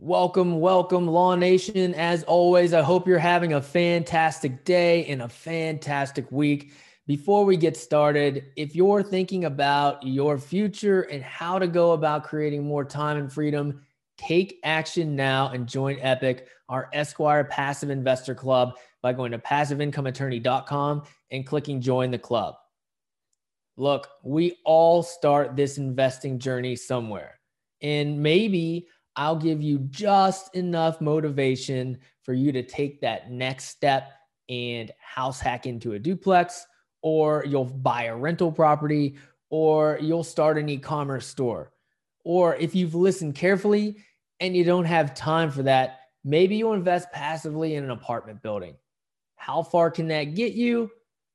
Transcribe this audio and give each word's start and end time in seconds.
Welcome, 0.00 0.60
welcome, 0.60 1.08
Law 1.08 1.34
Nation. 1.34 1.92
As 1.94 2.22
always, 2.22 2.72
I 2.72 2.82
hope 2.82 3.08
you're 3.08 3.18
having 3.18 3.54
a 3.54 3.60
fantastic 3.60 4.64
day 4.64 5.04
and 5.06 5.22
a 5.22 5.28
fantastic 5.28 6.30
week. 6.30 6.72
Before 7.08 7.44
we 7.44 7.56
get 7.56 7.76
started, 7.76 8.44
if 8.54 8.76
you're 8.76 9.02
thinking 9.02 9.44
about 9.44 10.00
your 10.06 10.38
future 10.38 11.00
and 11.02 11.20
how 11.20 11.58
to 11.58 11.66
go 11.66 11.94
about 11.94 12.22
creating 12.22 12.64
more 12.64 12.84
time 12.84 13.16
and 13.16 13.32
freedom, 13.32 13.82
take 14.16 14.60
action 14.62 15.16
now 15.16 15.48
and 15.48 15.66
join 15.66 15.98
Epic, 16.00 16.46
our 16.68 16.88
Esquire 16.92 17.42
Passive 17.42 17.90
Investor 17.90 18.36
Club, 18.36 18.74
by 19.02 19.12
going 19.12 19.32
to 19.32 19.38
passiveincomeattorney.com 19.38 21.02
and 21.32 21.44
clicking 21.44 21.80
join 21.80 22.12
the 22.12 22.18
club. 22.20 22.54
Look, 23.76 24.06
we 24.22 24.58
all 24.64 25.02
start 25.02 25.56
this 25.56 25.76
investing 25.76 26.38
journey 26.38 26.76
somewhere. 26.76 27.40
And 27.80 28.22
maybe 28.22 28.88
I'll 29.18 29.36
give 29.36 29.60
you 29.60 29.78
just 29.90 30.54
enough 30.54 31.00
motivation 31.00 31.98
for 32.22 32.34
you 32.34 32.52
to 32.52 32.62
take 32.62 33.00
that 33.00 33.32
next 33.32 33.64
step 33.64 34.12
and 34.48 34.92
house 35.00 35.40
hack 35.40 35.66
into 35.66 35.94
a 35.94 35.98
duplex, 35.98 36.64
or 37.02 37.44
you'll 37.44 37.64
buy 37.64 38.04
a 38.04 38.16
rental 38.16 38.52
property, 38.52 39.16
or 39.50 39.98
you'll 40.00 40.22
start 40.22 40.56
an 40.56 40.68
e 40.68 40.78
commerce 40.78 41.26
store. 41.26 41.72
Or 42.24 42.54
if 42.56 42.76
you've 42.76 42.94
listened 42.94 43.34
carefully 43.34 43.96
and 44.38 44.56
you 44.56 44.62
don't 44.62 44.84
have 44.84 45.16
time 45.16 45.50
for 45.50 45.64
that, 45.64 45.98
maybe 46.22 46.54
you'll 46.54 46.74
invest 46.74 47.10
passively 47.10 47.74
in 47.74 47.82
an 47.82 47.90
apartment 47.90 48.40
building. 48.40 48.76
How 49.34 49.64
far 49.64 49.90
can 49.90 50.06
that 50.08 50.36
get 50.36 50.52
you? 50.52 50.92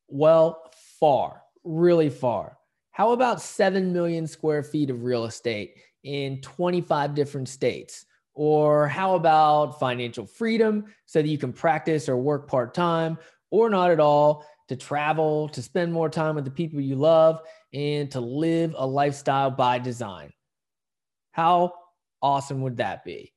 Well, 0.07 0.71
far, 0.99 1.41
really 1.65 2.09
far. 2.09 2.57
How 2.91 3.12
about 3.12 3.41
7 3.41 3.91
million 3.91 4.26
square 4.26 4.63
feet 4.63 4.90
of 4.90 5.04
real 5.04 5.26
estate? 5.26 5.76
In 6.03 6.41
25 6.41 7.16
different 7.16 7.49
states? 7.49 8.05
Or 8.35 8.88
how 8.88 9.16
about 9.16 9.80
financial 9.80 10.26
freedom 10.26 10.85
so 11.05 11.21
that 11.21 11.27
you 11.27 11.38
can 11.38 11.53
practice 11.53 12.09
or 12.09 12.17
work 12.17 12.48
part 12.48 12.73
time 12.73 13.18
or 13.51 13.70
not 13.70 13.91
at 13.91 13.99
all, 13.99 14.46
to 14.68 14.76
travel, 14.76 15.48
to 15.49 15.62
spend 15.62 15.93
more 15.93 16.09
time 16.09 16.34
with 16.34 16.46
the 16.46 16.49
people 16.49 16.81
you 16.81 16.96
love, 16.96 17.41
and 17.74 18.09
to 18.09 18.20
live 18.20 18.74
a 18.77 18.87
lifestyle 18.87 19.51
by 19.51 19.77
design? 19.77 20.34
How 21.31 21.74
awesome 22.21 22.62
would 22.62 22.77
that 22.77 23.04
be? 23.04 23.31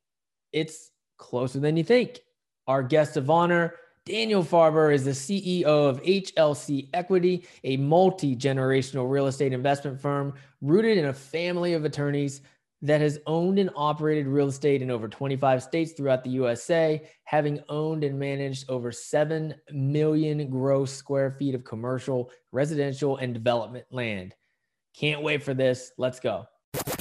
It's 0.53 0.91
closer 1.19 1.61
than 1.61 1.77
you 1.77 1.84
think. 1.84 2.20
Our 2.67 2.83
guest 2.83 3.19
of 3.19 3.28
honor, 3.28 3.75
Daniel 4.06 4.42
Farber, 4.42 4.94
is 4.94 5.05
the 5.05 5.11
CEO 5.11 5.64
of 5.64 6.03
HLC 6.03 6.89
Equity, 6.94 7.47
a 7.64 7.77
multi 7.77 8.34
generational 8.34 9.11
real 9.11 9.27
estate 9.27 9.53
investment 9.53 10.00
firm 10.00 10.33
rooted 10.62 10.97
in 10.97 11.06
a 11.06 11.12
family 11.12 11.75
of 11.75 11.84
attorneys 11.84 12.41
that 12.87 13.01
has 13.01 13.19
owned 13.27 13.59
and 13.59 13.70
operated 13.75 14.29
real 14.29 14.47
estate 14.47 14.81
in 14.81 14.91
over 14.92 15.09
25 15.09 15.62
states 15.62 15.92
throughout 15.92 16.23
the 16.23 16.31
USA, 16.31 17.03
having 17.25 17.61
owned 17.69 18.05
and 18.05 18.17
managed 18.17 18.70
over 18.70 18.93
7 18.93 19.55
million 19.73 20.48
gross 20.48 20.93
square 20.93 21.33
feet 21.33 21.55
of 21.56 21.65
commercial, 21.65 22.31
residential, 22.53 23.17
and 23.17 23.34
development 23.34 23.87
land. 23.91 24.34
Can't 24.97 25.23
wait 25.23 25.43
for 25.43 25.53
this. 25.53 25.91
Let's 25.98 26.20
go. 26.20 26.47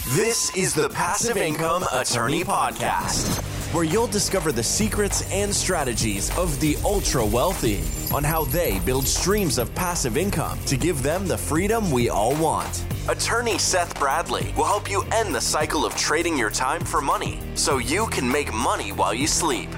This 0.09 0.55
is 0.55 0.73
the 0.73 0.89
Passive 0.89 1.37
Income 1.37 1.85
Attorney 1.93 2.43
Podcast, 2.43 3.37
where 3.73 3.83
you'll 3.83 4.07
discover 4.07 4.51
the 4.51 4.63
secrets 4.63 5.29
and 5.31 5.53
strategies 5.53 6.35
of 6.37 6.59
the 6.59 6.77
ultra 6.83 7.25
wealthy 7.25 7.83
on 8.13 8.23
how 8.23 8.45
they 8.45 8.79
build 8.79 9.05
streams 9.05 9.57
of 9.59 9.73
passive 9.75 10.17
income 10.17 10.57
to 10.65 10.77
give 10.77 11.03
them 11.03 11.27
the 11.27 11.37
freedom 11.37 11.91
we 11.91 12.09
all 12.09 12.35
want. 12.37 12.85
Attorney 13.07 13.59
Seth 13.59 13.99
Bradley 13.99 14.51
will 14.57 14.65
help 14.65 14.89
you 14.89 15.03
end 15.11 15.35
the 15.35 15.39
cycle 15.39 15.85
of 15.85 15.95
trading 15.95 16.35
your 16.35 16.49
time 16.49 16.83
for 16.83 17.01
money 17.01 17.39
so 17.53 17.77
you 17.77 18.07
can 18.07 18.27
make 18.27 18.51
money 18.51 18.91
while 18.91 19.13
you 19.13 19.27
sleep. 19.27 19.69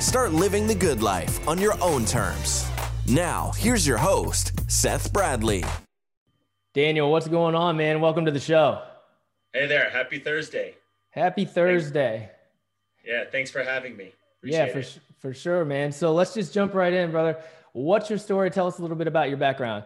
Start 0.00 0.32
living 0.32 0.66
the 0.66 0.74
good 0.74 1.02
life 1.02 1.46
on 1.46 1.58
your 1.58 1.74
own 1.82 2.06
terms. 2.06 2.66
Now, 3.06 3.52
here's 3.58 3.86
your 3.86 3.98
host, 3.98 4.58
Seth 4.70 5.12
Bradley. 5.12 5.64
Daniel, 6.72 7.12
what's 7.12 7.28
going 7.28 7.54
on, 7.54 7.76
man? 7.76 8.00
Welcome 8.00 8.24
to 8.24 8.30
the 8.30 8.40
show. 8.40 8.80
Hey 9.52 9.66
there. 9.66 9.90
Happy 9.90 10.18
Thursday. 10.18 10.74
Happy 11.10 11.44
Thursday. 11.44 12.30
Thanks. 12.30 13.06
Yeah, 13.06 13.24
thanks 13.30 13.50
for 13.50 13.62
having 13.62 13.98
me. 13.98 14.14
Appreciate 14.38 14.74
yeah, 14.74 14.82
for, 14.82 15.00
for 15.20 15.34
sure, 15.34 15.66
man. 15.66 15.92
So 15.92 16.14
let's 16.14 16.32
just 16.32 16.54
jump 16.54 16.72
right 16.72 16.94
in, 16.94 17.10
brother. 17.10 17.36
What's 17.74 18.08
your 18.08 18.18
story? 18.18 18.50
Tell 18.50 18.66
us 18.66 18.78
a 18.78 18.80
little 18.80 18.96
bit 18.96 19.08
about 19.08 19.28
your 19.28 19.36
background. 19.36 19.84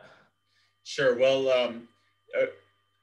Sure. 0.85 1.19
Well, 1.19 1.51
um, 1.51 1.89
uh, 2.41 2.47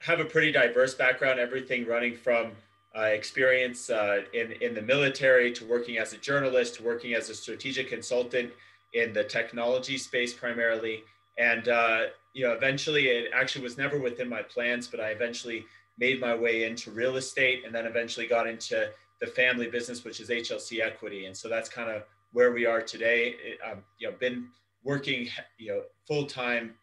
have 0.04 0.20
a 0.20 0.26
pretty 0.26 0.52
diverse 0.52 0.94
background, 0.94 1.40
everything 1.40 1.86
running 1.88 2.16
from 2.16 2.52
uh, 2.96 3.04
experience 3.04 3.90
uh, 3.90 4.22
in, 4.34 4.52
in 4.62 4.74
the 4.74 4.82
military 4.82 5.52
to 5.54 5.66
working 5.66 5.98
as 5.98 6.12
a 6.12 6.18
journalist 6.18 6.76
to 6.76 6.84
working 6.84 7.14
as 7.14 7.30
a 7.30 7.36
strategic 7.36 7.88
consultant 7.88 8.52
in 8.94 9.14
the 9.14 9.24
technology 9.24 9.98
space 9.98 10.34
primarily. 10.34 11.04
And, 11.38 11.70
uh, 11.70 12.02
you 12.34 12.46
know, 12.46 12.52
eventually 12.52 13.08
it 13.08 13.32
actually 13.34 13.64
was 13.64 13.78
never 13.78 13.98
within 13.98 14.28
my 14.28 14.42
plans, 14.42 14.88
but 14.88 15.00
I 15.00 15.10
eventually 15.10 15.66
made 15.98 16.20
my 16.20 16.36
way 16.36 16.66
into 16.66 16.92
real 16.92 17.16
estate 17.16 17.64
and 17.66 17.74
then 17.74 17.86
eventually 17.86 18.28
got 18.28 18.46
into 18.46 18.90
the 19.22 19.28
family 19.28 19.70
business, 19.70 20.04
which 20.04 20.20
is 20.20 20.30
HLC 20.30 20.82
Equity. 20.82 21.28
And 21.28 21.36
so 21.36 21.48
that's 21.48 21.70
kind 21.70 21.90
of 21.90 22.04
where 22.34 22.52
we 22.52 22.66
are 22.66 22.82
today. 22.82 23.36
I've 23.66 23.78
um, 23.78 23.84
you 24.00 24.10
know, 24.10 24.18
been 24.20 24.50
working, 24.84 25.30
you 25.58 25.70
know, 25.70 25.82
full 26.06 26.26
time 26.26 26.74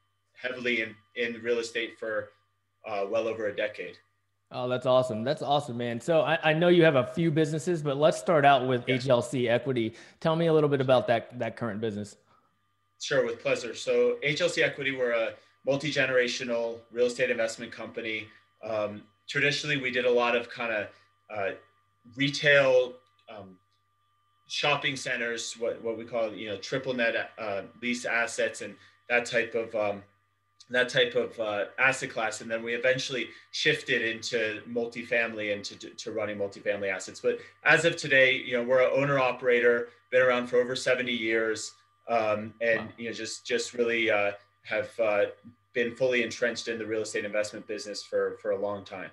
heavily 0.41 0.81
in, 0.81 0.95
in 1.17 1.41
real 1.43 1.59
estate 1.59 1.99
for 1.99 2.31
uh, 2.87 3.05
well 3.09 3.29
over 3.29 3.47
a 3.47 3.57
decade. 3.57 3.97
Oh, 4.53 4.69
that's 4.69 4.87
awesome. 4.87 5.23
That's 5.23 5.43
awesome, 5.43 5.77
man. 5.77 6.01
So 6.01 6.23
I, 6.23 6.51
I, 6.51 6.53
know 6.55 6.69
you 6.69 6.83
have 6.83 6.97
a 6.97 7.07
few 7.07 7.31
businesses, 7.31 7.83
but 7.83 7.97
let's 7.97 8.19
start 8.19 8.45
out 8.45 8.67
with 8.67 8.83
yeah. 8.89 8.97
HLC 8.97 9.49
Equity. 9.49 9.95
Tell 10.19 10.35
me 10.35 10.47
a 10.47 10.53
little 10.53 10.69
bit 10.69 10.81
about 10.81 11.07
that 11.07 11.39
that 11.39 11.57
current 11.57 11.81
business. 11.81 12.17
Sure, 13.01 13.25
with 13.25 13.41
pleasure. 13.41 13.75
So 13.75 14.17
HLC 14.25 14.63
Equity, 14.65 14.97
we're 14.97 15.13
a 15.13 15.35
multi-generational 15.65 16.79
real 16.91 17.07
estate 17.07 17.31
investment 17.31 17.71
company. 17.71 18.27
Um, 18.63 19.03
traditionally, 19.29 19.77
we 19.77 19.91
did 19.91 20.05
a 20.05 20.11
lot 20.11 20.37
of 20.37 20.51
kind 20.51 20.73
of 20.73 20.87
uh, 21.35 21.51
retail 22.17 22.95
um, 23.29 23.57
shopping 24.49 24.97
centers, 24.97 25.55
what, 25.55 25.83
what 25.83 25.97
we 25.97 26.05
call, 26.05 26.33
you 26.33 26.49
know, 26.49 26.57
triple 26.57 26.93
net 26.93 27.31
uh, 27.39 27.63
lease 27.81 28.05
assets 28.05 28.63
and 28.63 28.75
that 29.09 29.25
type 29.25 29.55
of 29.55 29.75
um, 29.75 30.03
that 30.71 30.89
type 30.89 31.15
of 31.15 31.39
uh, 31.41 31.65
asset 31.79 32.11
class. 32.11 32.41
And 32.41 32.51
then 32.51 32.63
we 32.63 32.75
eventually 32.75 33.29
shifted 33.51 34.03
into 34.03 34.63
multifamily 34.69 35.53
and 35.53 35.65
to, 35.65 35.77
to 35.77 36.13
running 36.13 36.39
multifamily 36.39 36.93
assets. 36.93 37.21
But 37.21 37.39
as 37.65 37.85
of 37.85 37.97
today, 37.97 38.35
you 38.35 38.55
know, 38.55 38.63
we're 38.63 38.83
an 38.83 38.91
owner 38.95 39.19
operator, 39.19 39.89
been 40.11 40.23
around 40.23 40.47
for 40.47 40.61
over 40.61 40.77
70 40.77 41.13
years. 41.13 41.75
Um, 42.09 42.55
and, 42.61 42.81
wow. 42.81 42.89
you 42.99 43.05
know, 43.07 43.13
just, 43.13 43.45
just 43.45 43.75
really 43.75 44.11
uh, 44.11 44.33
have 44.63 44.91
uh, 45.01 45.27
been 45.75 45.95
fully 45.95 46.23
entrenched 46.23 46.69
in 46.69 46.79
the 46.79 46.87
real 46.87 47.03
estate 47.03 47.25
investment 47.25 47.67
business 47.67 48.03
for, 48.03 48.39
for 48.41 48.53
a 48.53 48.59
long 48.59 48.85
time. 48.85 49.11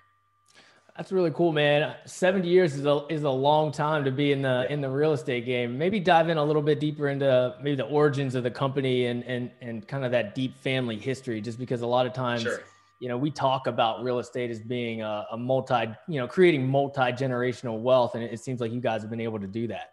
That's 0.98 1.12
really 1.12 1.30
cool, 1.32 1.52
man. 1.52 1.94
70 2.06 2.48
years 2.48 2.74
is 2.74 2.88
a, 2.88 3.06
is 3.08 3.22
a 3.22 3.30
long 3.30 3.72
time 3.72 4.04
to 4.04 4.12
be 4.12 4.32
in 4.32 4.42
the 4.42 4.66
yeah. 4.68 4.74
in 4.74 4.82
the 4.82 4.90
real 4.90 5.14
estate 5.14 5.46
game. 5.46 5.78
Maybe 5.78 6.00
dive 6.00 6.28
in 6.30 6.38
a 6.38 6.44
little 6.44 6.62
bit 6.62 6.80
deeper 6.80 7.10
into 7.10 7.56
maybe 7.62 7.76
the 7.76 7.86
origins 7.86 8.34
of 8.34 8.44
the 8.44 8.50
company 8.50 9.06
and 9.06 9.24
and 9.26 9.52
and 9.62 9.88
kind 9.88 10.04
of 10.04 10.12
that 10.12 10.34
deep 10.34 10.58
family 10.58 10.98
history 10.98 11.40
just 11.40 11.60
because 11.60 11.82
a 11.82 11.88
lot 11.88 12.08
of 12.08 12.14
times 12.14 12.42
sure. 12.42 12.62
you 13.00 13.10
know, 13.10 13.18
we 13.18 13.30
talk 13.30 13.68
about 13.68 14.04
real 14.04 14.18
estate 14.18 14.50
as 14.50 14.60
being 14.60 15.04
a, 15.04 15.28
a 15.32 15.38
multi, 15.38 15.86
you 16.08 16.20
know, 16.20 16.28
creating 16.28 16.68
multi-generational 16.68 17.80
wealth 17.80 18.16
and 18.16 18.24
it, 18.24 18.34
it, 18.34 18.40
seems 18.40 18.60
like 18.60 18.72
you 18.72 18.82
guys 18.82 19.02
have 19.02 19.12
been 19.12 19.22
able 19.22 19.40
to 19.40 19.48
do 19.48 19.68
that. 19.68 19.92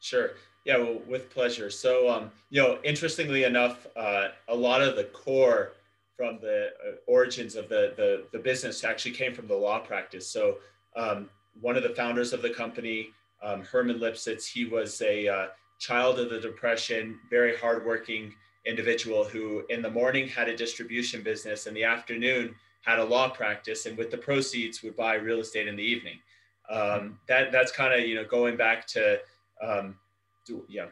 Sure. 0.00 0.32
Yeah, 0.66 0.76
well, 0.76 1.00
with 1.08 1.30
pleasure. 1.30 1.70
So 1.70 2.10
um, 2.10 2.30
you 2.50 2.60
know, 2.60 2.78
interestingly 2.84 3.44
enough, 3.44 3.86
uh, 3.96 4.28
a 4.48 4.54
lot 4.54 4.82
of 4.82 4.96
the 4.96 5.04
core 5.04 5.72
from 6.22 6.38
the 6.40 6.66
uh, 6.66 6.92
origins 7.08 7.56
of 7.56 7.68
the, 7.68 7.94
the, 7.96 8.22
the 8.30 8.38
business 8.38 8.84
actually 8.84 9.10
came 9.10 9.34
from 9.34 9.48
the 9.48 9.56
law 9.56 9.80
practice. 9.80 10.24
So 10.28 10.58
um, 10.94 11.28
one 11.60 11.76
of 11.76 11.82
the 11.82 11.88
founders 11.88 12.32
of 12.32 12.42
the 12.42 12.50
company, 12.50 13.10
um, 13.42 13.64
Herman 13.64 13.98
Lipsitz, 13.98 14.46
he 14.46 14.64
was 14.64 15.02
a 15.02 15.26
uh, 15.26 15.46
child 15.80 16.20
of 16.20 16.30
the 16.30 16.38
Depression, 16.38 17.18
very 17.28 17.56
hardworking 17.56 18.32
individual 18.66 19.24
who 19.24 19.64
in 19.68 19.82
the 19.82 19.90
morning 19.90 20.28
had 20.28 20.48
a 20.48 20.56
distribution 20.56 21.24
business, 21.24 21.66
in 21.66 21.74
the 21.74 21.82
afternoon 21.82 22.54
had 22.82 23.00
a 23.00 23.04
law 23.04 23.28
practice, 23.28 23.86
and 23.86 23.98
with 23.98 24.12
the 24.12 24.18
proceeds 24.18 24.80
would 24.84 24.96
buy 24.96 25.14
real 25.14 25.40
estate 25.40 25.66
in 25.66 25.74
the 25.74 25.82
evening. 25.82 26.20
Um, 26.70 27.18
that 27.26 27.50
that's 27.50 27.72
kind 27.72 27.92
of 27.92 28.08
you 28.08 28.14
know 28.14 28.24
going 28.24 28.56
back 28.56 28.86
to 28.88 29.18
um, 29.60 29.96
you 30.46 30.82
know 30.82 30.88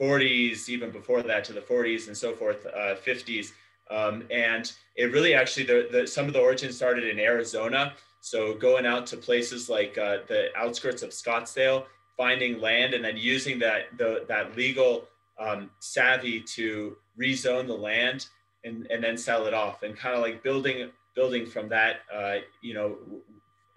40s, 0.00 0.68
even 0.68 0.90
before 0.90 1.22
that 1.22 1.44
to 1.44 1.52
the 1.52 1.60
40s 1.60 2.08
and 2.08 2.16
so 2.16 2.34
forth, 2.34 2.66
uh, 2.66 2.96
50s. 2.96 3.52
Um, 3.90 4.24
and 4.30 4.72
it 4.96 5.12
really 5.12 5.34
actually, 5.34 5.66
the, 5.66 5.88
the, 5.90 6.06
some 6.06 6.26
of 6.26 6.32
the 6.32 6.40
origins 6.40 6.76
started 6.76 7.04
in 7.04 7.18
Arizona. 7.18 7.94
So 8.20 8.54
going 8.54 8.86
out 8.86 9.06
to 9.08 9.16
places 9.16 9.68
like 9.68 9.98
uh, 9.98 10.18
the 10.26 10.48
outskirts 10.56 11.02
of 11.02 11.10
Scottsdale, 11.10 11.84
finding 12.16 12.60
land 12.60 12.94
and 12.94 13.04
then 13.04 13.16
using 13.16 13.58
that, 13.58 13.96
the, 13.98 14.24
that 14.28 14.56
legal 14.56 15.04
um, 15.38 15.70
savvy 15.80 16.40
to 16.40 16.96
rezone 17.20 17.66
the 17.66 17.74
land 17.74 18.26
and, 18.64 18.86
and 18.90 19.02
then 19.04 19.18
sell 19.18 19.46
it 19.46 19.54
off 19.54 19.82
and 19.82 19.96
kind 19.96 20.14
of 20.14 20.22
like 20.22 20.42
building, 20.42 20.90
building 21.14 21.44
from 21.44 21.68
that, 21.68 21.96
uh, 22.14 22.36
you 22.62 22.72
know, 22.72 22.96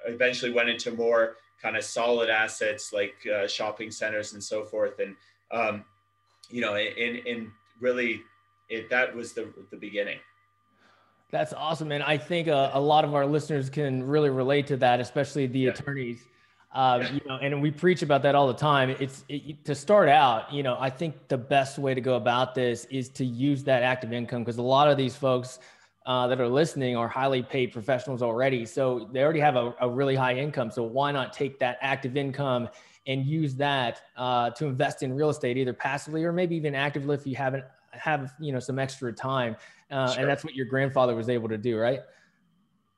eventually 0.08 0.52
went 0.52 0.70
into 0.70 0.92
more 0.92 1.36
kind 1.62 1.76
of 1.76 1.84
solid 1.84 2.30
assets 2.30 2.94
like 2.94 3.16
uh, 3.34 3.48
shopping 3.48 3.92
centers 3.92 4.34
and 4.34 4.44
so 4.44 4.64
forth. 4.64 5.00
And 5.00 5.16
um, 5.52 5.84
you 6.50 6.62
know, 6.62 6.78
in 6.78 7.18
in 7.26 7.52
really, 7.80 8.22
it 8.70 8.90
that 8.90 9.16
was 9.16 9.34
the 9.34 9.54
the 9.72 9.78
beginning. 9.78 10.20
That's 11.30 11.52
awesome, 11.54 11.92
and 11.92 12.04
I 12.04 12.18
think 12.18 12.48
a, 12.48 12.72
a 12.74 12.80
lot 12.80 13.04
of 13.04 13.14
our 13.14 13.26
listeners 13.26 13.70
can 13.70 14.04
really 14.04 14.30
relate 14.30 14.68
to 14.68 14.78
that, 14.78 15.00
especially 15.00 15.48
the 15.48 15.60
yeah. 15.60 15.70
attorneys. 15.72 16.22
Um, 16.74 17.02
yeah. 17.02 17.12
You 17.12 17.22
know, 17.26 17.38
and 17.38 17.62
we 17.62 17.72
preach 17.72 18.02
about 18.02 18.22
that 18.24 18.36
all 18.36 18.48
the 18.48 18.54
time. 18.54 18.90
It's 19.00 19.26
it, 19.30 19.66
to 19.66 19.74
start 19.74 20.10
out. 20.10 20.52
You 20.54 20.64
know, 20.64 20.78
I 20.80 20.90
think 20.90 21.28
the 21.28 21.38
best 21.38 21.80
way 21.80 21.94
to 21.94 22.02
go 22.02 22.16
about 22.16 22.56
this 22.56 22.86
is 22.86 23.10
to 23.10 23.26
use 23.26 23.64
that 23.66 23.84
active 23.84 24.14
income 24.14 24.44
because 24.44 24.58
a 24.58 24.62
lot 24.62 24.90
of 24.90 24.98
these 24.98 25.16
folks 25.16 25.60
uh, 26.06 26.26
that 26.28 26.40
are 26.40 26.48
listening 26.48 26.96
are 26.96 27.08
highly 27.08 27.44
paid 27.44 27.74
professionals 27.74 28.22
already. 28.22 28.66
So 28.66 29.10
they 29.12 29.22
already 29.22 29.42
have 29.42 29.58
a, 29.58 29.76
a, 29.82 29.90
really 29.90 30.16
high 30.16 30.36
income. 30.36 30.72
So 30.72 30.84
why 30.84 31.12
not 31.12 31.34
take 31.34 31.60
that 31.60 31.78
active 31.82 32.16
income 32.16 32.70
and 33.08 33.26
use 33.26 33.56
that 33.56 34.02
uh, 34.16 34.52
to 34.52 34.68
invest 34.68 35.04
in 35.04 35.14
real 35.14 35.30
estate, 35.30 35.58
either 35.58 35.74
passively 35.74 36.24
or 36.24 36.32
maybe 36.32 36.56
even 36.56 36.76
actively 36.76 37.16
if 37.16 37.28
you 37.28 37.36
haven't 37.36 37.66
have 38.00 38.34
you 38.40 38.52
know 38.52 38.60
some 38.60 38.80
extra 38.80 39.12
time. 39.14 39.56
Uh, 39.90 40.12
sure. 40.12 40.22
And 40.22 40.30
that's 40.30 40.44
what 40.44 40.56
your 40.56 40.66
grandfather 40.66 41.16
was 41.16 41.30
able 41.30 41.50
to 41.50 41.58
do, 41.58 41.78
right? 41.78 42.02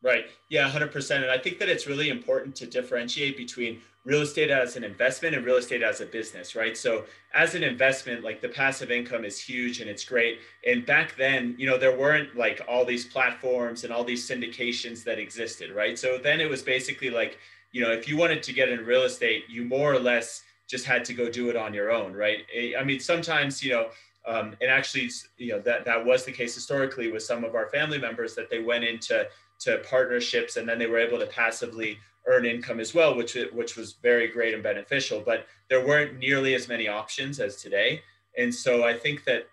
Right. 0.01 0.27
Yeah, 0.49 0.69
100%. 0.69 1.15
And 1.17 1.29
I 1.29 1.37
think 1.37 1.59
that 1.59 1.67
it's 1.67 1.85
really 1.85 2.09
important 2.09 2.55
to 2.57 2.65
differentiate 2.65 3.35
between 3.35 3.81
real 4.05 4.21
estate 4.21 4.49
as 4.49 4.77
an 4.77 4.85
investment 4.85 5.35
and 5.35 5.45
real 5.45 5.57
estate 5.57 5.83
as 5.83 5.99
a 5.99 6.05
business, 6.05 6.55
right? 6.55 6.77
So, 6.77 7.03
as 7.33 7.53
an 7.53 7.63
investment, 7.63 8.23
like 8.23 8.39
the 8.39 8.47
passive 8.47 8.91
income 8.91 9.25
is 9.25 9.41
huge 9.41 9.81
and 9.81 9.89
it's 9.89 10.05
great. 10.05 10.39
And 10.65 10.85
back 10.85 11.17
then, 11.17 11.53
you 11.57 11.67
know, 11.67 11.77
there 11.77 11.97
weren't 11.97 12.37
like 12.37 12.61
all 12.65 12.85
these 12.85 13.05
platforms 13.05 13.83
and 13.83 13.91
all 13.91 14.05
these 14.05 14.27
syndications 14.27 15.03
that 15.03 15.19
existed, 15.19 15.71
right? 15.71 15.99
So, 15.99 16.17
then 16.17 16.39
it 16.39 16.49
was 16.49 16.61
basically 16.61 17.09
like, 17.09 17.37
you 17.73 17.81
know, 17.81 17.91
if 17.91 18.07
you 18.07 18.15
wanted 18.15 18.41
to 18.43 18.53
get 18.53 18.69
in 18.69 18.85
real 18.85 19.03
estate, 19.03 19.43
you 19.49 19.65
more 19.65 19.93
or 19.93 19.99
less 19.99 20.43
just 20.69 20.85
had 20.85 21.03
to 21.03 21.13
go 21.13 21.29
do 21.29 21.49
it 21.49 21.57
on 21.57 21.73
your 21.73 21.91
own, 21.91 22.13
right? 22.13 22.45
I 22.79 22.83
mean, 22.83 22.99
sometimes, 22.99 23.61
you 23.63 23.73
know, 23.73 23.89
um, 24.29 24.55
and 24.61 24.69
actually, 24.69 25.09
you 25.37 25.53
know, 25.53 25.59
that 25.61 25.85
that 25.85 26.05
was 26.05 26.23
the 26.23 26.31
case 26.31 26.53
historically 26.53 27.11
with 27.11 27.23
some 27.23 27.43
of 27.43 27.55
our 27.55 27.67
family 27.69 27.97
members 27.97 28.35
that 28.35 28.49
they 28.49 28.59
went 28.59 28.83
into 28.83 29.27
to 29.61 29.79
partnerships 29.89 30.55
and 30.55 30.69
then 30.69 30.77
they 30.77 30.85
were 30.85 30.99
able 30.99 31.17
to 31.17 31.25
passively 31.25 31.97
earn 32.27 32.45
income 32.45 32.79
as 32.79 32.93
well 32.93 33.15
which 33.15 33.35
which 33.53 33.75
was 33.75 33.93
very 34.03 34.27
great 34.27 34.53
and 34.53 34.61
beneficial. 34.61 35.23
But 35.25 35.47
there 35.67 35.85
weren't 35.85 36.19
nearly 36.19 36.53
as 36.53 36.67
many 36.67 36.87
options 36.87 37.39
as 37.39 37.55
today. 37.55 38.01
And 38.37 38.53
so 38.53 38.85
i 38.85 38.93
think 38.93 39.23
that 39.25 39.47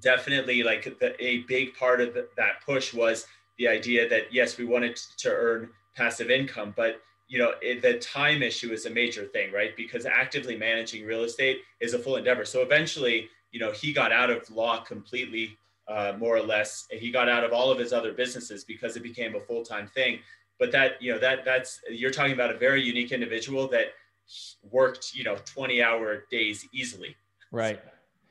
definitely 0.00 0.62
like 0.62 0.84
the, 1.00 1.10
a 1.22 1.38
big 1.54 1.74
part 1.74 2.00
of 2.00 2.14
the, 2.14 2.28
that 2.36 2.62
push 2.64 2.94
was 2.94 3.26
the 3.58 3.66
idea 3.68 4.08
that 4.08 4.32
yes 4.32 4.56
we 4.58 4.64
wanted 4.64 4.96
to 5.18 5.30
earn 5.30 5.68
passive 5.96 6.30
income 6.30 6.72
but 6.76 7.00
you 7.28 7.38
know 7.38 7.52
it, 7.62 7.82
the 7.82 7.98
time 7.98 8.42
issue 8.42 8.72
is 8.72 8.86
a 8.86 8.90
major 8.90 9.24
thing 9.26 9.52
right? 9.52 9.76
Because 9.76 10.06
actively 10.06 10.56
managing 10.56 11.04
real 11.04 11.24
estate 11.24 11.58
is 11.80 11.94
a 11.94 11.98
full 11.98 12.16
endeavor. 12.16 12.44
So 12.44 12.62
eventually 12.62 13.28
you 13.54 13.60
know 13.60 13.70
he 13.70 13.92
got 13.92 14.10
out 14.12 14.30
of 14.30 14.50
law 14.50 14.80
completely 14.80 15.56
uh, 15.86 16.14
more 16.18 16.36
or 16.36 16.42
less. 16.42 16.86
He 16.90 17.12
got 17.12 17.28
out 17.28 17.44
of 17.44 17.52
all 17.52 17.70
of 17.70 17.78
his 17.78 17.92
other 17.92 18.12
businesses 18.12 18.64
because 18.64 18.96
it 18.96 19.02
became 19.04 19.36
a 19.36 19.40
full 19.40 19.64
time 19.64 19.86
thing. 19.86 20.18
But 20.58 20.72
that 20.72 21.00
you 21.00 21.12
know 21.12 21.20
that 21.20 21.44
that's 21.44 21.80
you're 21.88 22.10
talking 22.10 22.32
about 22.32 22.50
a 22.50 22.58
very 22.58 22.82
unique 22.82 23.12
individual 23.12 23.68
that 23.68 23.86
worked 24.72 25.14
you 25.14 25.22
know 25.22 25.36
20 25.44 25.80
hour 25.80 26.24
days 26.32 26.66
easily. 26.72 27.14
Right. 27.52 27.80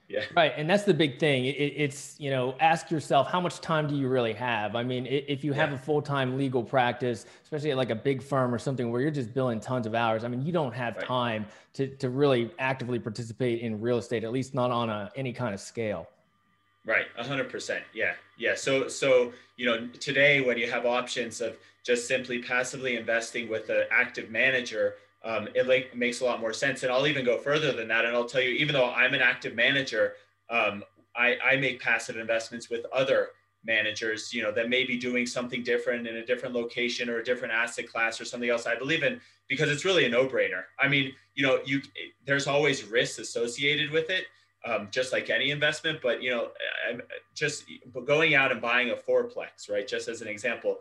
Yeah. 0.10 0.26
Right. 0.36 0.52
And 0.56 0.70
that's 0.70 0.84
the 0.84 0.94
big 0.94 1.18
thing. 1.18 1.46
It, 1.46 1.52
it's, 1.52 2.20
you 2.20 2.30
know, 2.30 2.56
ask 2.60 2.92
yourself, 2.92 3.30
how 3.30 3.40
much 3.40 3.62
time 3.62 3.88
do 3.88 3.96
you 3.96 4.08
really 4.08 4.34
have? 4.34 4.76
I 4.76 4.84
mean, 4.84 5.08
if 5.08 5.44
you 5.44 5.54
have 5.54 5.70
yeah. 5.70 5.76
a 5.76 5.80
full 5.80 6.02
time 6.02 6.38
legal 6.38 6.62
practice, 6.62 7.26
especially 7.42 7.72
at 7.72 7.78
like 7.78 7.90
a 7.90 7.96
big 7.96 8.22
firm 8.22 8.54
or 8.54 8.60
something 8.60 8.92
where 8.92 9.02
you're 9.02 9.12
just 9.12 9.34
billing 9.34 9.60
tons 9.60 9.88
of 9.88 9.96
hours, 9.96 10.24
I 10.24 10.28
mean, 10.28 10.46
you 10.46 10.52
don't 10.52 10.74
have 10.74 10.98
right. 10.98 11.06
time 11.06 11.46
to, 11.74 11.88
to 11.88 12.10
really 12.10 12.52
actively 12.60 13.00
participate 13.00 13.62
in 13.62 13.82
real 13.82 13.98
estate, 13.98 14.24
at 14.24 14.32
least 14.32 14.54
not 14.54 14.72
on 14.72 14.90
a, 14.90 15.10
any 15.16 15.34
kind 15.34 15.54
of 15.54 15.60
scale. 15.60 16.08
Right, 16.86 17.06
a 17.18 17.24
hundred 17.24 17.50
percent. 17.50 17.86
Yeah, 17.94 18.14
yeah. 18.38 18.56
So, 18.56 18.90
so 18.90 19.32
you 19.56 19.66
know, 19.66 19.88
today 19.88 20.42
when 20.42 20.58
you 20.58 20.70
have 20.70 20.86
options 20.86 21.40
of 21.40 21.56
just 21.84 22.10
simply 22.10 22.40
passively 22.40 22.98
investing 22.98 23.48
with 23.48 23.70
an 23.70 23.86
active 23.90 24.30
manager, 24.30 24.96
um, 25.24 25.48
it 25.56 25.68
like 25.68 25.96
makes 25.96 26.22
a 26.22 26.26
lot 26.26 26.40
more 26.40 26.54
sense. 26.54 26.84
And 26.84 26.92
I'll 26.92 27.08
even 27.08 27.26
go 27.26 27.38
further 27.38 27.72
than 27.72 27.88
that. 27.88 28.06
And 28.06 28.16
I'll 28.16 28.26
tell 28.26 28.42
you, 28.42 28.50
even 28.52 28.74
though 28.74 28.90
I'm 28.90 29.14
an 29.14 29.22
active 29.22 29.56
manager, 29.56 30.14
um, 30.50 30.84
I, 31.16 31.38
I 31.44 31.56
make 31.58 31.82
passive 31.82 32.18
investments 32.18 32.70
with 32.70 32.86
other 32.94 33.30
managers, 33.66 34.34
you 34.34 34.44
know, 34.44 34.52
that 34.52 34.68
may 34.68 34.84
be 34.84 34.98
doing 34.98 35.26
something 35.26 35.64
different 35.64 36.08
in 36.08 36.18
a 36.18 36.26
different 36.26 36.54
location 36.54 37.10
or 37.10 37.20
a 37.20 37.24
different 37.24 37.54
asset 37.54 37.88
class 37.88 38.20
or 38.20 38.26
something 38.26 38.50
else 38.50 38.66
I 38.66 38.76
believe 38.76 39.04
in 39.04 39.22
because 39.48 39.70
it's 39.70 39.86
really 39.86 40.06
a 40.06 40.10
no-brainer. 40.10 40.64
I 40.80 40.90
mean, 40.90 41.14
you 41.36 41.46
know, 41.46 41.60
you 41.66 41.82
there's 42.26 42.48
always 42.48 42.84
risks 42.84 43.20
associated 43.20 43.92
with 43.92 44.10
it 44.10 44.26
um, 44.66 44.88
just 44.92 45.12
like 45.12 45.30
any 45.30 45.52
investment. 45.52 46.00
But 46.02 46.22
you 46.22 46.32
know, 46.32 46.50
I'm 46.90 47.02
just 47.36 47.66
going 48.06 48.36
out 48.36 48.52
and 48.52 48.62
buying 48.62 48.92
a 48.92 48.96
fourplex, 48.96 49.70
right? 49.70 49.88
Just 49.88 50.08
as 50.08 50.22
an 50.22 50.28
example, 50.28 50.80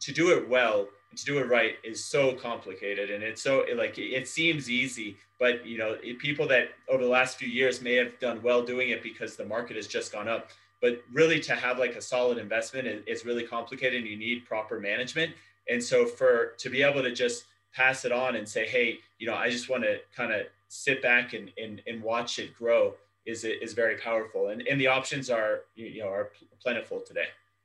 to 0.00 0.12
do 0.12 0.30
it 0.30 0.48
well 0.48 0.88
to 1.16 1.24
do 1.24 1.38
it 1.38 1.48
right 1.48 1.76
is 1.84 2.04
so 2.04 2.32
complicated, 2.34 3.10
and 3.10 3.22
it's 3.22 3.42
so 3.42 3.64
like 3.76 3.98
it 3.98 4.28
seems 4.28 4.70
easy, 4.70 5.16
but 5.38 5.66
you 5.66 5.78
know, 5.78 5.96
people 6.18 6.46
that 6.48 6.70
over 6.88 7.02
the 7.02 7.08
last 7.08 7.38
few 7.38 7.48
years 7.48 7.80
may 7.80 7.94
have 7.94 8.18
done 8.20 8.42
well 8.42 8.62
doing 8.62 8.90
it 8.90 9.02
because 9.02 9.36
the 9.36 9.44
market 9.44 9.76
has 9.76 9.86
just 9.86 10.12
gone 10.12 10.28
up. 10.28 10.50
But 10.80 11.02
really, 11.12 11.40
to 11.40 11.54
have 11.54 11.78
like 11.78 11.94
a 11.94 12.02
solid 12.02 12.38
investment 12.38 13.04
is 13.06 13.24
really 13.24 13.44
complicated, 13.44 14.02
and 14.02 14.10
you 14.10 14.16
need 14.16 14.44
proper 14.44 14.80
management. 14.80 15.32
And 15.68 15.82
so, 15.82 16.06
for 16.06 16.54
to 16.58 16.68
be 16.68 16.82
able 16.82 17.02
to 17.02 17.12
just 17.12 17.44
pass 17.72 18.04
it 18.04 18.12
on 18.12 18.36
and 18.36 18.48
say, 18.48 18.66
hey, 18.66 18.98
you 19.18 19.26
know, 19.26 19.34
I 19.34 19.50
just 19.50 19.68
want 19.68 19.82
to 19.84 19.98
kind 20.14 20.32
of 20.32 20.46
sit 20.68 21.02
back 21.02 21.32
and, 21.32 21.50
and, 21.56 21.82
and 21.86 22.02
watch 22.02 22.38
it 22.38 22.54
grow 22.56 22.94
is 23.26 23.44
is 23.44 23.72
very 23.72 23.96
powerful 23.96 24.48
and, 24.48 24.60
and 24.68 24.78
the 24.78 24.86
options 24.86 25.30
are 25.30 25.60
you 25.74 26.02
know 26.02 26.08
are 26.08 26.30
plentiful 26.60 27.00
today 27.00 27.24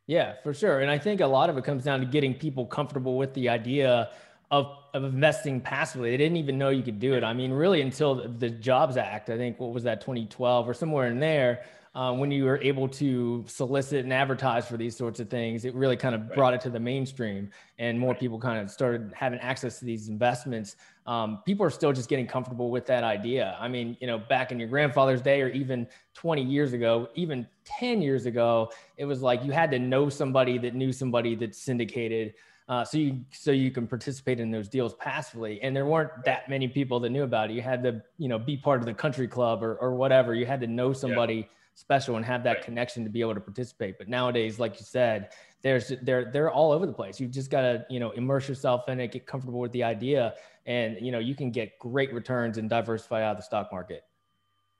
yeah 0.09 0.33
for 0.41 0.55
sure. 0.55 0.79
And 0.79 0.89
i 0.89 0.97
think 0.97 1.21
a 1.21 1.27
lot 1.27 1.49
of 1.51 1.57
it 1.57 1.63
comes 1.63 1.83
down 1.83 1.99
to 1.99 2.05
getting 2.05 2.33
people 2.33 2.65
comfortable 2.65 3.15
with 3.15 3.31
the 3.35 3.47
idea 3.47 4.09
of, 4.49 4.65
of 4.95 5.03
investing 5.03 5.61
passively. 5.61 6.09
They 6.09 6.17
didn't 6.17 6.37
even 6.37 6.57
know 6.57 6.69
you 6.69 6.81
could 6.81 6.99
do 6.99 7.13
it. 7.13 7.23
I 7.23 7.33
mean 7.33 7.51
really 7.51 7.81
until 7.81 8.27
the 8.27 8.49
jobs 8.49 8.97
act 8.97 9.29
i 9.29 9.37
think 9.37 9.59
what 9.59 9.71
was 9.71 9.83
that 9.83 10.01
2012 10.01 10.67
or 10.67 10.73
somewhere 10.73 11.07
in 11.07 11.19
there 11.19 11.63
uh, 11.95 12.13
when 12.13 12.29
you 12.29 12.45
were 12.45 12.61
able 12.61 12.87
to 12.87 13.43
solicit 13.47 14.03
and 14.03 14.13
advertise 14.13 14.67
for 14.67 14.77
these 14.77 14.95
sorts 14.95 15.19
of 15.19 15.29
things, 15.29 15.65
it 15.65 15.73
really 15.73 15.97
kind 15.97 16.13
of 16.13 16.21
right. 16.21 16.35
brought 16.35 16.53
it 16.53 16.61
to 16.61 16.69
the 16.69 16.79
mainstream 16.79 17.49
and 17.79 17.99
more 17.99 18.13
people 18.13 18.39
kind 18.39 18.59
of 18.59 18.69
started 18.69 19.11
having 19.15 19.39
access 19.39 19.79
to 19.79 19.85
these 19.85 20.07
investments. 20.07 20.75
Um, 21.07 21.39
people 21.45 21.65
are 21.65 21.71
still 21.71 21.91
just 21.91 22.07
getting 22.07 22.27
comfortable 22.27 22.69
with 22.69 22.85
that 22.85 23.03
idea. 23.03 23.57
I 23.59 23.67
mean, 23.67 23.97
you 23.99 24.05
know, 24.05 24.19
back 24.19 24.51
in 24.51 24.59
your 24.59 24.69
grandfather's 24.69 25.21
day 25.21 25.41
or 25.41 25.49
even 25.49 25.87
20 26.13 26.43
years 26.43 26.73
ago, 26.73 27.09
even 27.15 27.47
10 27.65 28.03
years 28.03 28.27
ago, 28.27 28.71
it 28.97 29.05
was 29.05 29.23
like 29.23 29.43
you 29.43 29.51
had 29.51 29.71
to 29.71 29.79
know 29.79 30.09
somebody 30.09 30.59
that 30.59 30.75
knew 30.75 30.93
somebody 30.93 31.33
that 31.35 31.55
syndicated. 31.55 32.35
Uh, 32.67 32.85
so 32.85 32.99
you 32.99 33.19
so 33.31 33.49
you 33.49 33.71
can 33.71 33.87
participate 33.87 34.39
in 34.39 34.51
those 34.51 34.69
deals 34.69 34.93
passively 34.93 35.59
and 35.63 35.75
there 35.75 35.87
weren't 35.87 36.11
that 36.23 36.47
many 36.47 36.67
people 36.67 36.99
that 36.99 37.09
knew 37.09 37.23
about 37.23 37.49
it 37.49 37.53
you 37.55 37.63
had 37.63 37.81
to 37.81 37.99
you 38.19 38.27
know 38.27 38.37
be 38.37 38.55
part 38.55 38.79
of 38.79 38.85
the 38.85 38.93
country 38.93 39.27
club 39.27 39.63
or, 39.63 39.73
or 39.77 39.95
whatever 39.95 40.35
you 40.35 40.45
had 40.45 40.61
to 40.61 40.67
know 40.67 40.93
somebody 40.93 41.37
yeah 41.37 41.45
special 41.79 42.17
and 42.17 42.25
have 42.25 42.43
that 42.43 42.57
right. 42.57 42.63
connection 42.63 43.03
to 43.03 43.09
be 43.09 43.21
able 43.21 43.33
to 43.33 43.39
participate. 43.39 43.97
But 43.97 44.09
nowadays, 44.09 44.59
like 44.59 44.79
you 44.79 44.85
said, 44.85 45.29
there's 45.61 45.91
they're 46.01 46.31
they're 46.31 46.51
all 46.51 46.71
over 46.71 46.85
the 46.85 46.93
place. 46.93 47.19
You've 47.19 47.31
just 47.31 47.49
got 47.49 47.61
to 47.61 47.85
you 47.89 47.99
know 47.99 48.11
immerse 48.11 48.47
yourself 48.47 48.87
in 48.89 48.99
it, 48.99 49.11
get 49.11 49.25
comfortable 49.25 49.59
with 49.59 49.71
the 49.71 49.83
idea, 49.83 50.35
and 50.65 50.97
you 51.01 51.11
know 51.11 51.19
you 51.19 51.35
can 51.35 51.51
get 51.51 51.77
great 51.79 52.13
returns 52.13 52.57
and 52.57 52.69
diversify 52.69 53.23
out 53.23 53.31
of 53.31 53.37
the 53.37 53.43
stock 53.43 53.71
market. 53.71 54.03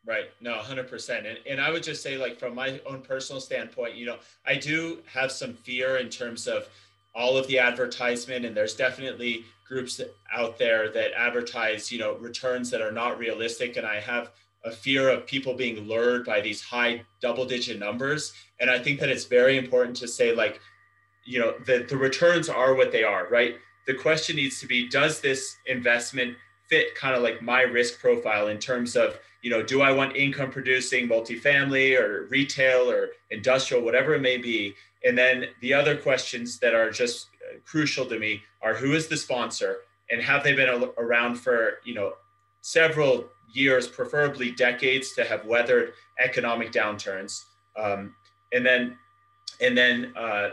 Right. 0.06 0.32
No, 0.42 0.58
100%. 0.58 1.18
And, 1.18 1.38
and 1.48 1.62
I 1.62 1.72
would 1.72 1.84
just 1.84 2.02
say, 2.02 2.18
like, 2.18 2.40
from 2.40 2.56
my 2.56 2.80
own 2.88 3.02
personal 3.02 3.42
standpoint, 3.42 3.96
you 3.96 4.06
know, 4.06 4.18
I 4.46 4.56
do 4.56 5.00
have 5.06 5.32
some 5.32 5.54
fear 5.54 5.98
in 5.98 6.10
terms 6.10 6.48
of 6.48 6.68
all 7.14 7.38
of 7.38 7.46
the 7.48 7.60
advertisement. 7.60 8.46
And 8.46 8.56
there's 8.56 8.76
definitely 8.76 9.44
groups 9.68 10.02
out 10.34 10.58
there 10.58 10.90
that 10.94 11.12
advertise, 11.16 11.92
you 11.92 12.00
know, 12.00 12.16
returns 12.16 12.72
that 12.72 12.82
are 12.82 12.94
not 12.94 13.20
realistic. 13.20 13.76
And 13.76 13.86
I 13.86 14.00
have 14.00 14.32
a 14.66 14.72
fear 14.72 15.10
of 15.10 15.26
people 15.26 15.54
being 15.54 15.88
lured 15.88 16.26
by 16.26 16.42
these 16.42 16.62
high 16.62 17.02
double 17.22 17.46
digit 17.46 17.80
numbers. 17.80 18.34
And 18.60 18.70
I 18.70 18.80
think 18.80 19.00
that 19.00 19.10
it's 19.10 19.26
very 19.26 19.58
important 19.58 19.96
to 19.98 20.08
say, 20.08 20.36
like, 20.36 20.60
you 21.26 21.40
know, 21.40 21.54
that 21.66 21.88
the 21.88 21.98
returns 21.98 22.50
are 22.50 22.74
what 22.76 22.92
they 22.92 23.04
are, 23.04 23.28
right? 23.30 23.56
The 23.88 23.94
question 23.94 24.36
needs 24.36 24.60
to 24.60 24.68
be 24.68 24.90
does 24.90 25.22
this 25.22 25.56
investment 25.66 26.36
fit 26.70 26.94
kind 26.96 27.16
of 27.16 27.24
like 27.24 27.42
my 27.42 27.62
risk 27.62 28.00
profile 28.00 28.48
in 28.48 28.60
terms 28.60 28.96
of, 28.96 29.18
you 29.42 29.50
know, 29.50 29.64
do 29.64 29.82
I 29.82 29.92
want 29.92 30.16
income 30.16 30.52
producing 30.52 31.08
multifamily 31.08 32.00
or 32.00 32.28
retail 32.30 32.90
or 32.92 33.10
industrial, 33.32 33.84
whatever 33.84 34.14
it 34.14 34.22
may 34.22 34.38
be? 34.38 34.76
And 35.04 35.18
then 35.18 35.46
the 35.62 35.74
other 35.74 35.96
questions 35.96 36.60
that 36.60 36.76
are 36.76 36.92
just 36.92 37.28
uh, 37.50 37.58
crucial 37.66 38.06
to 38.08 38.20
me 38.20 38.44
are 38.62 38.74
who 38.74 38.94
is 38.94 39.08
the 39.08 39.18
sponsor 39.18 39.78
and 40.12 40.22
have 40.22 40.44
they 40.44 40.54
been 40.54 40.90
around 40.98 41.36
for, 41.36 41.80
you 41.86 41.94
know, 41.94 42.14
several 42.62 43.26
years, 43.52 43.88
preferably 43.88 44.52
decades, 44.52 45.14
to 45.14 45.24
have 45.24 45.46
weathered 45.46 45.94
economic 46.20 46.72
downturns. 46.72 47.46
Um, 47.78 48.16
and 48.52 48.66
then, 48.66 48.98
and 49.62 49.78
then, 49.78 50.14
uh, 50.16 50.50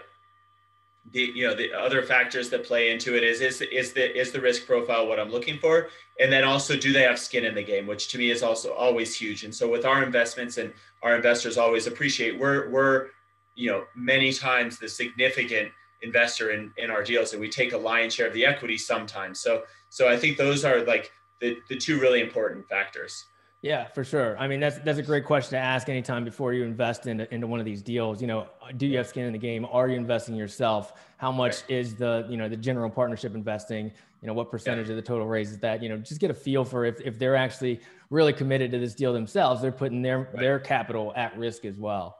the 1.12 1.32
you 1.34 1.46
know 1.46 1.54
the 1.54 1.72
other 1.72 2.02
factors 2.02 2.50
that 2.50 2.64
play 2.64 2.90
into 2.90 3.16
it 3.16 3.22
is 3.22 3.40
is 3.40 3.60
is 3.60 3.92
the 3.92 4.16
is 4.18 4.32
the 4.32 4.40
risk 4.40 4.66
profile 4.66 5.06
what 5.06 5.20
I'm 5.20 5.30
looking 5.30 5.58
for, 5.58 5.88
and 6.18 6.32
then 6.32 6.44
also 6.44 6.76
do 6.76 6.92
they 6.92 7.02
have 7.02 7.18
skin 7.18 7.44
in 7.44 7.54
the 7.54 7.62
game, 7.62 7.86
which 7.86 8.08
to 8.08 8.18
me 8.18 8.30
is 8.30 8.42
also 8.42 8.72
always 8.72 9.14
huge. 9.14 9.44
And 9.44 9.54
so 9.54 9.70
with 9.70 9.84
our 9.84 10.02
investments 10.02 10.58
and 10.58 10.72
our 11.02 11.14
investors 11.14 11.58
always 11.58 11.86
appreciate 11.86 12.38
we're 12.38 12.68
we're 12.70 13.08
you 13.54 13.70
know 13.70 13.84
many 13.94 14.32
times 14.32 14.78
the 14.78 14.88
significant 14.88 15.70
investor 16.02 16.50
in 16.50 16.72
in 16.76 16.90
our 16.90 17.02
deals, 17.02 17.32
and 17.32 17.40
we 17.40 17.48
take 17.48 17.72
a 17.72 17.78
lion's 17.78 18.14
share 18.14 18.26
of 18.26 18.32
the 18.32 18.44
equity 18.44 18.78
sometimes. 18.78 19.38
So 19.40 19.62
so 19.90 20.08
I 20.08 20.16
think 20.16 20.36
those 20.36 20.64
are 20.64 20.84
like 20.84 21.12
the 21.40 21.56
the 21.68 21.76
two 21.76 22.00
really 22.00 22.20
important 22.20 22.68
factors. 22.68 23.26
Yeah, 23.62 23.88
for 23.88 24.04
sure. 24.04 24.38
I 24.38 24.46
mean, 24.46 24.60
that's 24.60 24.78
that's 24.78 24.98
a 24.98 25.02
great 25.02 25.24
question 25.24 25.50
to 25.50 25.58
ask 25.58 25.88
anytime 25.88 26.24
before 26.24 26.52
you 26.52 26.62
invest 26.62 27.06
into, 27.06 27.32
into 27.34 27.46
one 27.46 27.58
of 27.58 27.66
these 27.66 27.82
deals. 27.82 28.20
You 28.20 28.28
know, 28.28 28.46
do 28.76 28.86
you 28.86 28.96
have 28.98 29.08
skin 29.08 29.24
in 29.24 29.32
the 29.32 29.38
game? 29.38 29.66
Are 29.70 29.88
you 29.88 29.96
investing 29.96 30.36
yourself? 30.36 30.92
How 31.16 31.32
much 31.32 31.62
right. 31.62 31.70
is 31.70 31.96
the 31.96 32.26
you 32.28 32.36
know 32.36 32.48
the 32.48 32.56
general 32.56 32.90
partnership 32.90 33.34
investing? 33.34 33.90
You 34.22 34.28
know, 34.28 34.34
what 34.34 34.50
percentage 34.50 34.86
yeah. 34.86 34.92
of 34.92 34.96
the 34.96 35.02
total 35.02 35.26
raise 35.26 35.50
is 35.50 35.58
that? 35.58 35.82
You 35.82 35.88
know, 35.88 35.96
just 35.96 36.20
get 36.20 36.30
a 36.30 36.34
feel 36.34 36.64
for 36.64 36.84
if 36.84 37.00
if 37.00 37.18
they're 37.18 37.34
actually 37.34 37.80
really 38.10 38.32
committed 38.32 38.70
to 38.72 38.78
this 38.78 38.94
deal 38.94 39.12
themselves. 39.12 39.62
They're 39.62 39.72
putting 39.72 40.02
their 40.02 40.18
right. 40.18 40.36
their 40.36 40.58
capital 40.60 41.12
at 41.16 41.36
risk 41.36 41.64
as 41.64 41.78
well. 41.78 42.18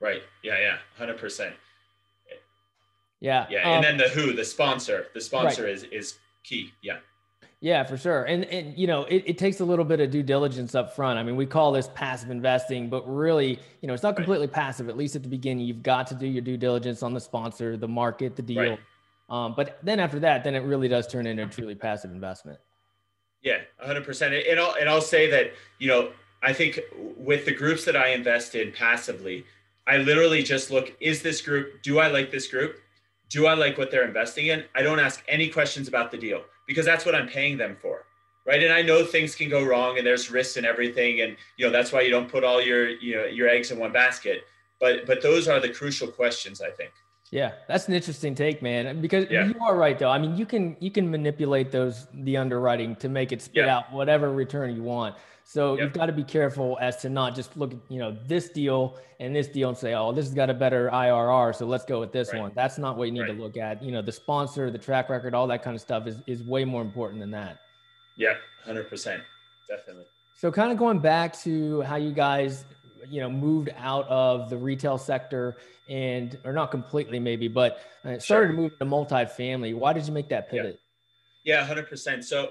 Right. 0.00 0.22
Yeah. 0.42 0.58
Yeah. 0.58 0.78
Hundred 0.96 1.18
percent. 1.18 1.54
Yeah. 3.20 3.46
Yeah. 3.50 3.62
Um, 3.62 3.68
and 3.76 3.84
then 3.84 3.96
the 3.98 4.08
who, 4.08 4.32
the 4.32 4.44
sponsor. 4.44 5.06
The 5.14 5.20
sponsor 5.20 5.64
right. 5.64 5.72
is 5.72 5.84
is 5.84 6.18
key. 6.44 6.72
Yeah. 6.82 6.98
Yeah, 7.60 7.82
for 7.82 7.96
sure. 7.96 8.24
And 8.24 8.44
and 8.44 8.78
you 8.78 8.86
know, 8.86 9.04
it, 9.04 9.24
it 9.26 9.38
takes 9.38 9.58
a 9.60 9.64
little 9.64 9.84
bit 9.84 9.98
of 10.00 10.10
due 10.10 10.22
diligence 10.22 10.74
up 10.76 10.94
front. 10.94 11.18
I 11.18 11.24
mean, 11.24 11.34
we 11.34 11.44
call 11.44 11.72
this 11.72 11.90
passive 11.94 12.30
investing, 12.30 12.88
but 12.88 13.02
really, 13.08 13.58
you 13.80 13.88
know, 13.88 13.94
it's 13.94 14.02
not 14.04 14.14
completely 14.14 14.46
right. 14.46 14.54
passive. 14.54 14.88
At 14.88 14.96
least 14.96 15.16
at 15.16 15.24
the 15.24 15.28
beginning, 15.28 15.66
you've 15.66 15.82
got 15.82 16.06
to 16.08 16.14
do 16.14 16.26
your 16.26 16.42
due 16.42 16.56
diligence 16.56 17.02
on 17.02 17.14
the 17.14 17.20
sponsor, 17.20 17.76
the 17.76 17.88
market, 17.88 18.36
the 18.36 18.42
deal. 18.42 18.60
Right. 18.60 18.78
Um, 19.28 19.54
but 19.56 19.78
then 19.82 19.98
after 19.98 20.20
that, 20.20 20.44
then 20.44 20.54
it 20.54 20.60
really 20.60 20.88
does 20.88 21.06
turn 21.06 21.26
into 21.26 21.42
a 21.42 21.46
truly 21.46 21.74
passive 21.74 22.12
investment. 22.12 22.58
Yeah, 23.42 23.58
100%. 23.84 24.50
And 24.50 24.58
I'll, 24.58 24.74
and 24.74 24.88
I'll 24.88 25.00
say 25.00 25.30
that, 25.30 25.52
you 25.78 25.88
know, 25.88 26.10
I 26.42 26.52
think 26.52 26.80
with 27.16 27.44
the 27.44 27.52
groups 27.52 27.84
that 27.84 27.96
I 27.96 28.08
invest 28.08 28.54
in 28.54 28.72
passively, 28.72 29.44
I 29.86 29.98
literally 29.98 30.42
just 30.42 30.70
look, 30.70 30.96
is 31.00 31.22
this 31.22 31.42
group, 31.42 31.82
do 31.82 31.98
I 31.98 32.08
like 32.08 32.30
this 32.30 32.46
group? 32.46 32.76
Do 33.28 33.46
I 33.46 33.54
like 33.54 33.76
what 33.76 33.90
they're 33.90 34.06
investing 34.06 34.46
in? 34.46 34.64
I 34.74 34.82
don't 34.82 34.98
ask 34.98 35.22
any 35.28 35.48
questions 35.48 35.88
about 35.88 36.10
the 36.10 36.16
deal 36.16 36.42
because 36.68 36.86
that's 36.86 37.04
what 37.04 37.16
I'm 37.16 37.26
paying 37.26 37.56
them 37.56 37.76
for. 37.82 38.04
Right. 38.46 38.62
And 38.62 38.72
I 38.72 38.80
know 38.80 39.04
things 39.04 39.34
can 39.34 39.50
go 39.50 39.62
wrong 39.62 39.98
and 39.98 40.06
there's 40.06 40.30
risks 40.30 40.56
and 40.56 40.64
everything. 40.64 41.20
And, 41.20 41.36
you 41.58 41.66
know, 41.66 41.72
that's 41.72 41.92
why 41.92 42.00
you 42.00 42.10
don't 42.10 42.30
put 42.30 42.44
all 42.44 42.62
your, 42.62 42.88
you 42.88 43.16
know, 43.16 43.24
your 43.26 43.46
eggs 43.46 43.72
in 43.72 43.78
one 43.78 43.92
basket. 43.92 44.44
But, 44.80 45.04
but 45.04 45.20
those 45.20 45.48
are 45.48 45.60
the 45.60 45.68
crucial 45.68 46.08
questions, 46.08 46.62
I 46.62 46.70
think. 46.70 46.92
Yeah, 47.30 47.52
that's 47.66 47.88
an 47.88 47.94
interesting 47.94 48.34
take, 48.34 48.62
man. 48.62 48.86
Uh, 48.86 48.94
because 48.94 49.26
yeah. 49.30 49.46
you 49.46 49.54
are 49.60 49.76
right, 49.76 49.98
though. 49.98 50.10
I 50.10 50.18
mean, 50.18 50.36
you 50.36 50.46
can 50.46 50.76
you 50.80 50.90
can 50.90 51.10
manipulate 51.10 51.70
those 51.70 52.06
the 52.14 52.36
underwriting 52.36 52.96
to 52.96 53.08
make 53.08 53.32
it 53.32 53.42
spit 53.42 53.66
yeah. 53.66 53.76
out 53.76 53.92
whatever 53.92 54.32
return 54.32 54.74
you 54.74 54.82
want. 54.82 55.14
So 55.48 55.78
you've 55.78 55.94
got 55.94 56.06
to 56.06 56.12
be 56.12 56.24
careful 56.24 56.76
as 56.78 56.98
to 56.98 57.08
not 57.08 57.34
just 57.34 57.56
look 57.56 57.72
at, 57.72 57.78
you 57.88 57.98
know, 57.98 58.14
this 58.26 58.50
deal 58.50 58.98
and 59.18 59.34
this 59.34 59.48
deal 59.48 59.70
and 59.70 59.78
say, 59.78 59.94
oh, 59.94 60.12
this 60.12 60.26
has 60.26 60.34
got 60.34 60.50
a 60.50 60.54
better 60.54 60.90
IRR. 60.92 61.56
So 61.56 61.64
let's 61.64 61.86
go 61.86 62.00
with 62.00 62.12
this 62.12 62.34
right. 62.34 62.42
one. 62.42 62.52
That's 62.54 62.76
not 62.76 62.98
what 62.98 63.06
you 63.06 63.12
need 63.12 63.20
right. 63.22 63.34
to 63.34 63.42
look 63.42 63.56
at. 63.56 63.82
You 63.82 63.90
know, 63.90 64.02
the 64.02 64.12
sponsor, 64.12 64.70
the 64.70 64.76
track 64.76 65.08
record, 65.08 65.32
all 65.32 65.46
that 65.46 65.62
kind 65.62 65.74
of 65.74 65.80
stuff 65.80 66.06
is, 66.06 66.18
is 66.26 66.42
way 66.42 66.66
more 66.66 66.82
important 66.82 67.20
than 67.20 67.30
that. 67.30 67.60
Yeah, 68.18 68.34
100%. 68.66 69.22
Definitely. 69.70 70.04
So 70.36 70.52
kind 70.52 70.70
of 70.70 70.76
going 70.76 70.98
back 70.98 71.34
to 71.40 71.80
how 71.80 71.96
you 71.96 72.12
guys, 72.12 72.66
you 73.10 73.20
know, 73.20 73.30
moved 73.30 73.70
out 73.76 74.06
of 74.08 74.50
the 74.50 74.56
retail 74.56 74.98
sector 74.98 75.56
and, 75.88 76.38
or 76.44 76.52
not 76.52 76.70
completely 76.70 77.18
maybe, 77.18 77.48
but 77.48 77.80
uh, 78.04 78.18
started 78.18 78.22
sure. 78.22 78.46
to 78.48 78.52
move 78.52 78.78
to 78.78 78.84
multifamily. 78.84 79.74
Why 79.74 79.92
did 79.92 80.06
you 80.06 80.12
make 80.12 80.28
that 80.28 80.50
pivot? 80.50 80.80
Yeah, 81.44 81.66
yeah 81.66 81.74
100%. 81.74 82.24
So, 82.24 82.50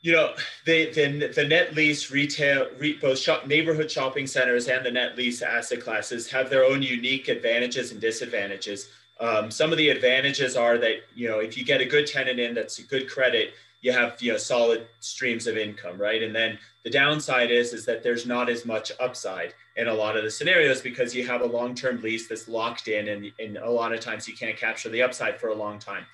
you 0.00 0.12
know, 0.12 0.34
the, 0.66 0.90
the, 0.92 1.28
the 1.28 1.44
net 1.46 1.74
lease 1.74 2.10
retail, 2.10 2.66
re, 2.78 2.94
both 2.94 3.18
shop, 3.18 3.46
neighborhood 3.46 3.90
shopping 3.90 4.26
centers 4.26 4.68
and 4.68 4.84
the 4.84 4.90
net 4.90 5.16
lease 5.16 5.42
asset 5.42 5.80
classes 5.80 6.30
have 6.30 6.50
their 6.50 6.64
own 6.64 6.82
unique 6.82 7.28
advantages 7.28 7.92
and 7.92 8.00
disadvantages. 8.00 8.88
Um, 9.20 9.50
some 9.50 9.70
of 9.70 9.78
the 9.78 9.90
advantages 9.90 10.56
are 10.56 10.78
that, 10.78 10.96
you 11.14 11.28
know, 11.28 11.38
if 11.38 11.56
you 11.56 11.64
get 11.64 11.80
a 11.80 11.86
good 11.86 12.06
tenant 12.06 12.40
in 12.40 12.54
that's 12.54 12.80
a 12.80 12.82
good 12.82 13.08
credit, 13.08 13.54
you 13.82 13.92
have, 13.92 14.16
you 14.22 14.32
know, 14.32 14.38
solid 14.38 14.86
streams 15.00 15.46
of 15.46 15.56
income, 15.56 16.00
right? 16.00 16.22
And 16.22 16.34
then 16.34 16.58
the 16.84 16.90
downside 16.90 17.50
is, 17.50 17.72
is 17.72 17.84
that 17.84 18.02
there's 18.02 18.24
not 18.24 18.48
as 18.48 18.64
much 18.64 18.92
upside 19.00 19.54
in 19.76 19.88
a 19.88 19.94
lot 19.94 20.16
of 20.16 20.22
the 20.22 20.30
scenarios 20.30 20.80
because 20.80 21.14
you 21.14 21.26
have 21.26 21.42
a 21.42 21.46
long-term 21.46 22.00
lease 22.00 22.28
that's 22.28 22.48
locked 22.48 22.86
in 22.86 23.08
and, 23.08 23.32
and 23.40 23.56
a 23.58 23.70
lot 23.70 23.92
of 23.92 24.00
times 24.00 24.28
you 24.28 24.34
can't 24.34 24.56
capture 24.56 24.88
the 24.88 25.02
upside 25.02 25.38
for 25.38 25.48
a 25.48 25.54
long 25.54 25.78
time. 25.78 26.06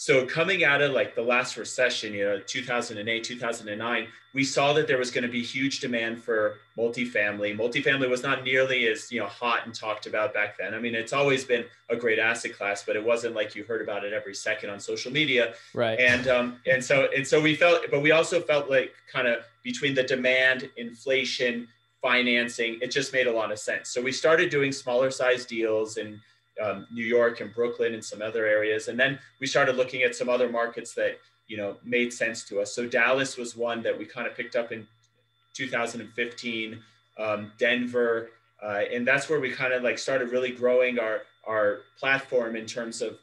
So 0.00 0.24
coming 0.24 0.62
out 0.62 0.80
of 0.80 0.92
like 0.92 1.16
the 1.16 1.22
last 1.22 1.56
recession, 1.56 2.14
you 2.14 2.24
know, 2.24 2.38
2008, 2.38 3.24
2009, 3.24 4.06
we 4.32 4.44
saw 4.44 4.72
that 4.74 4.86
there 4.86 4.96
was 4.96 5.10
going 5.10 5.24
to 5.24 5.28
be 5.28 5.42
huge 5.42 5.80
demand 5.80 6.22
for 6.22 6.58
multifamily. 6.78 7.58
Multifamily 7.58 8.08
was 8.08 8.22
not 8.22 8.44
nearly 8.44 8.86
as, 8.86 9.10
you 9.10 9.18
know, 9.18 9.26
hot 9.26 9.66
and 9.66 9.74
talked 9.74 10.06
about 10.06 10.32
back 10.32 10.56
then. 10.56 10.72
I 10.72 10.78
mean, 10.78 10.94
it's 10.94 11.12
always 11.12 11.44
been 11.44 11.64
a 11.90 11.96
great 11.96 12.20
asset 12.20 12.56
class, 12.56 12.84
but 12.86 12.94
it 12.94 13.04
wasn't 13.04 13.34
like 13.34 13.56
you 13.56 13.64
heard 13.64 13.82
about 13.82 14.04
it 14.04 14.12
every 14.12 14.36
second 14.36 14.70
on 14.70 14.78
social 14.78 15.10
media. 15.10 15.54
Right. 15.74 15.98
And 15.98 16.28
um 16.28 16.60
and 16.64 16.82
so 16.82 17.08
and 17.14 17.26
so 17.26 17.40
we 17.40 17.56
felt 17.56 17.90
but 17.90 18.00
we 18.00 18.12
also 18.12 18.40
felt 18.40 18.70
like 18.70 18.94
kind 19.12 19.26
of 19.26 19.40
between 19.64 19.94
the 19.94 20.04
demand, 20.04 20.70
inflation, 20.76 21.66
financing, 22.00 22.78
it 22.80 22.92
just 22.92 23.12
made 23.12 23.26
a 23.26 23.32
lot 23.32 23.50
of 23.50 23.58
sense. 23.58 23.88
So 23.88 24.00
we 24.00 24.12
started 24.12 24.48
doing 24.48 24.70
smaller 24.70 25.10
size 25.10 25.44
deals 25.44 25.96
and 25.96 26.20
um, 26.60 26.86
New 26.92 27.04
York 27.04 27.40
and 27.40 27.54
Brooklyn 27.54 27.94
and 27.94 28.04
some 28.04 28.22
other 28.22 28.46
areas. 28.46 28.88
And 28.88 28.98
then 28.98 29.18
we 29.40 29.46
started 29.46 29.76
looking 29.76 30.02
at 30.02 30.14
some 30.14 30.28
other 30.28 30.48
markets 30.48 30.94
that, 30.94 31.18
you 31.46 31.56
know, 31.56 31.76
made 31.84 32.12
sense 32.12 32.44
to 32.44 32.60
us. 32.60 32.72
So 32.74 32.86
Dallas 32.86 33.36
was 33.36 33.56
one 33.56 33.82
that 33.82 33.96
we 33.96 34.04
kind 34.04 34.26
of 34.26 34.36
picked 34.36 34.56
up 34.56 34.72
in 34.72 34.86
2015, 35.54 36.82
um, 37.18 37.52
Denver. 37.58 38.30
Uh, 38.62 38.82
and 38.92 39.06
that's 39.06 39.28
where 39.28 39.40
we 39.40 39.50
kind 39.50 39.72
of 39.72 39.82
like 39.82 39.98
started 39.98 40.30
really 40.30 40.50
growing 40.50 40.98
our, 40.98 41.22
our 41.46 41.80
platform 41.98 42.56
in 42.56 42.66
terms 42.66 43.02
of, 43.02 43.18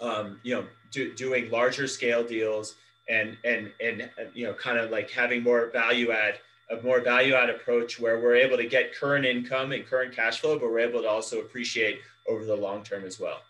um, 0.00 0.40
you 0.42 0.54
know, 0.54 0.66
do, 0.90 1.14
doing 1.14 1.50
larger 1.50 1.86
scale 1.86 2.24
deals 2.24 2.76
and, 3.08 3.36
and, 3.44 3.70
and, 3.80 4.10
you 4.32 4.46
know, 4.46 4.54
kind 4.54 4.78
of 4.78 4.90
like 4.90 5.10
having 5.10 5.42
more 5.42 5.70
value 5.70 6.10
add 6.10 6.38
a 6.78 6.82
more 6.82 7.00
value 7.00 7.34
add 7.34 7.50
approach 7.50 8.00
where 8.00 8.20
we're 8.20 8.36
able 8.36 8.56
to 8.56 8.66
get 8.66 8.94
current 8.94 9.24
income 9.24 9.72
and 9.72 9.86
current 9.86 10.14
cash 10.14 10.40
flow, 10.40 10.58
but 10.58 10.70
we're 10.70 10.80
able 10.80 11.02
to 11.02 11.08
also 11.08 11.40
appreciate 11.40 12.00
over 12.28 12.44
the 12.44 12.56
long 12.56 12.82
term 12.82 13.04
as 13.04 13.20
well. 13.20 13.40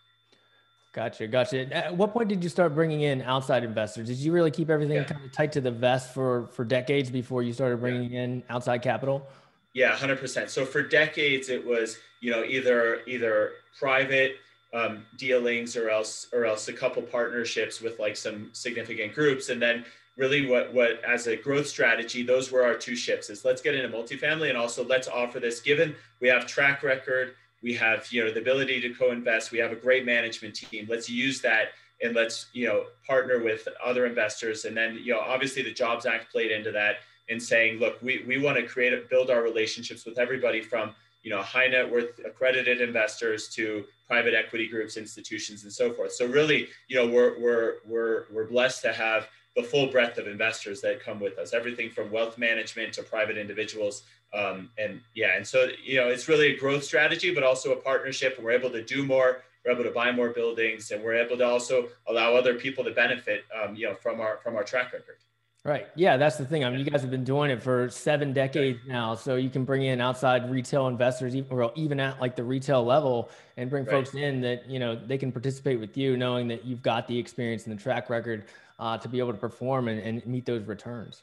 Gotcha, 0.93 1.27
gotcha. 1.27 1.75
At 1.75 1.95
what 1.95 2.13
point 2.13 2.29
did 2.29 2.41
you 2.41 2.49
start 2.49 2.73
bringing 2.73 3.01
in 3.01 3.21
outside 3.23 3.65
investors? 3.65 4.07
Did 4.07 4.15
you 4.15 4.31
really 4.31 4.49
keep 4.49 4.69
everything 4.69 4.95
yeah. 4.95 5.03
kind 5.03 5.25
of 5.25 5.31
tight 5.33 5.51
to 5.51 5.61
the 5.61 5.71
vest 5.71 6.13
for 6.13 6.47
for 6.53 6.63
decades 6.63 7.09
before 7.09 7.43
you 7.43 7.51
started 7.51 7.81
bringing 7.81 8.13
yeah. 8.13 8.23
in 8.23 8.43
outside 8.49 8.81
capital? 8.81 9.27
Yeah, 9.73 9.93
hundred 9.93 10.19
percent. 10.19 10.49
So 10.49 10.63
for 10.65 10.81
decades, 10.81 11.49
it 11.49 11.65
was 11.65 11.97
you 12.21 12.31
know 12.31 12.45
either 12.45 13.01
either 13.07 13.51
private 13.77 14.37
um, 14.73 15.05
dealings 15.17 15.75
or 15.75 15.89
else 15.89 16.27
or 16.31 16.45
else 16.45 16.69
a 16.69 16.73
couple 16.73 17.01
partnerships 17.01 17.81
with 17.81 17.99
like 17.99 18.15
some 18.15 18.49
significant 18.53 19.13
groups, 19.13 19.49
and 19.49 19.61
then 19.61 19.83
really 20.17 20.45
what 20.45 20.73
what 20.73 21.03
as 21.03 21.27
a 21.27 21.35
growth 21.35 21.67
strategy, 21.67 22.23
those 22.23 22.51
were 22.51 22.63
our 22.63 22.75
two 22.75 22.95
ships: 22.95 23.29
is 23.29 23.45
let's 23.45 23.61
get 23.61 23.75
into 23.75 23.95
multifamily 23.95 24.49
and 24.49 24.57
also 24.57 24.85
let's 24.85 25.07
offer 25.07 25.39
this. 25.39 25.59
Given 25.59 25.95
we 26.19 26.27
have 26.27 26.45
track 26.45 26.83
record 26.83 27.35
we 27.65 27.73
have 27.73 28.07
you 28.11 28.23
know 28.23 28.31
the 28.31 28.39
ability 28.39 28.79
to 28.79 28.93
co-invest 28.93 29.51
we 29.51 29.57
have 29.57 29.71
a 29.71 29.75
great 29.75 30.05
management 30.05 30.53
team 30.55 30.85
let's 30.87 31.09
use 31.09 31.41
that 31.41 31.69
and 32.01 32.15
let's 32.15 32.47
you 32.53 32.67
know 32.67 32.85
partner 33.05 33.39
with 33.39 33.67
other 33.83 34.05
investors 34.05 34.65
and 34.65 34.77
then 34.77 34.99
you 35.03 35.11
know 35.11 35.19
obviously 35.19 35.63
the 35.63 35.73
jobs 35.73 36.05
act 36.05 36.31
played 36.31 36.51
into 36.51 36.71
that 36.71 36.97
in 37.27 37.39
saying 37.39 37.79
look 37.79 37.99
we, 38.01 38.23
we 38.27 38.37
want 38.37 38.55
to 38.55 38.63
create 38.63 38.93
a, 38.93 38.97
build 39.09 39.31
our 39.31 39.41
relationships 39.41 40.05
with 40.05 40.19
everybody 40.19 40.61
from 40.61 40.93
you 41.23 41.31
know 41.31 41.41
high 41.41 41.67
net 41.67 41.89
worth 41.89 42.19
accredited 42.23 42.81
investors 42.81 43.49
to 43.49 43.83
private 44.07 44.35
equity 44.35 44.67
groups 44.67 44.95
institutions 44.95 45.63
and 45.63 45.73
so 45.73 45.91
forth 45.91 46.11
so 46.11 46.27
really 46.27 46.67
you 46.87 46.95
know 46.95 47.07
we're 47.07 47.39
we're 47.39 47.75
we're, 47.87 48.25
we're 48.31 48.47
blessed 48.47 48.83
to 48.83 48.93
have 48.93 49.27
the 49.55 49.63
full 49.63 49.87
breadth 49.87 50.17
of 50.17 50.27
investors 50.27 50.81
that 50.81 50.99
come 50.99 51.19
with 51.19 51.37
us 51.37 51.53
everything 51.53 51.89
from 51.89 52.11
wealth 52.11 52.37
management 52.37 52.93
to 52.93 53.03
private 53.03 53.37
individuals 53.37 54.03
um, 54.35 54.69
and 54.77 55.01
yeah, 55.13 55.35
and 55.35 55.47
so 55.47 55.69
you 55.83 55.97
know, 55.97 56.07
it's 56.07 56.27
really 56.27 56.53
a 56.53 56.57
growth 56.57 56.83
strategy, 56.83 57.33
but 57.33 57.43
also 57.43 57.71
a 57.71 57.75
partnership. 57.75 58.39
We're 58.41 58.51
able 58.51 58.69
to 58.71 58.83
do 58.83 59.05
more. 59.05 59.43
We're 59.63 59.71
able 59.71 59.83
to 59.83 59.91
buy 59.91 60.11
more 60.11 60.29
buildings, 60.29 60.91
and 60.91 61.03
we're 61.03 61.15
able 61.15 61.37
to 61.37 61.45
also 61.45 61.89
allow 62.07 62.35
other 62.35 62.55
people 62.55 62.83
to 62.83 62.91
benefit, 62.91 63.45
um, 63.55 63.75
you 63.75 63.87
know, 63.87 63.95
from 63.95 64.19
our 64.19 64.37
from 64.37 64.55
our 64.55 64.63
track 64.63 64.93
record. 64.93 65.17
Right. 65.63 65.87
Yeah, 65.95 66.15
that's 66.17 66.37
the 66.37 66.45
thing. 66.45 66.63
I 66.63 66.69
mean, 66.69 66.77
you 66.77 66.85
guys 66.85 67.01
have 67.01 67.09
been 67.09 67.23
doing 67.23 67.49
it 67.49 67.63
for 67.63 67.89
seven 67.89 68.33
decades 68.33 68.77
now, 68.85 69.15
so 69.15 69.35
you 69.35 69.49
can 69.49 69.65
bring 69.65 69.81
in 69.81 69.99
outside 69.99 70.51
retail 70.51 70.87
investors, 70.87 71.33
or 71.49 71.71
even 71.75 71.99
at 71.99 72.21
like 72.21 72.35
the 72.35 72.43
retail 72.43 72.83
level, 72.83 73.31
and 73.57 73.69
bring 73.69 73.85
right. 73.85 73.91
folks 73.91 74.13
in 74.13 74.41
that 74.41 74.69
you 74.69 74.79
know 74.79 74.95
they 74.95 75.17
can 75.17 75.31
participate 75.31 75.79
with 75.79 75.97
you, 75.97 76.17
knowing 76.17 76.47
that 76.49 76.65
you've 76.65 76.83
got 76.83 77.07
the 77.07 77.17
experience 77.17 77.65
and 77.65 77.75
the 77.75 77.81
track 77.81 78.09
record 78.09 78.45
uh, 78.79 78.97
to 78.97 79.07
be 79.07 79.19
able 79.19 79.31
to 79.31 79.37
perform 79.37 79.87
and, 79.87 79.99
and 79.99 80.25
meet 80.25 80.45
those 80.45 80.63
returns. 80.63 81.21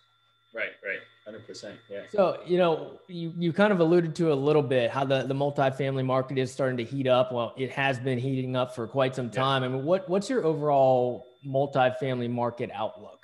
Right. 0.55 0.73
Right. 0.85 0.99
100%. 1.29 1.75
Yeah. 1.89 2.01
So, 2.11 2.41
you 2.47 2.59
know, 2.59 2.99
you, 3.07 3.33
you 3.39 3.53
kind 3.53 3.73
of 3.73 3.81
alluded 3.81 4.15
to 4.17 4.33
a 4.33 4.35
little 4.35 4.63
bit 4.63 4.91
how 4.91 5.05
the, 5.05 5.23
the 5.23 5.35
multifamily 5.35 6.05
market 6.05 6.37
is 6.37 6.53
starting 6.53 6.77
to 6.79 6.85
heat 6.85 7.07
up. 7.07 7.33
Well, 7.33 7.55
it 7.57 7.71
has 7.71 7.99
been 7.99 8.19
heating 8.19 8.57
up 8.57 8.75
for 8.75 8.87
quite 8.87 9.15
some 9.15 9.31
time. 9.31 9.63
Yeah. 9.63 9.69
I 9.69 9.73
mean, 9.73 9.85
what, 9.85 10.09
what's 10.09 10.29
your 10.29 10.45
overall 10.45 11.27
multifamily 11.47 12.29
market 12.29 12.71
outlook? 12.75 13.21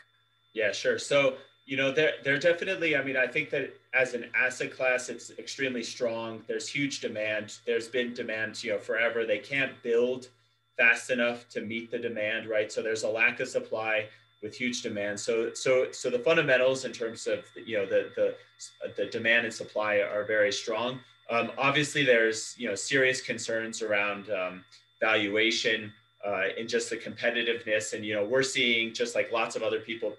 Yeah, 0.54 0.72
sure. 0.72 0.98
So, 0.98 1.34
you 1.66 1.76
know, 1.76 1.90
they're, 1.90 2.14
they're 2.24 2.38
definitely, 2.38 2.96
I 2.96 3.02
mean, 3.02 3.16
I 3.16 3.26
think 3.26 3.50
that 3.50 3.74
as 3.92 4.14
an 4.14 4.30
asset 4.34 4.70
class, 4.72 5.08
it's 5.08 5.30
extremely 5.38 5.82
strong. 5.82 6.42
There's 6.46 6.68
huge 6.68 7.00
demand. 7.00 7.58
There's 7.66 7.88
been 7.88 8.14
demand, 8.14 8.62
you 8.62 8.72
know, 8.72 8.78
forever. 8.78 9.26
They 9.26 9.38
can't 9.38 9.72
build 9.82 10.28
fast 10.78 11.10
enough 11.10 11.48
to 11.50 11.60
meet 11.60 11.90
the 11.90 11.98
demand, 11.98 12.48
right? 12.48 12.72
So 12.72 12.82
there's 12.82 13.02
a 13.02 13.08
lack 13.08 13.40
of 13.40 13.48
supply 13.48 14.06
with 14.42 14.54
huge 14.54 14.82
demand. 14.82 15.18
So 15.18 15.52
so 15.52 15.90
so 15.90 16.08
the 16.08 16.18
fundamentals 16.20 16.84
in 16.84 16.92
terms 16.92 17.26
of 17.26 17.44
you 17.66 17.76
know 17.76 17.86
the 17.86 18.10
the 18.16 18.34
the 18.96 19.06
demand 19.06 19.44
and 19.44 19.54
supply 19.54 19.96
are 19.96 20.24
very 20.24 20.52
strong. 20.52 21.00
Um, 21.30 21.50
obviously, 21.58 22.04
there's 22.04 22.54
you 22.56 22.68
know 22.68 22.74
serious 22.74 23.20
concerns 23.20 23.82
around 23.82 24.30
um, 24.30 24.64
valuation 25.00 25.92
uh, 26.26 26.44
and 26.58 26.68
just 26.68 26.90
the 26.90 26.96
competitiveness. 26.96 27.92
And 27.92 28.04
you 28.04 28.14
know 28.14 28.24
we're 28.24 28.42
seeing 28.42 28.94
just 28.94 29.14
like 29.14 29.32
lots 29.32 29.56
of 29.56 29.62
other 29.62 29.80
people, 29.80 30.14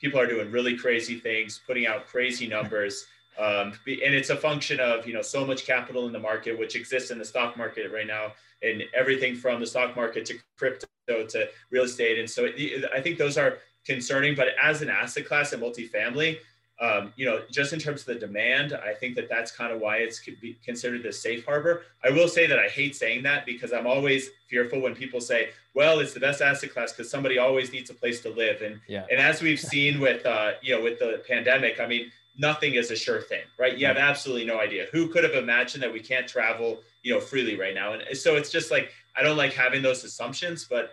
people 0.00 0.20
are 0.20 0.26
doing 0.26 0.50
really 0.50 0.76
crazy 0.76 1.18
things, 1.20 1.60
putting 1.66 1.86
out 1.86 2.06
crazy 2.06 2.46
numbers. 2.46 3.06
Um, 3.38 3.72
and 3.86 4.14
it's 4.14 4.30
a 4.30 4.36
function 4.36 4.80
of 4.80 5.06
you 5.06 5.14
know 5.14 5.22
so 5.22 5.46
much 5.46 5.64
capital 5.64 6.06
in 6.06 6.12
the 6.12 6.18
market, 6.18 6.58
which 6.58 6.74
exists 6.74 7.10
in 7.10 7.18
the 7.18 7.24
stock 7.24 7.56
market 7.56 7.92
right 7.92 8.06
now, 8.06 8.32
and 8.62 8.82
everything 8.94 9.36
from 9.36 9.60
the 9.60 9.66
stock 9.66 9.94
market 9.94 10.24
to 10.26 10.38
crypto 10.56 10.86
to 11.08 11.48
real 11.70 11.84
estate. 11.84 12.18
And 12.18 12.28
so 12.28 12.46
it, 12.46 12.84
I 12.94 13.00
think 13.00 13.18
those 13.18 13.38
are 13.38 13.58
concerning. 13.86 14.34
But 14.34 14.48
as 14.62 14.82
an 14.82 14.90
asset 14.90 15.26
class 15.26 15.52
and 15.52 15.62
multifamily, 15.62 16.38
um, 16.80 17.12
you 17.16 17.26
know, 17.26 17.42
just 17.50 17.72
in 17.72 17.80
terms 17.80 18.02
of 18.02 18.06
the 18.06 18.14
demand, 18.14 18.72
I 18.72 18.94
think 18.94 19.16
that 19.16 19.28
that's 19.28 19.50
kind 19.50 19.72
of 19.72 19.80
why 19.80 19.96
it's 19.96 20.20
could 20.20 20.40
be 20.40 20.56
considered 20.64 21.02
the 21.02 21.12
safe 21.12 21.44
harbor. 21.44 21.82
I 22.04 22.10
will 22.10 22.28
say 22.28 22.46
that 22.46 22.58
I 22.58 22.68
hate 22.68 22.94
saying 22.94 23.24
that 23.24 23.46
because 23.46 23.72
I'm 23.72 23.86
always 23.86 24.30
fearful 24.48 24.80
when 24.80 24.94
people 24.94 25.20
say, 25.20 25.48
"Well, 25.74 25.98
it's 25.98 26.14
the 26.14 26.20
best 26.20 26.40
asset 26.40 26.72
class 26.72 26.92
because 26.92 27.10
somebody 27.10 27.36
always 27.36 27.72
needs 27.72 27.90
a 27.90 27.94
place 27.94 28.20
to 28.22 28.30
live." 28.30 28.62
And 28.62 28.80
yeah. 28.86 29.06
and 29.10 29.20
as 29.20 29.42
we've 29.42 29.58
seen 29.58 29.98
with 29.98 30.24
uh, 30.24 30.52
you 30.62 30.76
know 30.76 30.82
with 30.82 31.00
the 31.00 31.22
pandemic, 31.26 31.80
I 31.80 31.86
mean, 31.88 32.12
nothing 32.38 32.74
is 32.74 32.90
a 32.90 32.96
sure 32.96 33.20
thing, 33.20 33.42
right? 33.58 33.76
You 33.76 33.86
have 33.86 33.96
mm. 33.96 34.08
absolutely 34.08 34.46
no 34.46 34.58
idea. 34.60 34.86
Who 34.92 35.08
could 35.08 35.24
have 35.24 35.34
imagined 35.34 35.82
that 35.82 35.92
we 35.92 36.00
can't 36.00 36.26
travel, 36.26 36.80
you 37.02 37.12
know, 37.12 37.20
freely 37.20 37.58
right 37.58 37.74
now? 37.74 37.92
And 37.92 38.16
so 38.16 38.36
it's 38.36 38.50
just 38.50 38.70
like 38.70 38.92
I 39.16 39.22
don't 39.22 39.36
like 39.36 39.52
having 39.52 39.82
those 39.82 40.04
assumptions, 40.04 40.64
but 40.64 40.92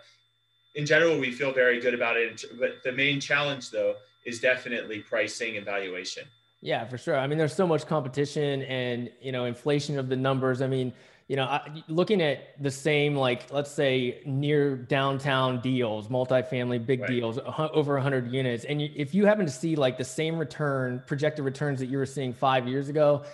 in 0.74 0.84
general, 0.84 1.18
we 1.18 1.30
feel 1.30 1.52
very 1.52 1.80
good 1.80 1.94
about 1.94 2.16
it. 2.16 2.44
But 2.58 2.82
the 2.84 2.92
main 2.92 3.20
challenge, 3.20 3.70
though, 3.70 3.94
is 4.26 4.40
definitely 4.40 4.98
pricing 5.00 5.56
and 5.56 5.64
valuation. 5.64 6.24
Yeah, 6.60 6.84
for 6.84 6.98
sure. 6.98 7.16
I 7.16 7.26
mean, 7.26 7.38
there's 7.38 7.54
so 7.54 7.66
much 7.66 7.86
competition 7.86 8.62
and 8.62 9.10
you 9.20 9.32
know 9.32 9.44
inflation 9.44 9.98
of 9.98 10.08
the 10.08 10.16
numbers. 10.16 10.60
I 10.60 10.66
mean, 10.66 10.92
you 11.28 11.34
know, 11.34 11.44
I, 11.44 11.82
looking 11.88 12.22
at 12.22 12.62
the 12.62 12.70
same 12.70 13.16
like 13.16 13.50
let's 13.52 13.70
say 13.70 14.20
near 14.24 14.76
downtown 14.76 15.60
deals, 15.60 16.06
multifamily 16.08 16.86
big 16.86 17.00
right. 17.00 17.10
deals, 17.10 17.38
over 17.58 17.94
100 17.94 18.32
units, 18.32 18.64
and 18.64 18.80
you, 18.80 18.90
if 18.94 19.14
you 19.14 19.26
happen 19.26 19.44
to 19.44 19.52
see 19.52 19.74
like 19.74 19.98
the 19.98 20.04
same 20.04 20.38
return 20.38 21.02
projected 21.06 21.44
returns 21.44 21.80
that 21.80 21.86
you 21.86 21.98
were 21.98 22.06
seeing 22.06 22.32
five 22.32 22.68
years 22.68 22.88
ago, 22.88 23.24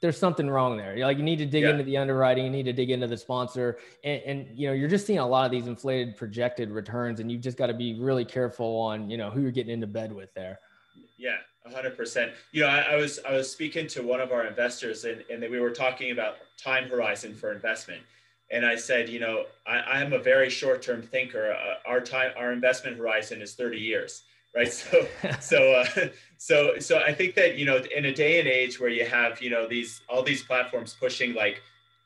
there's 0.00 0.18
something 0.18 0.50
wrong 0.50 0.76
there. 0.76 0.96
Like 0.98 1.18
you 1.18 1.22
need 1.22 1.38
to 1.38 1.46
dig 1.46 1.62
yeah. 1.62 1.70
into 1.70 1.84
the 1.84 1.96
underwriting, 1.96 2.44
you 2.44 2.50
need 2.50 2.64
to 2.64 2.72
dig 2.72 2.90
into 2.90 3.06
the 3.06 3.16
sponsor, 3.16 3.78
and, 4.02 4.22
and, 4.22 4.58
you 4.58 4.66
know 4.66 4.74
you're 4.74 4.88
just 4.88 5.06
seeing 5.06 5.20
a 5.20 5.26
lot 5.26 5.46
of 5.46 5.52
these 5.52 5.68
inflated 5.68 6.16
projected 6.16 6.72
returns, 6.72 7.20
and 7.20 7.30
you've 7.30 7.42
just 7.42 7.56
got 7.56 7.68
to 7.68 7.74
be 7.74 8.00
really 8.00 8.24
careful 8.24 8.80
on 8.80 9.08
you 9.08 9.16
know 9.16 9.30
who 9.30 9.40
you're 9.40 9.52
getting 9.52 9.72
into 9.72 9.86
bed 9.86 10.12
with 10.12 10.34
there. 10.34 10.58
Yeah, 11.16 11.36
hundred 11.70 11.96
percent. 11.96 12.32
You 12.52 12.62
know, 12.62 12.68
I, 12.68 12.80
I, 12.80 12.96
was 12.96 13.20
I 13.28 13.32
was 13.32 13.50
speaking 13.50 13.86
to 13.88 14.02
one 14.02 14.20
of 14.20 14.32
our 14.32 14.46
investors, 14.46 15.04
and 15.04 15.24
and 15.30 15.42
we 15.42 15.60
were 15.60 15.70
talking 15.70 16.10
about 16.10 16.36
time 16.62 16.88
horizon 16.88 17.34
for 17.34 17.52
investment, 17.52 18.02
and 18.50 18.66
I 18.66 18.76
said, 18.76 19.08
you 19.08 19.20
know, 19.20 19.44
I, 19.66 20.02
am 20.02 20.12
a 20.12 20.18
very 20.18 20.50
short 20.50 20.82
term 20.82 21.02
thinker. 21.02 21.52
Uh, 21.52 21.88
our 21.88 22.00
time, 22.00 22.32
our 22.36 22.52
investment 22.52 22.96
horizon 22.96 23.40
is 23.42 23.54
30 23.54 23.78
years 23.78 24.24
right 24.54 24.72
so 24.72 25.06
so 25.40 25.72
uh, 25.72 26.08
so 26.38 26.78
so 26.78 26.98
i 26.98 27.12
think 27.12 27.34
that 27.34 27.56
you 27.56 27.64
know 27.64 27.82
in 27.94 28.06
a 28.06 28.14
day 28.14 28.38
and 28.38 28.48
age 28.48 28.80
where 28.80 28.90
you 28.90 29.04
have 29.04 29.40
you 29.40 29.50
know 29.50 29.66
these 29.66 30.02
all 30.08 30.22
these 30.22 30.42
platforms 30.42 30.96
pushing 30.98 31.34
like 31.34 31.62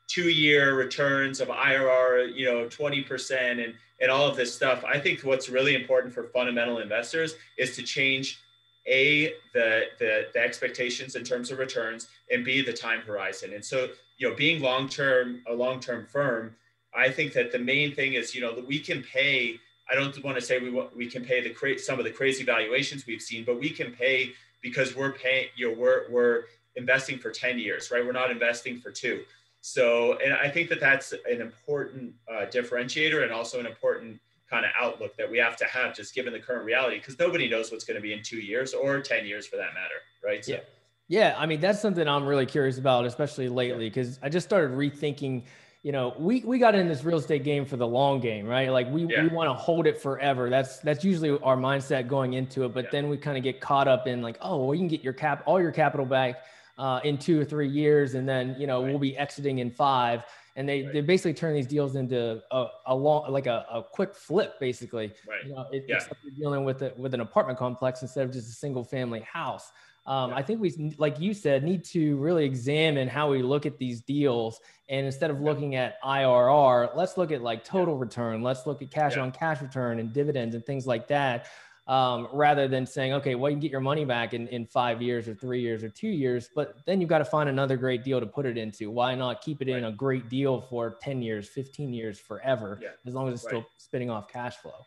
two 0.09 0.29
year 0.29 0.75
returns 0.75 1.41
of 1.41 1.49
irr 1.49 2.33
you 2.35 2.47
know 2.47 2.67
20% 2.67 3.65
and 3.65 3.75
and 4.01 4.11
all 4.11 4.27
of 4.27 4.37
this 4.37 4.55
stuff 4.55 4.85
i 4.85 4.99
think 4.99 5.21
what's 5.21 5.49
really 5.49 5.75
important 5.75 6.13
for 6.13 6.25
fundamental 6.25 6.79
investors 6.79 7.35
is 7.59 7.75
to 7.75 7.83
change 7.83 8.41
a 8.87 9.33
the 9.53 9.85
the, 9.99 10.27
the 10.33 10.39
expectations 10.39 11.17
in 11.17 11.25
terms 11.25 11.51
of 11.51 11.59
returns 11.59 12.09
and 12.31 12.45
b 12.45 12.63
the 12.63 12.73
time 12.73 13.01
horizon 13.01 13.53
and 13.55 13.65
so 13.65 13.89
you 14.19 14.29
know 14.29 14.35
being 14.35 14.61
long 14.61 14.89
term 14.89 15.43
a 15.49 15.55
long 15.55 15.81
term 15.81 16.07
firm 16.07 16.55
i 16.95 17.09
think 17.11 17.33
that 17.33 17.53
the 17.53 17.59
main 17.59 17.95
thing 17.95 18.15
is 18.15 18.35
you 18.35 18.41
know 18.41 18.55
that 18.55 18.67
we 18.67 18.79
can 18.79 19.03
pay 19.03 19.59
I 19.91 19.95
don't 19.95 20.23
want 20.25 20.37
to 20.37 20.43
say 20.45 20.59
we 20.59 20.71
we 20.95 21.07
can 21.07 21.25
pay 21.25 21.41
the 21.41 21.51
cra- 21.51 21.79
some 21.79 21.99
of 21.99 22.05
the 22.05 22.11
crazy 22.11 22.45
valuations 22.45 23.07
we've 23.07 23.23
seen, 23.23 23.45
but 23.45 23.61
we 23.61 23.71
can 23.71 23.93
pay 23.93 24.33
because 24.63 24.97
we're 24.97 25.13
paying. 25.13 25.47
You 25.57 25.69
know, 25.71 25.79
we're 25.79 26.11
we're 26.11 26.45
investing 26.75 27.19
for 27.19 27.31
ten 27.31 27.59
years, 27.59 27.91
right? 27.91 28.05
We're 28.05 28.13
not 28.13 28.31
investing 28.31 28.81
for 28.81 28.91
two. 28.91 29.23
So, 29.61 30.19
and 30.19 30.33
I 30.33 30.49
think 30.49 30.69
that 30.71 30.81
that's 30.81 31.13
an 31.13 31.41
important 31.41 32.15
uh, 32.31 32.47
differentiator 32.47 33.23
and 33.23 33.33
also 33.33 33.59
an 33.61 33.67
important 33.67 34.21
kind 34.49 34.65
of 34.65 34.71
outlook 34.81 35.17
that 35.17 35.31
we 35.31 35.39
have 35.39 35.57
to 35.57 35.65
have, 35.65 35.95
just 35.95 36.15
given 36.15 36.33
the 36.33 36.39
current 36.39 36.65
reality, 36.65 36.99
because 36.99 37.19
nobody 37.19 37.49
knows 37.49 37.71
what's 37.71 37.85
going 37.85 37.97
to 37.97 38.01
be 38.01 38.13
in 38.13 38.23
two 38.23 38.39
years 38.39 38.75
or 38.75 39.01
ten 39.01 39.27
years 39.27 39.47
for 39.47 39.57
that 39.57 39.75
matter, 39.75 39.97
right? 40.25 40.45
So, 40.45 40.53
yeah. 40.53 40.61
Yeah, 41.09 41.37
I 41.39 41.47
mean 41.47 41.61
that's 41.61 41.81
something 41.81 42.09
I'm 42.09 42.27
really 42.27 42.47
curious 42.47 42.79
about, 42.79 43.05
especially 43.07 43.49
lately, 43.49 43.89
because 43.89 44.19
I 44.23 44.29
just 44.29 44.47
started 44.47 44.77
rethinking 44.77 45.45
you 45.87 45.93
know, 45.93 46.17
we 46.19 46.41
we 46.41 46.59
got 46.59 46.75
in 46.75 46.89
this 46.89 47.05
real 47.05 47.19
estate 47.19 47.45
game 47.45 47.65
for 47.65 47.77
the 47.77 47.87
long 47.87 48.19
game, 48.19 48.45
right? 48.45 48.71
Like 48.73 48.91
we, 48.91 49.07
yeah. 49.07 49.23
we 49.23 49.29
want 49.29 49.49
to 49.49 49.55
hold 49.55 49.87
it 49.87 50.03
forever. 50.03 50.51
That's 50.51 50.81
that's 50.81 51.05
usually 51.05 51.39
our 51.45 51.57
mindset 51.57 52.09
going 52.09 52.33
into 52.33 52.65
it. 52.65 52.75
But 52.75 52.87
yeah. 52.87 52.91
then 52.91 53.09
we 53.09 53.17
kind 53.17 53.37
of 53.37 53.45
get 53.45 53.61
caught 53.61 53.87
up 53.87 54.09
in 54.09 54.21
like, 54.21 54.37
oh, 54.41 54.65
well, 54.65 54.75
you 54.75 54.81
can 54.81 54.89
get 54.89 55.05
your 55.05 55.13
cap 55.13 55.45
all 55.47 55.63
your 55.63 55.71
capital 55.71 56.05
back 56.05 56.43
uh, 56.77 56.99
in 57.05 57.17
two 57.17 57.41
or 57.41 57.45
three 57.45 57.69
years, 57.69 58.15
and 58.15 58.29
then 58.29 58.57
you 58.59 58.67
know 58.67 58.83
right. 58.83 58.91
we'll 58.91 58.99
be 58.99 59.17
exiting 59.17 59.61
in 59.61 59.71
five. 59.71 60.25
And 60.57 60.69
they, 60.69 60.83
right. 60.83 60.93
they 60.95 61.01
basically 61.03 61.35
turn 61.35 61.55
these 61.55 61.67
deals 61.67 61.97
into 61.97 62.43
a, 62.51 62.67
a 62.87 62.95
long 62.95 63.31
like 63.31 63.47
a, 63.47 63.67
a 63.71 63.83
quick 63.83 64.15
flip, 64.15 64.59
basically. 64.59 65.13
Right. 65.29 65.45
You 65.47 65.55
know, 65.55 65.67
it, 65.71 65.85
yeah. 65.87 65.97
it's 65.97 66.07
like 66.07 66.17
you're 66.25 66.35
dealing 66.35 66.65
with 66.65 66.83
it 66.83 66.99
with 66.99 67.13
an 67.15 67.21
apartment 67.21 67.59
complex 67.59 68.03
instead 68.03 68.25
of 68.27 68.33
just 68.33 68.49
a 68.49 68.53
single 68.53 68.83
family 68.83 69.21
house. 69.21 69.71
Um, 70.07 70.33
I 70.33 70.43
think 70.43 70.61
we, 70.61 70.95
like 70.99 71.19
you 71.19 71.35
said, 71.35 71.65
need 71.65 71.85
to 71.87 72.17
really 72.19 72.45
examine 72.45 73.09
how 73.09 73.29
we 73.31 73.43
look 73.43 73.67
at 73.67 73.77
these 73.77 74.01
deals. 74.01 74.61
And 74.89 75.05
instead 75.05 75.31
of 75.31 75.41
looking 75.41 75.75
at 75.75 76.01
IRR, 76.03 76.95
let's 76.95 77.17
look 77.17 77.33
at 77.33 77.43
like 77.43 77.65
total 77.65 77.97
return. 77.97 78.41
Let's 78.41 78.67
look 78.67 78.83
at 78.83 78.91
cash 78.91 79.17
yeah. 79.17 79.23
on 79.23 79.33
cash 79.33 79.61
return 79.61 79.99
and 79.99 80.13
dividends 80.13 80.55
and 80.55 80.65
things 80.65 80.87
like 80.87 81.09
that. 81.09 81.49
Um, 81.87 82.27
rather 82.33 82.67
than 82.67 82.85
saying, 82.85 83.13
okay, 83.13 83.37
well, 83.37 83.49
you 83.49 83.55
can 83.55 83.61
get 83.61 83.71
your 83.71 83.81
money 83.81 84.05
back 84.05 84.35
in, 84.35 84.49
in 84.49 84.67
five 84.67 85.01
years 85.01 85.29
or 85.29 85.37
three 85.37 85.61
years 85.61 85.85
or 85.85 85.89
two 85.89 86.09
years, 86.09 86.51
but 86.53 86.79
then 86.85 87.01
you've 87.01 87.09
got 87.09 87.19
to 87.19 87.25
find 87.25 87.49
another 87.49 87.77
great 87.77 88.03
deal 88.03 88.19
to 88.19 88.27
put 88.27 88.45
it 88.45 88.59
into. 88.59 88.91
Why 88.91 89.15
not 89.15 89.41
keep 89.41 89.63
it 89.63 89.69
right. 89.69 89.79
in 89.79 89.85
a 89.85 89.93
great 89.93 90.29
deal 90.29 90.61
for 90.63 90.97
10 91.01 91.23
years, 91.23 91.49
15 91.49 91.93
years, 91.93 92.19
forever, 92.19 92.81
yeah. 92.83 92.89
as 93.07 93.15
long 93.15 93.29
as 93.29 93.35
it's 93.35 93.45
right. 93.45 93.51
still 93.51 93.67
spitting 93.77 94.11
off 94.11 94.27
cash 94.27 94.57
flow? 94.57 94.85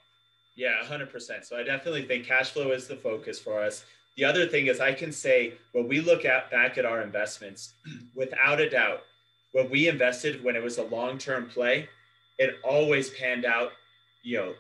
Yeah, 0.58 0.76
100%. 0.84 1.46
So 1.46 1.58
I 1.58 1.64
definitely 1.64 2.04
think 2.04 2.26
cash 2.26 2.52
flow 2.52 2.72
is 2.72 2.86
the 2.86 2.98
focus 2.98 3.40
for 3.40 3.62
us. 3.62 3.86
The 4.18 4.26
other 4.26 4.46
thing 4.46 4.68
is 4.68 4.82
I 4.82 4.92
can 4.92 5.14
say 5.14 5.54
when 5.72 5.88
we 5.88 6.02
look 6.02 6.26
at 6.26 6.52
back 6.52 6.78
at 6.78 6.84
our 6.84 7.02
investments, 7.02 7.76
without 8.14 8.60
a 8.60 8.70
doubt, 8.70 9.04
when 9.54 9.70
we 9.70 9.88
invested 9.88 10.44
when 10.44 10.58
it 10.58 10.62
was 10.62 10.80
a 10.80 10.84
long-term 10.84 11.48
play, 11.48 11.88
it 12.40 12.56
always 12.62 13.10
panned 13.12 13.46
out, 13.46 13.72
you 14.22 14.38
know, 14.38 14.54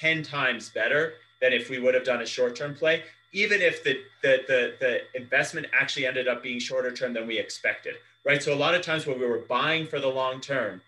10 0.00 0.24
times 0.24 0.70
better 0.70 1.14
than 1.40 1.52
if 1.52 1.70
we 1.70 1.78
would 1.78 1.94
have 1.94 2.04
done 2.04 2.22
a 2.22 2.26
short-term 2.26 2.74
play, 2.74 3.02
even 3.32 3.60
if 3.60 3.84
the 3.84 4.00
the 4.22 4.42
the, 4.46 4.74
the 4.80 5.20
investment 5.20 5.66
actually 5.72 6.06
ended 6.06 6.28
up 6.28 6.42
being 6.42 6.58
shorter 6.58 6.92
term 6.92 7.12
than 7.12 7.26
we 7.26 7.38
expected. 7.38 7.94
Right. 8.24 8.42
So 8.42 8.52
a 8.52 8.56
lot 8.56 8.74
of 8.74 8.82
times 8.82 9.06
when 9.06 9.20
we 9.20 9.26
were 9.26 9.38
buying 9.38 9.86
for 9.86 10.00
the 10.00 10.08
long 10.08 10.40
term, 10.40 10.82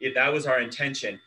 it, 0.00 0.14
that 0.14 0.30
was 0.32 0.46
our 0.46 0.60
intention. 0.60 1.18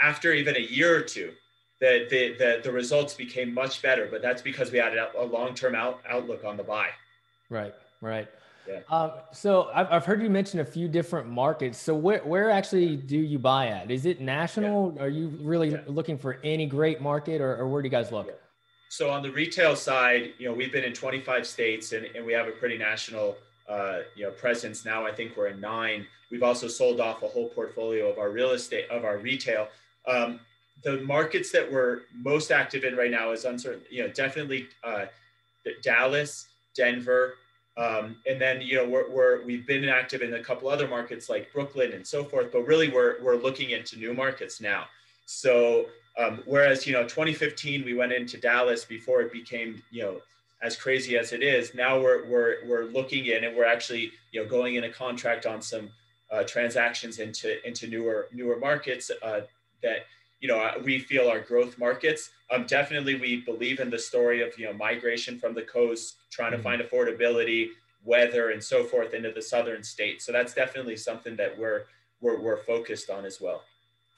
After 0.00 0.32
even 0.32 0.56
a 0.56 0.60
year 0.60 0.96
or 0.96 1.02
two, 1.02 1.32
the, 1.80 2.06
the, 2.08 2.34
the, 2.38 2.60
the 2.64 2.72
results 2.72 3.12
became 3.12 3.52
much 3.52 3.82
better, 3.82 4.08
but 4.10 4.22
that's 4.22 4.40
because 4.40 4.72
we 4.72 4.78
had 4.78 4.96
a, 4.96 5.22
long-term 5.22 5.74
out, 5.74 6.00
outlook 6.08 6.44
on 6.44 6.56
the 6.56 6.62
buy. 6.62 6.88
Right, 7.50 7.74
right. 8.00 8.26
Yeah. 8.68 8.80
Um, 8.90 9.12
so 9.32 9.70
I've, 9.74 9.90
I've 9.90 10.04
heard 10.04 10.22
you 10.22 10.30
mention 10.30 10.60
a 10.60 10.64
few 10.64 10.88
different 10.88 11.28
markets. 11.28 11.78
So 11.78 11.94
where, 11.94 12.20
where 12.20 12.50
actually 12.50 12.96
do 12.96 13.18
you 13.18 13.38
buy 13.38 13.68
at? 13.68 13.90
Is 13.90 14.06
it 14.06 14.20
national? 14.20 14.94
Yeah. 14.96 15.02
Are 15.02 15.08
you 15.08 15.28
really 15.42 15.72
yeah. 15.72 15.82
looking 15.86 16.18
for 16.18 16.38
any 16.42 16.66
great 16.66 17.00
market 17.00 17.40
or, 17.40 17.56
or 17.56 17.68
where 17.68 17.82
do 17.82 17.86
you 17.86 17.90
guys 17.90 18.10
look? 18.10 18.30
So 18.88 19.10
on 19.10 19.22
the 19.22 19.30
retail 19.30 19.76
side, 19.76 20.34
you 20.38 20.48
know, 20.48 20.54
we've 20.54 20.72
been 20.72 20.84
in 20.84 20.92
25 20.92 21.46
states 21.46 21.92
and, 21.92 22.06
and 22.14 22.24
we 22.24 22.32
have 22.32 22.46
a 22.46 22.52
pretty 22.52 22.78
national, 22.78 23.36
uh, 23.68 24.00
you 24.14 24.24
know, 24.24 24.30
presence. 24.30 24.84
Now 24.84 25.04
I 25.06 25.12
think 25.12 25.36
we're 25.36 25.48
in 25.48 25.60
nine. 25.60 26.06
We've 26.30 26.42
also 26.42 26.68
sold 26.68 27.00
off 27.00 27.22
a 27.22 27.28
whole 27.28 27.48
portfolio 27.48 28.10
of 28.10 28.18
our 28.18 28.30
real 28.30 28.50
estate, 28.50 28.88
of 28.90 29.04
our 29.04 29.18
retail. 29.18 29.68
Um, 30.06 30.40
the 30.82 31.00
markets 31.00 31.50
that 31.52 31.70
we're 31.70 32.02
most 32.14 32.50
active 32.50 32.84
in 32.84 32.96
right 32.96 33.10
now 33.10 33.32
is 33.32 33.44
uncertain, 33.44 33.82
you 33.90 34.02
know, 34.02 34.08
definitely 34.08 34.68
uh, 34.82 35.06
Dallas, 35.82 36.48
Denver, 36.76 37.34
um, 37.76 38.16
and 38.26 38.40
then 38.40 38.60
you 38.60 38.76
know 38.76 38.88
we're, 38.88 39.10
we're 39.10 39.44
we've 39.44 39.66
been 39.66 39.88
active 39.88 40.22
in 40.22 40.34
a 40.34 40.40
couple 40.42 40.68
other 40.68 40.86
markets 40.86 41.28
like 41.28 41.52
Brooklyn 41.52 41.92
and 41.92 42.06
so 42.06 42.24
forth. 42.24 42.52
But 42.52 42.66
really, 42.66 42.88
we're 42.88 43.22
we're 43.22 43.36
looking 43.36 43.70
into 43.70 43.98
new 43.98 44.14
markets 44.14 44.60
now. 44.60 44.84
So 45.26 45.86
um, 46.18 46.42
whereas 46.46 46.86
you 46.86 46.92
know 46.92 47.02
2015 47.02 47.84
we 47.84 47.94
went 47.94 48.12
into 48.12 48.38
Dallas 48.38 48.84
before 48.84 49.22
it 49.22 49.32
became 49.32 49.82
you 49.90 50.02
know 50.02 50.20
as 50.62 50.76
crazy 50.76 51.18
as 51.18 51.32
it 51.32 51.42
is. 51.42 51.74
Now 51.74 52.00
we're 52.00 52.26
we're 52.26 52.56
we're 52.66 52.84
looking 52.84 53.26
in 53.26 53.44
and 53.44 53.56
we're 53.56 53.66
actually 53.66 54.12
you 54.30 54.42
know 54.42 54.48
going 54.48 54.76
in 54.76 54.84
a 54.84 54.90
contract 54.90 55.44
on 55.44 55.60
some 55.60 55.90
uh, 56.30 56.44
transactions 56.44 57.18
into 57.18 57.66
into 57.66 57.88
newer 57.88 58.28
newer 58.32 58.56
markets 58.56 59.10
uh, 59.22 59.40
that 59.82 60.06
you 60.44 60.48
know 60.48 60.70
we 60.84 60.98
feel 60.98 61.26
are 61.26 61.40
growth 61.40 61.78
markets. 61.78 62.28
Um, 62.50 62.66
definitely, 62.66 63.14
we 63.14 63.36
believe 63.38 63.80
in 63.80 63.88
the 63.88 63.98
story 63.98 64.42
of 64.42 64.52
you 64.58 64.66
know 64.66 64.74
migration 64.74 65.38
from 65.38 65.54
the 65.54 65.62
coast, 65.62 66.16
trying 66.30 66.50
to 66.50 66.58
mm-hmm. 66.58 66.64
find 66.64 66.82
affordability, 66.82 67.68
weather, 68.04 68.50
and 68.50 68.62
so 68.62 68.84
forth 68.84 69.14
into 69.14 69.32
the 69.32 69.40
southern 69.40 69.82
states. 69.82 70.26
So 70.26 70.32
that's 70.32 70.52
definitely 70.52 70.98
something 70.98 71.34
that 71.36 71.58
we're 71.58 71.84
we're, 72.20 72.38
we're 72.38 72.58
focused 72.58 73.08
on 73.08 73.24
as 73.24 73.40
well. 73.40 73.62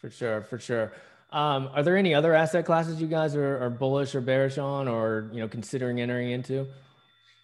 For 0.01 0.11
sure, 0.11 0.43
for 0.43 0.59
sure. 0.59 0.91
Um, 1.31 1.71
are 1.73 1.85
there 1.85 1.97
any 1.97 2.12
other 2.12 2.35
asset 2.35 2.67
classes 2.67 3.01
you 3.01 3.07
guys 3.07 3.37
are, 3.37 3.62
are 3.62 3.71
bullish 3.71 4.17
or 4.17 4.21
bearish 4.21 4.59
on, 4.59 4.89
or 4.89 5.31
you 5.33 5.39
know 5.39 5.47
considering 5.47 6.01
entering 6.01 6.33
into? 6.33 6.67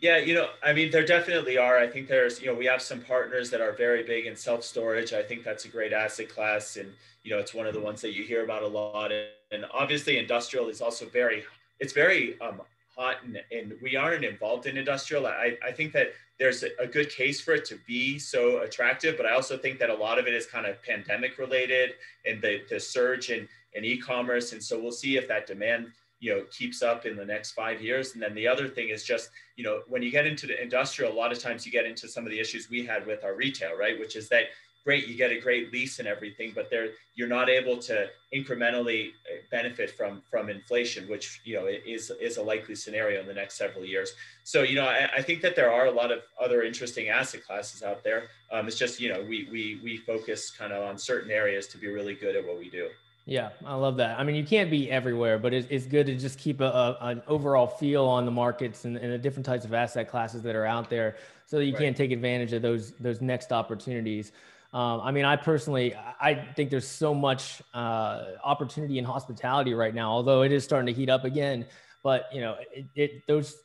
Yeah, 0.02 0.16
you 0.18 0.34
know, 0.34 0.48
I 0.64 0.72
mean, 0.72 0.90
there 0.90 1.06
definitely 1.06 1.56
are. 1.58 1.78
I 1.78 1.86
think 1.86 2.08
there's, 2.08 2.40
you 2.40 2.48
know, 2.48 2.54
we 2.54 2.66
have 2.66 2.82
some 2.82 3.00
partners 3.00 3.50
that 3.50 3.60
are 3.60 3.70
very 3.70 4.02
big 4.02 4.26
in 4.26 4.34
self 4.34 4.64
storage. 4.64 5.12
I 5.12 5.22
think 5.22 5.44
that's 5.44 5.64
a 5.64 5.68
great 5.68 5.92
asset 5.92 6.28
class, 6.28 6.76
and 6.76 6.92
you 7.22 7.30
know, 7.30 7.38
it's 7.38 7.54
one 7.54 7.68
of 7.68 7.72
the 7.72 7.80
ones 7.80 8.00
that 8.00 8.12
you 8.12 8.24
hear 8.24 8.42
about 8.42 8.64
a 8.64 8.66
lot. 8.66 9.12
And 9.12 9.64
obviously, 9.72 10.18
industrial 10.18 10.68
is 10.68 10.80
also 10.80 11.06
very, 11.06 11.44
it's 11.78 11.92
very 11.92 12.38
um, 12.40 12.60
hot, 12.96 13.18
and, 13.22 13.40
and 13.52 13.74
we 13.80 13.94
aren't 13.94 14.24
involved 14.24 14.66
in 14.66 14.76
industrial. 14.76 15.24
I, 15.28 15.56
I 15.64 15.70
think 15.70 15.92
that 15.92 16.08
there's 16.36 16.64
a 16.64 16.86
good 16.88 17.08
case 17.08 17.40
for 17.40 17.54
it 17.54 17.64
to 17.66 17.78
be 17.86 18.18
so 18.18 18.62
attractive, 18.62 19.16
but 19.16 19.24
I 19.24 19.34
also 19.34 19.56
think 19.56 19.78
that 19.78 19.88
a 19.88 19.94
lot 19.94 20.18
of 20.18 20.26
it 20.26 20.34
is 20.34 20.46
kind 20.46 20.66
of 20.66 20.82
pandemic 20.82 21.38
related 21.38 21.90
and 22.26 22.42
the 22.42 22.62
the 22.68 22.80
surge 22.80 23.30
in 23.30 23.48
in 23.74 23.84
e-commerce, 23.84 24.52
and 24.52 24.60
so 24.60 24.82
we'll 24.82 24.90
see 24.90 25.16
if 25.16 25.28
that 25.28 25.46
demand 25.46 25.92
you 26.22 26.32
know 26.32 26.44
keeps 26.56 26.82
up 26.82 27.04
in 27.04 27.16
the 27.16 27.24
next 27.24 27.50
five 27.50 27.82
years. 27.82 28.14
And 28.14 28.22
then 28.22 28.34
the 28.34 28.46
other 28.46 28.68
thing 28.68 28.88
is 28.88 29.04
just 29.04 29.30
you 29.56 29.64
know 29.64 29.82
when 29.88 30.02
you 30.02 30.10
get 30.10 30.24
into 30.24 30.46
the 30.46 30.62
industrial 30.62 31.12
a 31.12 31.18
lot 31.22 31.32
of 31.32 31.38
times 31.40 31.66
you 31.66 31.72
get 31.72 31.84
into 31.84 32.08
some 32.08 32.24
of 32.24 32.30
the 32.30 32.38
issues 32.38 32.70
we 32.70 32.86
had 32.86 33.06
with 33.06 33.24
our 33.24 33.34
retail 33.34 33.76
right? 33.76 33.98
Which 33.98 34.14
is 34.16 34.28
that 34.28 34.44
great 34.84 35.08
you 35.08 35.16
get 35.16 35.32
a 35.32 35.40
great 35.40 35.72
lease 35.72 35.98
and 36.00 36.08
everything 36.08 36.52
but 36.54 36.68
there 36.68 36.88
you're 37.14 37.28
not 37.28 37.48
able 37.48 37.76
to 37.76 38.08
incrementally 38.34 39.10
uh, 39.30 39.36
benefit 39.50 39.90
from 39.90 40.22
from 40.28 40.48
inflation 40.48 41.08
which 41.08 41.40
you 41.44 41.54
know 41.54 41.66
is 41.66 42.10
is 42.20 42.36
a 42.36 42.42
likely 42.42 42.74
scenario 42.74 43.20
in 43.20 43.26
the 43.26 43.34
next 43.34 43.56
several 43.56 43.84
years. 43.84 44.12
So 44.44 44.62
you 44.62 44.76
know 44.76 44.86
i, 44.86 45.10
I 45.18 45.22
think 45.22 45.42
that 45.42 45.56
there 45.56 45.72
are 45.72 45.86
a 45.86 45.90
lot 45.90 46.12
of 46.12 46.20
other 46.40 46.62
interesting 46.62 47.08
asset 47.08 47.44
classes 47.44 47.82
out 47.82 48.04
there. 48.04 48.28
Um, 48.52 48.68
it's 48.68 48.78
just 48.78 49.00
you 49.00 49.12
know 49.12 49.20
we 49.22 49.48
we 49.50 49.80
we 49.82 49.96
focus 49.96 50.52
kind 50.52 50.72
of 50.72 50.84
on 50.84 50.98
certain 50.98 51.32
areas 51.32 51.66
to 51.72 51.78
be 51.78 51.88
really 51.88 52.14
good 52.14 52.36
at 52.36 52.46
what 52.46 52.58
we 52.60 52.70
do 52.70 52.90
yeah, 53.24 53.50
I 53.64 53.74
love 53.74 53.98
that. 53.98 54.18
I 54.18 54.24
mean, 54.24 54.34
you 54.34 54.44
can't 54.44 54.70
be 54.70 54.90
everywhere, 54.90 55.38
but 55.38 55.54
it's, 55.54 55.66
it's 55.70 55.86
good 55.86 56.06
to 56.06 56.16
just 56.16 56.38
keep 56.38 56.60
a, 56.60 56.64
a 56.64 56.98
an 57.02 57.22
overall 57.28 57.68
feel 57.68 58.04
on 58.04 58.24
the 58.24 58.32
markets 58.32 58.84
and, 58.84 58.96
and, 58.96 59.12
the 59.12 59.18
different 59.18 59.46
types 59.46 59.64
of 59.64 59.72
asset 59.72 60.08
classes 60.08 60.42
that 60.42 60.56
are 60.56 60.66
out 60.66 60.90
there, 60.90 61.16
so 61.46 61.58
that 61.58 61.66
you 61.66 61.72
right. 61.74 61.82
can 61.82 61.94
take 61.94 62.10
advantage 62.10 62.52
of 62.52 62.62
those 62.62 62.92
those 62.92 63.20
next 63.20 63.52
opportunities. 63.52 64.32
Um, 64.72 65.02
I 65.02 65.12
mean, 65.12 65.24
I 65.24 65.36
personally, 65.36 65.94
I 66.20 66.34
think 66.56 66.70
there's 66.70 66.88
so 66.88 67.14
much 67.14 67.62
uh, 67.74 68.24
opportunity 68.42 68.98
in 68.98 69.04
hospitality 69.04 69.74
right 69.74 69.94
now, 69.94 70.10
although 70.10 70.42
it 70.42 70.50
is 70.50 70.64
starting 70.64 70.92
to 70.92 70.98
heat 70.98 71.10
up 71.10 71.24
again. 71.24 71.66
But 72.02 72.28
you 72.32 72.40
know, 72.40 72.56
it, 72.74 72.86
it 72.96 73.26
those 73.28 73.56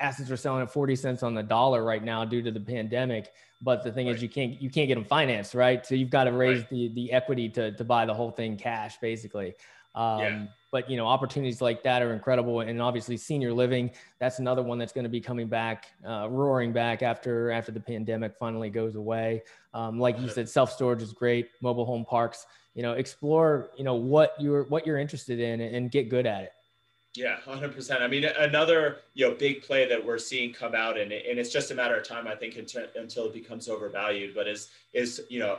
assets 0.00 0.30
are 0.30 0.36
selling 0.36 0.62
at 0.62 0.70
40 0.70 0.96
cents 0.96 1.22
on 1.22 1.34
the 1.34 1.42
dollar 1.42 1.84
right 1.84 2.02
now 2.02 2.24
due 2.24 2.42
to 2.42 2.50
the 2.50 2.60
pandemic. 2.60 3.32
But 3.62 3.82
the 3.82 3.90
thing 3.90 4.06
right. 4.06 4.16
is, 4.16 4.22
you 4.22 4.28
can't 4.28 4.60
you 4.60 4.70
can't 4.70 4.88
get 4.88 4.96
them 4.96 5.04
financed, 5.04 5.54
right? 5.54 5.84
So 5.84 5.94
you've 5.94 6.10
got 6.10 6.24
to 6.24 6.32
raise 6.32 6.60
right. 6.60 6.70
the 6.70 6.88
the 6.94 7.12
equity 7.12 7.48
to 7.50 7.72
to 7.72 7.84
buy 7.84 8.04
the 8.04 8.14
whole 8.14 8.30
thing 8.30 8.56
cash, 8.56 8.98
basically. 8.98 9.54
Um, 9.96 10.20
yeah. 10.20 10.44
But 10.72 10.90
you 10.90 10.98
know, 10.98 11.06
opportunities 11.06 11.62
like 11.62 11.82
that 11.84 12.02
are 12.02 12.12
incredible, 12.12 12.60
and 12.60 12.82
obviously, 12.82 13.16
senior 13.16 13.52
living 13.52 13.90
that's 14.18 14.40
another 14.40 14.62
one 14.62 14.78
that's 14.78 14.92
going 14.92 15.04
to 15.04 15.10
be 15.10 15.20
coming 15.20 15.48
back, 15.48 15.86
uh, 16.06 16.28
roaring 16.28 16.72
back 16.72 17.02
after 17.02 17.50
after 17.50 17.72
the 17.72 17.80
pandemic 17.80 18.36
finally 18.36 18.68
goes 18.68 18.94
away. 18.94 19.42
Um, 19.72 19.98
like 19.98 20.20
you 20.20 20.28
said, 20.28 20.50
self 20.50 20.70
storage 20.70 21.00
is 21.00 21.14
great. 21.14 21.48
Mobile 21.62 21.86
home 21.86 22.04
parks, 22.04 22.46
you 22.74 22.82
know, 22.82 22.92
explore 22.92 23.70
you 23.78 23.84
know 23.84 23.94
what 23.94 24.34
you're 24.38 24.64
what 24.64 24.86
you're 24.86 24.98
interested 24.98 25.40
in 25.40 25.62
and 25.62 25.90
get 25.90 26.10
good 26.10 26.26
at 26.26 26.42
it. 26.42 26.52
Yeah, 27.16 27.36
100%. 27.46 28.02
I 28.02 28.06
mean, 28.06 28.24
another 28.24 28.98
you 29.14 29.28
know 29.28 29.34
big 29.34 29.62
play 29.62 29.88
that 29.88 30.04
we're 30.04 30.18
seeing 30.18 30.52
come 30.52 30.74
out, 30.74 30.98
and, 30.98 31.12
and 31.12 31.38
it's 31.38 31.50
just 31.50 31.70
a 31.70 31.74
matter 31.74 31.96
of 31.96 32.06
time, 32.06 32.26
I 32.26 32.34
think, 32.34 32.56
until, 32.56 32.84
until 32.94 33.26
it 33.26 33.32
becomes 33.32 33.68
overvalued. 33.68 34.34
But 34.34 34.48
is 34.48 34.68
is 34.92 35.22
you 35.28 35.38
know 35.38 35.58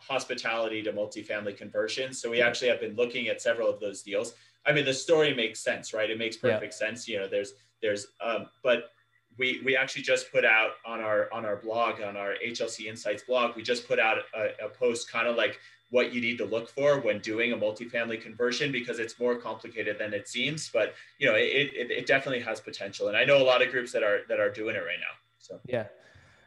hospitality 0.00 0.82
to 0.82 0.92
multifamily 0.92 1.56
conversion. 1.56 2.12
So 2.12 2.30
we 2.30 2.40
actually 2.40 2.68
have 2.68 2.80
been 2.80 2.96
looking 2.96 3.28
at 3.28 3.42
several 3.42 3.68
of 3.68 3.80
those 3.80 4.02
deals. 4.02 4.34
I 4.66 4.72
mean, 4.72 4.84
the 4.84 4.94
story 4.94 5.34
makes 5.34 5.60
sense, 5.60 5.92
right? 5.92 6.10
It 6.10 6.18
makes 6.18 6.36
perfect 6.36 6.74
yeah. 6.80 6.86
sense. 6.88 7.06
You 7.06 7.18
know, 7.18 7.28
there's 7.28 7.52
there's 7.82 8.06
um, 8.24 8.46
but 8.62 8.90
we 9.38 9.60
we 9.64 9.76
actually 9.76 10.02
just 10.02 10.30
put 10.30 10.44
out 10.44 10.72
on 10.86 11.00
our 11.00 11.28
on 11.32 11.44
our 11.44 11.56
blog 11.56 12.00
on 12.00 12.16
our 12.16 12.34
HLC 12.44 12.86
Insights 12.86 13.24
blog, 13.24 13.56
we 13.56 13.62
just 13.62 13.88
put 13.88 13.98
out 13.98 14.18
a, 14.34 14.66
a 14.66 14.68
post 14.68 15.10
kind 15.10 15.26
of 15.26 15.36
like 15.36 15.58
what 15.94 16.12
you 16.12 16.20
need 16.20 16.36
to 16.36 16.44
look 16.44 16.68
for 16.68 16.98
when 16.98 17.20
doing 17.20 17.52
a 17.52 17.56
multifamily 17.56 18.20
conversion 18.20 18.72
because 18.72 18.98
it's 18.98 19.16
more 19.20 19.36
complicated 19.36 19.96
than 19.96 20.12
it 20.12 20.26
seems. 20.26 20.68
But 20.68 20.94
you 21.20 21.28
know, 21.28 21.36
it, 21.36 21.70
it, 21.72 21.90
it 21.92 22.06
definitely 22.06 22.40
has 22.40 22.60
potential, 22.60 23.06
and 23.06 23.16
I 23.16 23.24
know 23.24 23.40
a 23.40 23.46
lot 23.46 23.62
of 23.62 23.70
groups 23.70 23.92
that 23.92 24.02
are 24.02 24.22
that 24.28 24.40
are 24.40 24.50
doing 24.50 24.74
it 24.74 24.80
right 24.80 24.98
now. 24.98 25.14
So 25.38 25.60
yeah. 25.66 25.86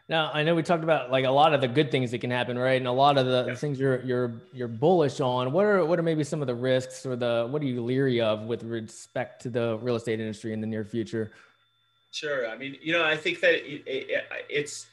Now 0.10 0.32
I 0.34 0.44
know 0.44 0.54
we 0.54 0.64
talked 0.64 0.84
about 0.84 1.12
like 1.12 1.24
a 1.24 1.32
lot 1.32 1.54
of 1.54 1.62
the 1.62 1.68
good 1.70 1.92
things 1.92 2.12
that 2.12 2.20
can 2.20 2.30
happen, 2.30 2.60
right? 2.60 2.76
And 2.76 2.88
a 2.88 2.92
lot 2.92 3.18
of 3.18 3.26
the 3.26 3.46
yeah. 3.48 3.56
things 3.56 3.80
you're 3.80 4.02
you're 4.04 4.42
you're 4.52 4.68
bullish 4.68 5.22
on. 5.22 5.54
What 5.54 5.66
are 5.66 5.86
what 5.86 5.98
are 5.98 6.04
maybe 6.04 6.26
some 6.26 6.42
of 6.42 6.48
the 6.48 6.56
risks 6.56 7.06
or 7.06 7.16
the 7.16 7.48
what 7.50 7.62
are 7.62 7.66
you 7.66 7.82
leery 7.82 8.20
of 8.20 8.42
with 8.42 8.64
respect 8.64 9.44
to 9.44 9.50
the 9.50 9.78
real 9.82 9.96
estate 9.96 10.20
industry 10.20 10.52
in 10.52 10.60
the 10.60 10.68
near 10.68 10.84
future? 10.84 11.32
Sure. 12.12 12.50
I 12.50 12.58
mean, 12.58 12.78
you 12.82 12.92
know, 12.92 13.06
I 13.06 13.16
think 13.16 13.40
that 13.40 13.54
it, 13.54 13.84
it, 13.86 14.26
it's 14.50 14.88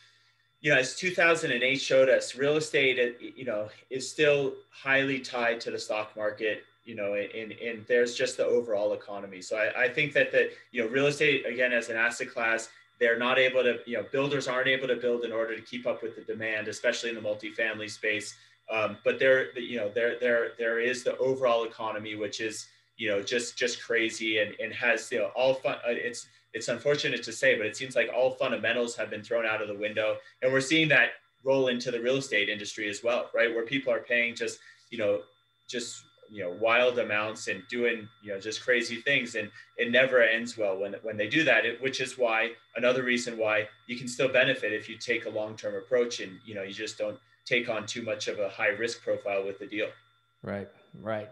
you 0.64 0.70
know, 0.70 0.78
as 0.78 0.96
2008 0.96 1.76
showed 1.78 2.08
us, 2.08 2.36
real 2.36 2.56
estate, 2.56 3.18
you 3.36 3.44
know, 3.44 3.68
is 3.90 4.10
still 4.10 4.54
highly 4.70 5.20
tied 5.20 5.60
to 5.60 5.70
the 5.70 5.78
stock 5.78 6.16
market, 6.16 6.62
you 6.86 6.94
know, 6.94 7.12
and, 7.12 7.52
and 7.52 7.84
there's 7.86 8.14
just 8.14 8.38
the 8.38 8.46
overall 8.46 8.94
economy. 8.94 9.42
So 9.42 9.58
I, 9.58 9.82
I 9.82 9.88
think 9.90 10.14
that, 10.14 10.32
that, 10.32 10.52
you 10.72 10.82
know, 10.82 10.88
real 10.88 11.08
estate, 11.08 11.44
again, 11.44 11.74
as 11.74 11.90
an 11.90 11.98
asset 11.98 12.30
class, 12.30 12.70
they're 12.98 13.18
not 13.18 13.38
able 13.38 13.62
to, 13.62 13.80
you 13.84 13.98
know, 13.98 14.06
builders 14.10 14.48
aren't 14.48 14.68
able 14.68 14.88
to 14.88 14.96
build 14.96 15.26
in 15.26 15.32
order 15.32 15.54
to 15.54 15.60
keep 15.60 15.86
up 15.86 16.02
with 16.02 16.16
the 16.16 16.22
demand, 16.22 16.66
especially 16.66 17.10
in 17.10 17.14
the 17.14 17.20
multifamily 17.20 17.90
space. 17.90 18.34
Um, 18.72 18.96
but 19.04 19.18
there, 19.18 19.52
you 19.58 19.76
know, 19.76 19.90
there, 19.90 20.18
there, 20.18 20.52
there 20.58 20.80
is 20.80 21.04
the 21.04 21.14
overall 21.18 21.64
economy, 21.64 22.14
which 22.14 22.40
is, 22.40 22.68
you 22.96 23.10
know, 23.10 23.20
just, 23.20 23.58
just 23.58 23.82
crazy 23.82 24.38
and, 24.38 24.54
and 24.58 24.72
has, 24.72 25.12
you 25.12 25.18
know, 25.18 25.30
all 25.36 25.52
fun. 25.52 25.74
Uh, 25.86 25.90
it's, 25.90 26.26
it's 26.54 26.68
unfortunate 26.68 27.22
to 27.24 27.32
say, 27.32 27.56
but 27.56 27.66
it 27.66 27.76
seems 27.76 27.96
like 27.96 28.08
all 28.16 28.30
fundamentals 28.30 28.96
have 28.96 29.10
been 29.10 29.22
thrown 29.22 29.44
out 29.44 29.60
of 29.60 29.68
the 29.68 29.74
window. 29.74 30.16
And 30.40 30.52
we're 30.52 30.60
seeing 30.60 30.88
that 30.88 31.10
roll 31.44 31.68
into 31.68 31.90
the 31.90 32.00
real 32.00 32.16
estate 32.16 32.48
industry 32.48 32.88
as 32.88 33.02
well, 33.02 33.28
right? 33.34 33.52
Where 33.52 33.66
people 33.66 33.92
are 33.92 34.00
paying 34.00 34.34
just, 34.34 34.58
you 34.90 34.98
know, 34.98 35.20
just 35.68 36.04
you 36.30 36.42
know 36.42 36.56
wild 36.60 36.98
amounts 36.98 37.48
and 37.48 37.62
doing 37.68 38.08
you 38.22 38.32
know 38.32 38.40
just 38.40 38.62
crazy 38.62 38.96
things 39.02 39.34
and 39.34 39.50
it 39.76 39.90
never 39.90 40.22
ends 40.22 40.56
well 40.56 40.78
when 40.78 40.94
when 41.02 41.16
they 41.16 41.28
do 41.28 41.44
that 41.44 41.66
it, 41.66 41.80
which 41.82 42.00
is 42.00 42.16
why 42.16 42.50
another 42.76 43.02
reason 43.02 43.36
why 43.36 43.68
you 43.86 43.96
can 43.96 44.08
still 44.08 44.28
benefit 44.28 44.72
if 44.72 44.88
you 44.88 44.96
take 44.96 45.26
a 45.26 45.30
long-term 45.30 45.74
approach 45.74 46.20
and 46.20 46.38
you 46.44 46.54
know 46.54 46.62
you 46.62 46.72
just 46.72 46.96
don't 46.96 47.18
take 47.44 47.68
on 47.68 47.86
too 47.86 48.02
much 48.02 48.26
of 48.26 48.38
a 48.38 48.48
high 48.48 48.68
risk 48.68 49.02
profile 49.02 49.44
with 49.44 49.58
the 49.58 49.66
deal 49.66 49.88
right 50.42 50.68
right 51.02 51.30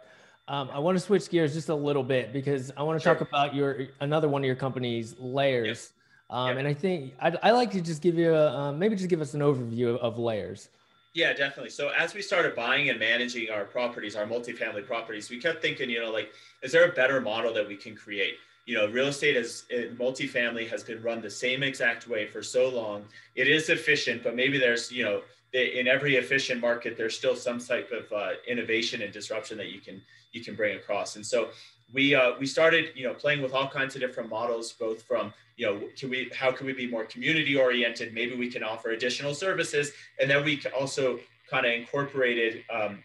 um, 0.48 0.70
I 0.72 0.78
want 0.78 0.96
to 0.96 1.00
switch 1.00 1.30
gears 1.30 1.54
just 1.54 1.68
a 1.68 1.74
little 1.74 2.02
bit 2.02 2.32
because 2.32 2.72
I 2.76 2.82
want 2.82 2.98
to 2.98 3.02
sure. 3.02 3.14
talk 3.14 3.26
about 3.26 3.54
your 3.54 3.86
another 4.00 4.28
one 4.28 4.42
of 4.42 4.46
your 4.46 4.56
companies, 4.56 5.14
Layers. 5.18 5.66
Yes. 5.66 5.92
Um, 6.30 6.48
yep. 6.48 6.58
And 6.58 6.68
I 6.68 6.74
think 6.74 7.14
I'd, 7.20 7.38
I 7.42 7.50
like 7.50 7.70
to 7.72 7.80
just 7.80 8.02
give 8.02 8.16
you 8.16 8.34
a, 8.34 8.48
um, 8.56 8.78
maybe 8.78 8.96
just 8.96 9.08
give 9.08 9.20
us 9.20 9.34
an 9.34 9.40
overview 9.40 9.94
of, 9.94 9.96
of 10.00 10.18
Layers. 10.18 10.68
Yeah, 11.14 11.34
definitely. 11.34 11.70
So 11.70 11.90
as 11.90 12.14
we 12.14 12.22
started 12.22 12.56
buying 12.56 12.88
and 12.88 12.98
managing 12.98 13.50
our 13.50 13.64
properties, 13.64 14.16
our 14.16 14.24
multifamily 14.24 14.86
properties, 14.86 15.28
we 15.28 15.38
kept 15.38 15.60
thinking, 15.60 15.90
you 15.90 16.00
know, 16.00 16.10
like, 16.10 16.32
is 16.62 16.72
there 16.72 16.88
a 16.88 16.92
better 16.92 17.20
model 17.20 17.52
that 17.52 17.68
we 17.68 17.76
can 17.76 17.94
create? 17.94 18.34
You 18.64 18.76
know, 18.76 18.88
real 18.88 19.08
estate 19.08 19.36
as 19.36 19.64
multifamily 19.70 20.68
has 20.70 20.82
been 20.82 21.02
run 21.02 21.20
the 21.20 21.28
same 21.28 21.62
exact 21.62 22.08
way 22.08 22.26
for 22.26 22.42
so 22.42 22.68
long. 22.68 23.04
It 23.34 23.46
is 23.46 23.68
efficient, 23.68 24.22
but 24.22 24.34
maybe 24.34 24.56
there's, 24.56 24.90
you 24.90 25.04
know, 25.04 25.20
in 25.52 25.86
every 25.86 26.16
efficient 26.16 26.62
market, 26.62 26.96
there's 26.96 27.14
still 27.14 27.36
some 27.36 27.58
type 27.58 27.90
of 27.92 28.10
uh, 28.10 28.30
innovation 28.48 29.02
and 29.02 29.12
disruption 29.12 29.58
that 29.58 29.68
you 29.68 29.80
can 29.80 30.00
you 30.32 30.42
can 30.42 30.54
bring 30.54 30.76
across. 30.76 31.16
And 31.16 31.24
so 31.24 31.50
we 31.92 32.14
uh, 32.14 32.32
we 32.38 32.46
started 32.46 32.90
you 32.94 33.04
know 33.04 33.14
playing 33.14 33.42
with 33.42 33.52
all 33.52 33.68
kinds 33.68 33.94
of 33.94 34.00
different 34.00 34.30
models, 34.30 34.72
both 34.72 35.02
from 35.02 35.32
you 35.56 35.66
know 35.66 35.80
can 35.96 36.10
we 36.10 36.30
how 36.34 36.50
can 36.50 36.66
we 36.66 36.72
be 36.72 36.86
more 36.86 37.04
community 37.04 37.56
oriented? 37.56 38.14
Maybe 38.14 38.34
we 38.34 38.50
can 38.50 38.62
offer 38.62 38.90
additional 38.90 39.34
services, 39.34 39.92
and 40.20 40.30
then 40.30 40.44
we 40.44 40.60
also 40.78 41.18
kind 41.50 41.66
of 41.66 41.72
incorporated 41.72 42.64
um, 42.72 43.02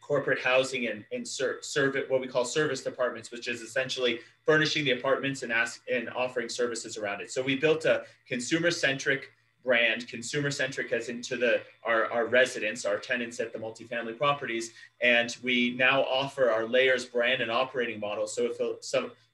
corporate 0.00 0.38
housing 0.38 0.86
and, 0.86 1.04
and 1.12 1.26
ser- 1.26 1.58
serve 1.62 1.96
what 2.08 2.20
we 2.20 2.28
call 2.28 2.44
serviced 2.44 2.86
apartments, 2.86 3.30
which 3.30 3.48
is 3.48 3.62
essentially 3.62 4.20
furnishing 4.44 4.84
the 4.84 4.92
apartments 4.92 5.42
and 5.42 5.50
ask 5.50 5.80
and 5.90 6.10
offering 6.10 6.48
services 6.48 6.98
around 6.98 7.20
it. 7.20 7.30
So 7.30 7.42
we 7.42 7.56
built 7.56 7.84
a 7.86 8.04
consumer 8.28 8.70
centric 8.70 9.30
brand, 9.64 10.06
consumer 10.08 10.50
centric 10.50 10.92
as 10.92 11.08
into 11.08 11.36
the 11.36 11.62
our, 11.84 12.06
our 12.12 12.26
residents, 12.26 12.84
our 12.84 12.98
tenants 12.98 13.40
at 13.40 13.52
the 13.52 13.58
multifamily 13.58 14.16
properties, 14.16 14.72
and 15.00 15.36
we 15.42 15.74
now 15.76 16.02
offer 16.02 16.50
our 16.50 16.66
layers 16.66 17.04
brand 17.06 17.40
and 17.40 17.50
operating 17.50 17.98
model. 17.98 18.26
So 18.26 18.44
if 18.44 18.60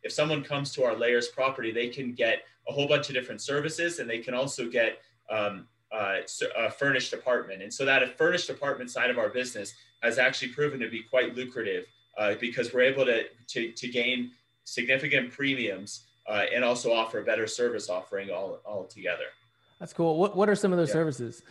if 0.02 0.12
someone 0.12 0.42
comes 0.42 0.72
to 0.74 0.84
our 0.84 0.96
layers 0.96 1.28
property, 1.28 1.72
they 1.72 1.88
can 1.88 2.12
get 2.12 2.44
a 2.68 2.72
whole 2.72 2.88
bunch 2.88 3.08
of 3.08 3.14
different 3.14 3.40
services, 3.40 3.98
and 3.98 4.08
they 4.08 4.18
can 4.18 4.34
also 4.34 4.68
get 4.68 5.00
um, 5.28 5.66
uh, 5.92 6.18
a 6.56 6.70
furnished 6.70 7.12
apartment. 7.12 7.62
And 7.62 7.72
so 7.72 7.84
that 7.84 8.16
furnished 8.16 8.48
apartment 8.50 8.90
side 8.90 9.10
of 9.10 9.18
our 9.18 9.28
business 9.28 9.74
has 10.02 10.18
actually 10.18 10.52
proven 10.52 10.78
to 10.80 10.88
be 10.88 11.02
quite 11.02 11.34
lucrative 11.34 11.86
uh, 12.16 12.34
because 12.40 12.72
we're 12.72 12.82
able 12.82 13.04
to, 13.04 13.24
to, 13.48 13.72
to 13.72 13.88
gain 13.88 14.30
significant 14.64 15.32
premiums 15.32 16.06
uh, 16.28 16.44
and 16.54 16.64
also 16.64 16.92
offer 16.92 17.20
a 17.20 17.24
better 17.24 17.46
service 17.46 17.88
offering 17.88 18.30
all, 18.30 18.60
all 18.64 18.84
together. 18.84 19.24
That's 19.80 19.92
cool. 19.92 20.18
What, 20.18 20.36
what 20.36 20.48
are 20.48 20.54
some 20.54 20.72
of 20.72 20.78
those 20.78 20.90
yeah. 20.90 20.94
services? 20.94 21.42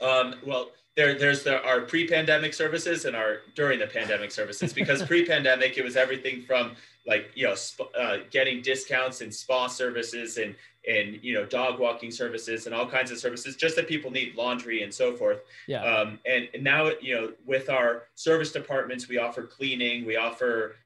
Um, 0.00 0.34
well, 0.44 0.70
there, 0.96 1.18
there's 1.18 1.42
the, 1.42 1.62
our 1.62 1.82
pre-pandemic 1.82 2.54
services 2.54 3.04
and 3.04 3.14
our 3.14 3.38
during 3.54 3.78
the 3.78 3.86
pandemic 3.86 4.30
services 4.32 4.72
because 4.72 5.02
pre-pandemic 5.06 5.76
it 5.76 5.84
was 5.84 5.96
everything 5.96 6.42
from 6.42 6.72
like 7.06 7.30
you 7.34 7.46
know 7.46 7.54
sp- 7.58 7.92
uh, 7.98 8.18
getting 8.30 8.62
discounts 8.62 9.20
and 9.20 9.34
spa 9.34 9.66
services 9.66 10.38
and 10.38 10.54
and 10.88 11.18
you 11.22 11.34
know 11.34 11.44
dog 11.44 11.78
walking 11.80 12.10
services 12.10 12.66
and 12.66 12.74
all 12.74 12.86
kinds 12.86 13.10
of 13.10 13.18
services 13.18 13.56
just 13.56 13.74
that 13.76 13.88
people 13.88 14.10
need 14.10 14.34
laundry 14.36 14.82
and 14.82 14.94
so 14.94 15.16
forth 15.16 15.40
yeah 15.66 15.82
um, 15.82 16.18
and, 16.26 16.48
and 16.54 16.62
now 16.62 16.90
you 17.00 17.14
know 17.14 17.32
with 17.44 17.68
our 17.68 18.04
serviced 18.14 18.56
apartments 18.56 19.08
we 19.08 19.18
offer 19.18 19.42
cleaning 19.42 20.06
we 20.06 20.16
offer 20.16 20.76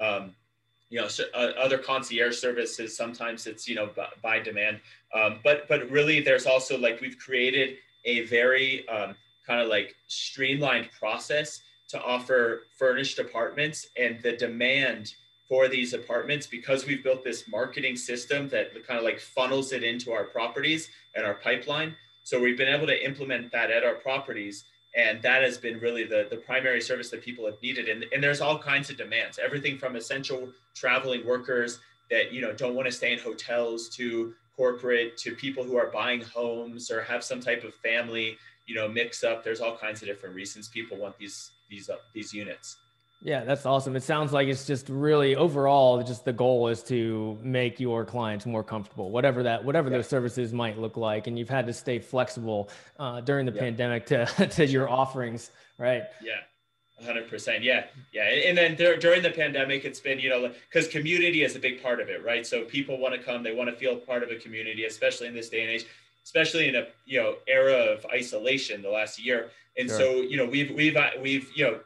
um, 0.00 0.34
you 0.90 1.00
know 1.00 1.08
uh, 1.34 1.52
other 1.58 1.78
concierge 1.78 2.36
services 2.36 2.96
sometimes 2.96 3.46
it's 3.46 3.66
you 3.68 3.74
know 3.74 3.88
by, 3.96 4.08
by 4.22 4.38
demand 4.38 4.80
um, 5.14 5.38
but 5.42 5.66
but 5.68 5.88
really 5.90 6.20
there's 6.20 6.46
also 6.46 6.76
like 6.76 7.00
we've 7.00 7.18
created 7.18 7.76
a 8.04 8.26
very 8.26 8.86
um, 8.88 9.14
kind 9.46 9.60
of 9.60 9.68
like 9.68 9.94
streamlined 10.06 10.88
process 10.98 11.62
to 11.88 12.00
offer 12.02 12.66
furnished 12.78 13.18
apartments 13.18 13.88
and 13.96 14.22
the 14.22 14.32
demand 14.36 15.14
for 15.48 15.66
these 15.66 15.92
apartments 15.92 16.46
because 16.46 16.86
we've 16.86 17.02
built 17.02 17.24
this 17.24 17.48
marketing 17.48 17.96
system 17.96 18.48
that 18.48 18.72
kind 18.86 18.98
of 18.98 19.04
like 19.04 19.18
funnels 19.18 19.72
it 19.72 19.82
into 19.82 20.12
our 20.12 20.22
properties 20.22 20.88
and 21.16 21.26
our 21.26 21.34
pipeline. 21.34 21.94
So 22.22 22.38
we've 22.40 22.56
been 22.56 22.72
able 22.72 22.86
to 22.86 23.04
implement 23.04 23.50
that 23.50 23.72
at 23.72 23.82
our 23.82 23.96
properties. 23.96 24.64
And 24.96 25.22
that 25.22 25.42
has 25.42 25.56
been 25.56 25.78
really 25.78 26.04
the, 26.04 26.26
the 26.30 26.36
primary 26.36 26.80
service 26.80 27.10
that 27.10 27.22
people 27.22 27.46
have 27.46 27.60
needed. 27.62 27.88
And, 27.88 28.04
and 28.12 28.22
there's 28.22 28.40
all 28.40 28.58
kinds 28.58 28.90
of 28.90 28.96
demands, 28.96 29.38
everything 29.38 29.78
from 29.78 29.94
essential 29.94 30.48
traveling 30.74 31.24
workers 31.24 31.78
that 32.10 32.32
you 32.32 32.40
know 32.40 32.52
don't 32.52 32.74
want 32.74 32.86
to 32.86 32.92
stay 32.92 33.12
in 33.12 33.18
hotels 33.18 33.88
to 33.90 34.34
corporate 34.56 35.16
to 35.16 35.34
people 35.34 35.62
who 35.62 35.76
are 35.76 35.90
buying 35.90 36.20
homes 36.20 36.90
or 36.90 37.02
have 37.02 37.22
some 37.22 37.40
type 37.40 37.62
of 37.62 37.72
family 37.76 38.36
you 38.66 38.74
know 38.74 38.88
mix 38.88 39.24
up. 39.24 39.44
There's 39.44 39.60
all 39.60 39.76
kinds 39.76 40.02
of 40.02 40.08
different 40.08 40.34
reasons 40.34 40.68
people 40.68 40.96
want 40.96 41.16
these 41.18 41.52
these 41.70 41.88
uh, 41.88 41.96
these 42.12 42.34
units 42.34 42.76
yeah, 43.22 43.44
that's 43.44 43.66
awesome. 43.66 43.96
It 43.96 44.02
sounds 44.02 44.32
like 44.32 44.48
it's 44.48 44.66
just 44.66 44.88
really 44.88 45.36
overall, 45.36 46.02
just 46.02 46.24
the 46.24 46.32
goal 46.32 46.68
is 46.68 46.82
to 46.84 47.38
make 47.42 47.78
your 47.78 48.04
clients 48.04 48.46
more 48.46 48.64
comfortable, 48.64 49.10
whatever 49.10 49.42
that, 49.42 49.62
whatever 49.62 49.90
yeah. 49.90 49.98
those 49.98 50.08
services 50.08 50.54
might 50.54 50.78
look 50.78 50.96
like. 50.96 51.26
And 51.26 51.38
you've 51.38 51.50
had 51.50 51.66
to 51.66 51.72
stay 51.74 51.98
flexible 51.98 52.70
uh, 52.98 53.20
during 53.20 53.44
the 53.44 53.52
yeah. 53.52 53.60
pandemic 53.60 54.06
to 54.06 54.24
to 54.52 54.66
your 54.66 54.88
offerings, 54.88 55.50
right? 55.78 56.04
Yeah. 56.22 56.34
100% 57.04 57.62
yeah 57.62 57.86
yeah 58.12 58.24
and 58.24 58.58
then 58.58 58.76
there, 58.76 58.98
during 58.98 59.22
the 59.22 59.30
pandemic 59.30 59.86
it's 59.86 60.00
been 60.00 60.18
you 60.18 60.28
know 60.28 60.52
because 60.68 60.86
community 60.86 61.42
is 61.42 61.56
a 61.56 61.58
big 61.58 61.82
part 61.82 61.98
of 61.98 62.10
it 62.10 62.22
right 62.22 62.46
so 62.46 62.64
people 62.64 62.98
want 62.98 63.14
to 63.14 63.22
come 63.22 63.42
they 63.42 63.54
want 63.54 63.70
to 63.70 63.76
feel 63.76 63.96
part 63.96 64.22
of 64.22 64.28
a 64.28 64.36
community 64.36 64.84
especially 64.84 65.26
in 65.26 65.34
this 65.34 65.48
day 65.48 65.62
and 65.62 65.70
age 65.70 65.86
especially 66.24 66.68
in 66.68 66.76
a 66.76 66.86
you 67.06 67.18
know 67.18 67.36
era 67.48 67.72
of 67.72 68.04
isolation 68.12 68.82
the 68.82 68.90
last 68.90 69.18
year 69.18 69.48
and 69.78 69.88
sure. 69.88 69.98
so 69.98 70.10
you 70.16 70.36
know 70.36 70.44
we've 70.44 70.70
we've 70.72 70.98
we've 71.22 71.48
you 71.54 71.64
know 71.64 71.80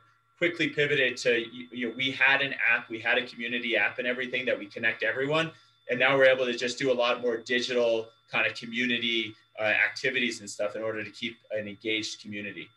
quickly 0.45 0.69
pivoted 0.69 1.17
to 1.17 1.43
you 1.73 1.89
know 1.89 1.95
we 1.97 2.11
had 2.11 2.43
an 2.43 2.55
app 2.71 2.91
we 2.91 2.99
had 2.99 3.17
a 3.17 3.27
community 3.27 3.79
app 3.79 3.99
and 3.99 4.07
everything 4.07 4.45
that 4.45 4.59
we 4.59 4.67
connect 4.67 5.03
everyone. 5.03 5.51
And 5.89 5.99
now 5.99 6.17
we're 6.17 6.27
able 6.27 6.45
to 6.45 6.55
just 6.55 6.79
do 6.79 6.93
a 6.93 6.95
lot 6.95 7.23
more 7.23 7.39
digital 7.39 8.09
kind 8.31 8.47
of 8.47 8.55
community 8.55 9.35
uh, 9.59 9.63
activities 9.63 10.41
and 10.41 10.49
stuff 10.49 10.77
in 10.77 10.83
order 10.83 11.03
to 11.03 11.11
keep 11.11 11.39
an 11.51 11.67
engaged 11.67 12.21
community. 12.21 12.69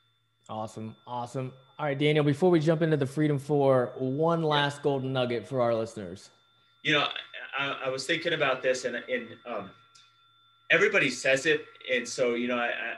Awesome 0.50 0.96
awesome. 1.06 1.52
All 1.78 1.86
right 1.88 2.00
daniel 2.00 2.24
before 2.24 2.50
we 2.50 2.62
jump 2.62 2.82
into 2.82 2.96
the 2.96 3.06
freedom 3.06 3.38
for 3.38 3.92
one 3.98 4.44
last 4.44 4.82
golden 4.82 5.12
nugget 5.12 5.46
for 5.46 5.62
our 5.62 5.76
listeners. 5.76 6.30
You 6.84 6.94
know 6.94 7.08
i, 7.60 7.76
I 7.86 7.90
was 7.90 8.06
thinking 8.06 8.32
about 8.32 8.62
this 8.62 8.86
and, 8.86 8.96
and 8.96 9.28
um, 9.46 9.72
everybody 10.72 11.10
says 11.10 11.46
it 11.46 11.66
and 11.94 12.08
so 12.08 12.34
you 12.36 12.48
know 12.48 12.58
I, 12.58 12.68
I, 12.68 12.94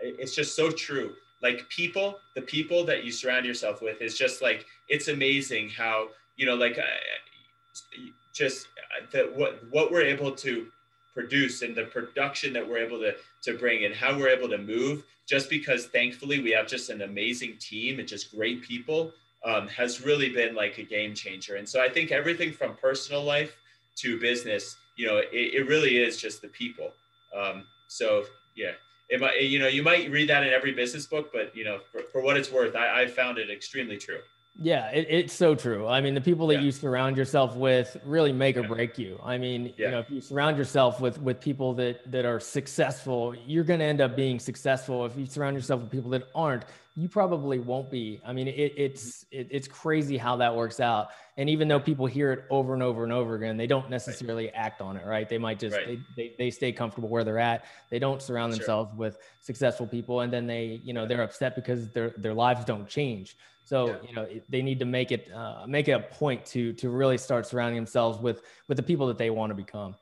it's 0.00 0.34
just 0.36 0.54
so 0.54 0.70
true 0.70 1.14
like 1.42 1.68
people 1.68 2.18
the 2.34 2.42
people 2.42 2.84
that 2.84 3.04
you 3.04 3.12
surround 3.12 3.44
yourself 3.44 3.82
with 3.82 4.00
is 4.00 4.16
just 4.16 4.42
like 4.42 4.66
it's 4.88 5.08
amazing 5.08 5.68
how 5.68 6.08
you 6.36 6.46
know 6.46 6.54
like 6.54 6.78
uh, 6.78 8.02
just 8.32 8.68
uh, 8.78 9.06
that 9.12 9.36
what 9.36 9.60
what 9.70 9.90
we're 9.90 10.02
able 10.02 10.32
to 10.32 10.66
produce 11.14 11.62
and 11.62 11.74
the 11.74 11.84
production 11.84 12.52
that 12.52 12.66
we're 12.66 12.78
able 12.78 12.98
to 12.98 13.14
to 13.42 13.58
bring 13.58 13.84
and 13.84 13.94
how 13.94 14.16
we're 14.16 14.28
able 14.28 14.48
to 14.48 14.58
move 14.58 15.04
just 15.28 15.50
because 15.50 15.86
thankfully 15.86 16.40
we 16.40 16.50
have 16.50 16.66
just 16.66 16.90
an 16.90 17.02
amazing 17.02 17.56
team 17.58 17.98
and 17.98 18.08
just 18.08 18.34
great 18.34 18.62
people 18.62 19.12
um, 19.44 19.68
has 19.68 20.04
really 20.04 20.30
been 20.30 20.54
like 20.54 20.78
a 20.78 20.82
game 20.82 21.14
changer. 21.14 21.56
And 21.56 21.68
so 21.68 21.82
i 21.82 21.88
think 21.88 22.12
everything 22.12 22.52
from 22.52 22.76
personal 22.76 23.22
life 23.22 23.56
to 23.96 24.18
business 24.18 24.76
you 24.96 25.06
know 25.06 25.18
it, 25.18 25.28
it 25.32 25.68
really 25.68 25.98
is 25.98 26.20
just 26.20 26.40
the 26.40 26.48
people. 26.48 26.92
Um, 27.36 27.64
so 27.88 28.24
yeah 28.56 28.72
it 29.12 29.20
might, 29.20 29.42
you 29.42 29.58
know, 29.58 29.68
you 29.68 29.82
might 29.82 30.10
read 30.10 30.30
that 30.30 30.42
in 30.42 30.52
every 30.54 30.72
business 30.72 31.04
book, 31.04 31.30
but 31.32 31.54
you 31.54 31.64
know, 31.64 31.78
for, 31.90 32.00
for 32.10 32.22
what 32.22 32.38
it's 32.38 32.50
worth, 32.50 32.74
I, 32.74 33.02
I 33.02 33.06
found 33.06 33.36
it 33.36 33.50
extremely 33.50 33.98
true. 33.98 34.20
Yeah, 34.58 34.90
it, 34.90 35.06
it's 35.08 35.34
so 35.34 35.54
true. 35.54 35.86
I 35.86 36.00
mean, 36.00 36.14
the 36.14 36.20
people 36.20 36.46
that 36.48 36.56
yeah. 36.56 36.60
you 36.60 36.72
surround 36.72 37.16
yourself 37.16 37.54
with 37.54 37.96
really 38.04 38.32
make 38.32 38.56
or 38.56 38.62
break 38.62 38.98
you. 38.98 39.20
I 39.22 39.36
mean, 39.36 39.74
yeah. 39.76 39.86
you 39.86 39.90
know, 39.92 39.98
if 40.00 40.10
you 40.10 40.20
surround 40.20 40.56
yourself 40.56 41.00
with 41.00 41.20
with 41.20 41.40
people 41.40 41.74
that 41.74 42.10
that 42.10 42.24
are 42.24 42.40
successful, 42.40 43.34
you're 43.46 43.64
going 43.64 43.80
to 43.80 43.86
end 43.86 44.00
up 44.00 44.16
being 44.16 44.38
successful. 44.38 45.04
If 45.04 45.16
you 45.16 45.26
surround 45.26 45.56
yourself 45.56 45.82
with 45.82 45.90
people 45.90 46.10
that 46.10 46.28
aren't, 46.34 46.64
you 46.94 47.08
probably 47.08 47.58
won't 47.58 47.90
be. 47.90 48.20
I 48.24 48.32
mean, 48.32 48.48
it, 48.48 48.74
it's 48.76 49.24
it, 49.30 49.48
it's 49.50 49.66
crazy 49.66 50.18
how 50.18 50.36
that 50.36 50.54
works 50.54 50.78
out. 50.78 51.08
And 51.38 51.48
even 51.48 51.66
though 51.66 51.80
people 51.80 52.04
hear 52.06 52.32
it 52.32 52.44
over 52.50 52.74
and 52.74 52.82
over 52.82 53.02
and 53.02 53.12
over 53.12 53.34
again, 53.34 53.56
they 53.56 53.66
don't 53.66 53.88
necessarily 53.88 54.44
right. 54.46 54.54
act 54.54 54.82
on 54.82 54.98
it, 54.98 55.06
right? 55.06 55.26
They 55.26 55.38
might 55.38 55.58
just 55.58 55.74
right. 55.74 55.98
they, 56.16 56.28
they, 56.28 56.34
they 56.38 56.50
stay 56.50 56.70
comfortable 56.70 57.08
where 57.08 57.24
they're 57.24 57.38
at. 57.38 57.64
They 57.88 57.98
don't 57.98 58.20
surround 58.20 58.52
themselves 58.52 58.90
sure. 58.90 58.98
with 58.98 59.18
successful 59.40 59.86
people, 59.86 60.20
and 60.20 60.30
then 60.30 60.46
they 60.46 60.80
you 60.84 60.92
know 60.92 61.06
they're 61.06 61.22
upset 61.22 61.54
because 61.54 61.88
their 61.90 62.10
their 62.18 62.34
lives 62.34 62.64
don't 62.66 62.86
change. 62.86 63.36
So 63.64 63.86
yeah. 63.86 63.96
you 64.06 64.14
know 64.14 64.28
they 64.50 64.60
need 64.60 64.78
to 64.80 64.84
make 64.84 65.12
it 65.12 65.32
uh, 65.32 65.64
make 65.66 65.88
it 65.88 65.92
a 65.92 66.00
point 66.00 66.44
to 66.46 66.74
to 66.74 66.90
really 66.90 67.16
start 67.16 67.46
surrounding 67.46 67.76
themselves 67.76 68.18
with 68.18 68.42
with 68.68 68.76
the 68.76 68.82
people 68.82 69.06
that 69.06 69.16
they 69.16 69.30
want 69.30 69.48
to 69.48 69.54
become. 69.54 69.94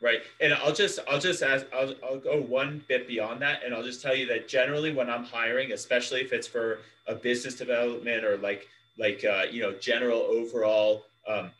Right. 0.00 0.20
And 0.40 0.54
I'll 0.54 0.72
just 0.72 1.00
I'll 1.10 1.18
just 1.18 1.42
ask 1.42 1.66
I'll, 1.74 1.92
I'll 2.04 2.18
go 2.18 2.40
one 2.40 2.84
bit 2.86 3.08
beyond 3.08 3.42
that 3.42 3.64
and 3.64 3.74
I'll 3.74 3.82
just 3.82 4.00
tell 4.00 4.14
you 4.14 4.26
that 4.26 4.46
generally 4.46 4.92
when 4.92 5.10
I'm 5.10 5.24
hiring, 5.24 5.72
especially 5.72 6.20
if 6.20 6.32
it's 6.32 6.46
for 6.46 6.78
a 7.08 7.14
business 7.14 7.54
development 7.54 8.24
or 8.24 8.36
like 8.36 8.68
like 8.98 9.24
uh, 9.24 9.44
you 9.50 9.60
know 9.60 9.72
general 9.72 10.20
overall 10.20 11.04
um, 11.26 11.50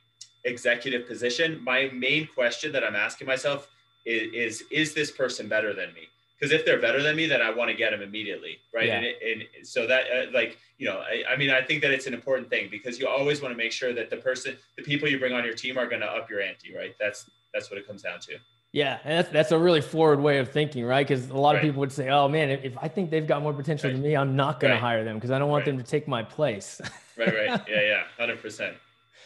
executive 0.44 1.09
position, 1.09 1.61
my 1.64 1.90
main 1.92 2.29
question 2.29 2.70
that 2.72 2.85
I'm 2.85 2.96
asking 2.96 3.27
myself 3.27 3.68
is 4.07 4.33
is, 4.33 4.64
is 4.70 4.94
this 4.94 5.11
person 5.11 5.48
better 5.48 5.72
than 5.72 5.92
me? 5.94 6.03
Because 6.38 6.53
if 6.53 6.64
they're 6.64 6.81
better 6.81 7.03
than 7.03 7.16
me, 7.16 7.27
then 7.27 7.42
I 7.42 7.51
want 7.51 7.68
to 7.68 7.77
get 7.77 7.90
them 7.90 8.01
immediately, 8.01 8.59
right? 8.72 8.87
Yeah. 8.87 8.98
And, 8.98 9.05
it, 9.05 9.18
and 9.20 9.66
so 9.66 9.88
that 9.88 10.05
uh, 10.14 10.31
like 10.33 10.59
you 10.79 10.87
know 10.87 10.98
I, 10.98 11.24
I 11.33 11.37
mean 11.37 11.51
I 11.51 11.62
think 11.62 11.83
that 11.83 11.90
it's 11.90 12.07
an 12.07 12.14
important 12.14 12.51
thing 12.51 12.68
because 12.70 13.01
you 13.01 13.09
always 13.09 13.42
want 13.42 13.53
to 13.53 13.59
make 13.59 13.72
sure 13.72 13.92
that 13.94 14.11
the 14.11 14.16
person 14.16 14.57
the 14.77 14.85
people 14.85 15.09
you 15.09 15.18
bring 15.18 15.33
on 15.33 15.44
your 15.44 15.55
team 15.55 15.77
are 15.77 15.88
going 15.88 16.03
to 16.03 16.07
up 16.07 16.31
your 16.31 16.40
ante, 16.40 16.72
right? 16.77 16.94
That's 17.01 17.29
that's 17.53 17.71
what 17.71 17.79
it 17.79 17.87
comes 17.87 18.03
down 18.03 18.21
to. 18.21 18.39
Yeah, 18.73 18.99
and 19.05 19.19
that's 19.19 19.31
that's 19.31 19.53
a 19.53 19.59
really 19.59 19.81
forward 19.81 20.21
way 20.21 20.39
of 20.39 20.51
thinking, 20.51 20.85
right? 20.85 21.07
Because 21.07 21.31
a 21.31 21.35
lot 21.35 21.55
right. 21.55 21.57
of 21.57 21.63
people 21.63 21.81
would 21.81 21.93
say, 21.93 22.11
"Oh 22.11 22.29
man, 22.29 22.51
if, 22.51 22.65
if, 22.65 22.79
I 22.79 22.89
think 22.89 23.11
they've 23.11 23.27
got 23.27 23.43
more 23.43 23.55
potential 23.55 23.89
right. 23.89 23.95
than 23.95 24.03
me, 24.03 24.15
I'm 24.15 24.37
not 24.37 24.61
going 24.61 24.71
right. 24.71 24.77
to 24.77 24.81
hire 24.81 25.05
them 25.05 25.17
because 25.17 25.31
I 25.31 25.39
don't 25.39 25.49
want 25.49 25.65
them 25.65 25.79
to 25.79 25.85
take 25.85 26.07
my 26.07 26.23
place." 26.23 26.81
right, 27.17 27.29
right, 27.29 27.61
yeah, 27.69 27.81
yeah, 27.81 28.03
hundred 28.19 28.43
percent. 28.43 28.77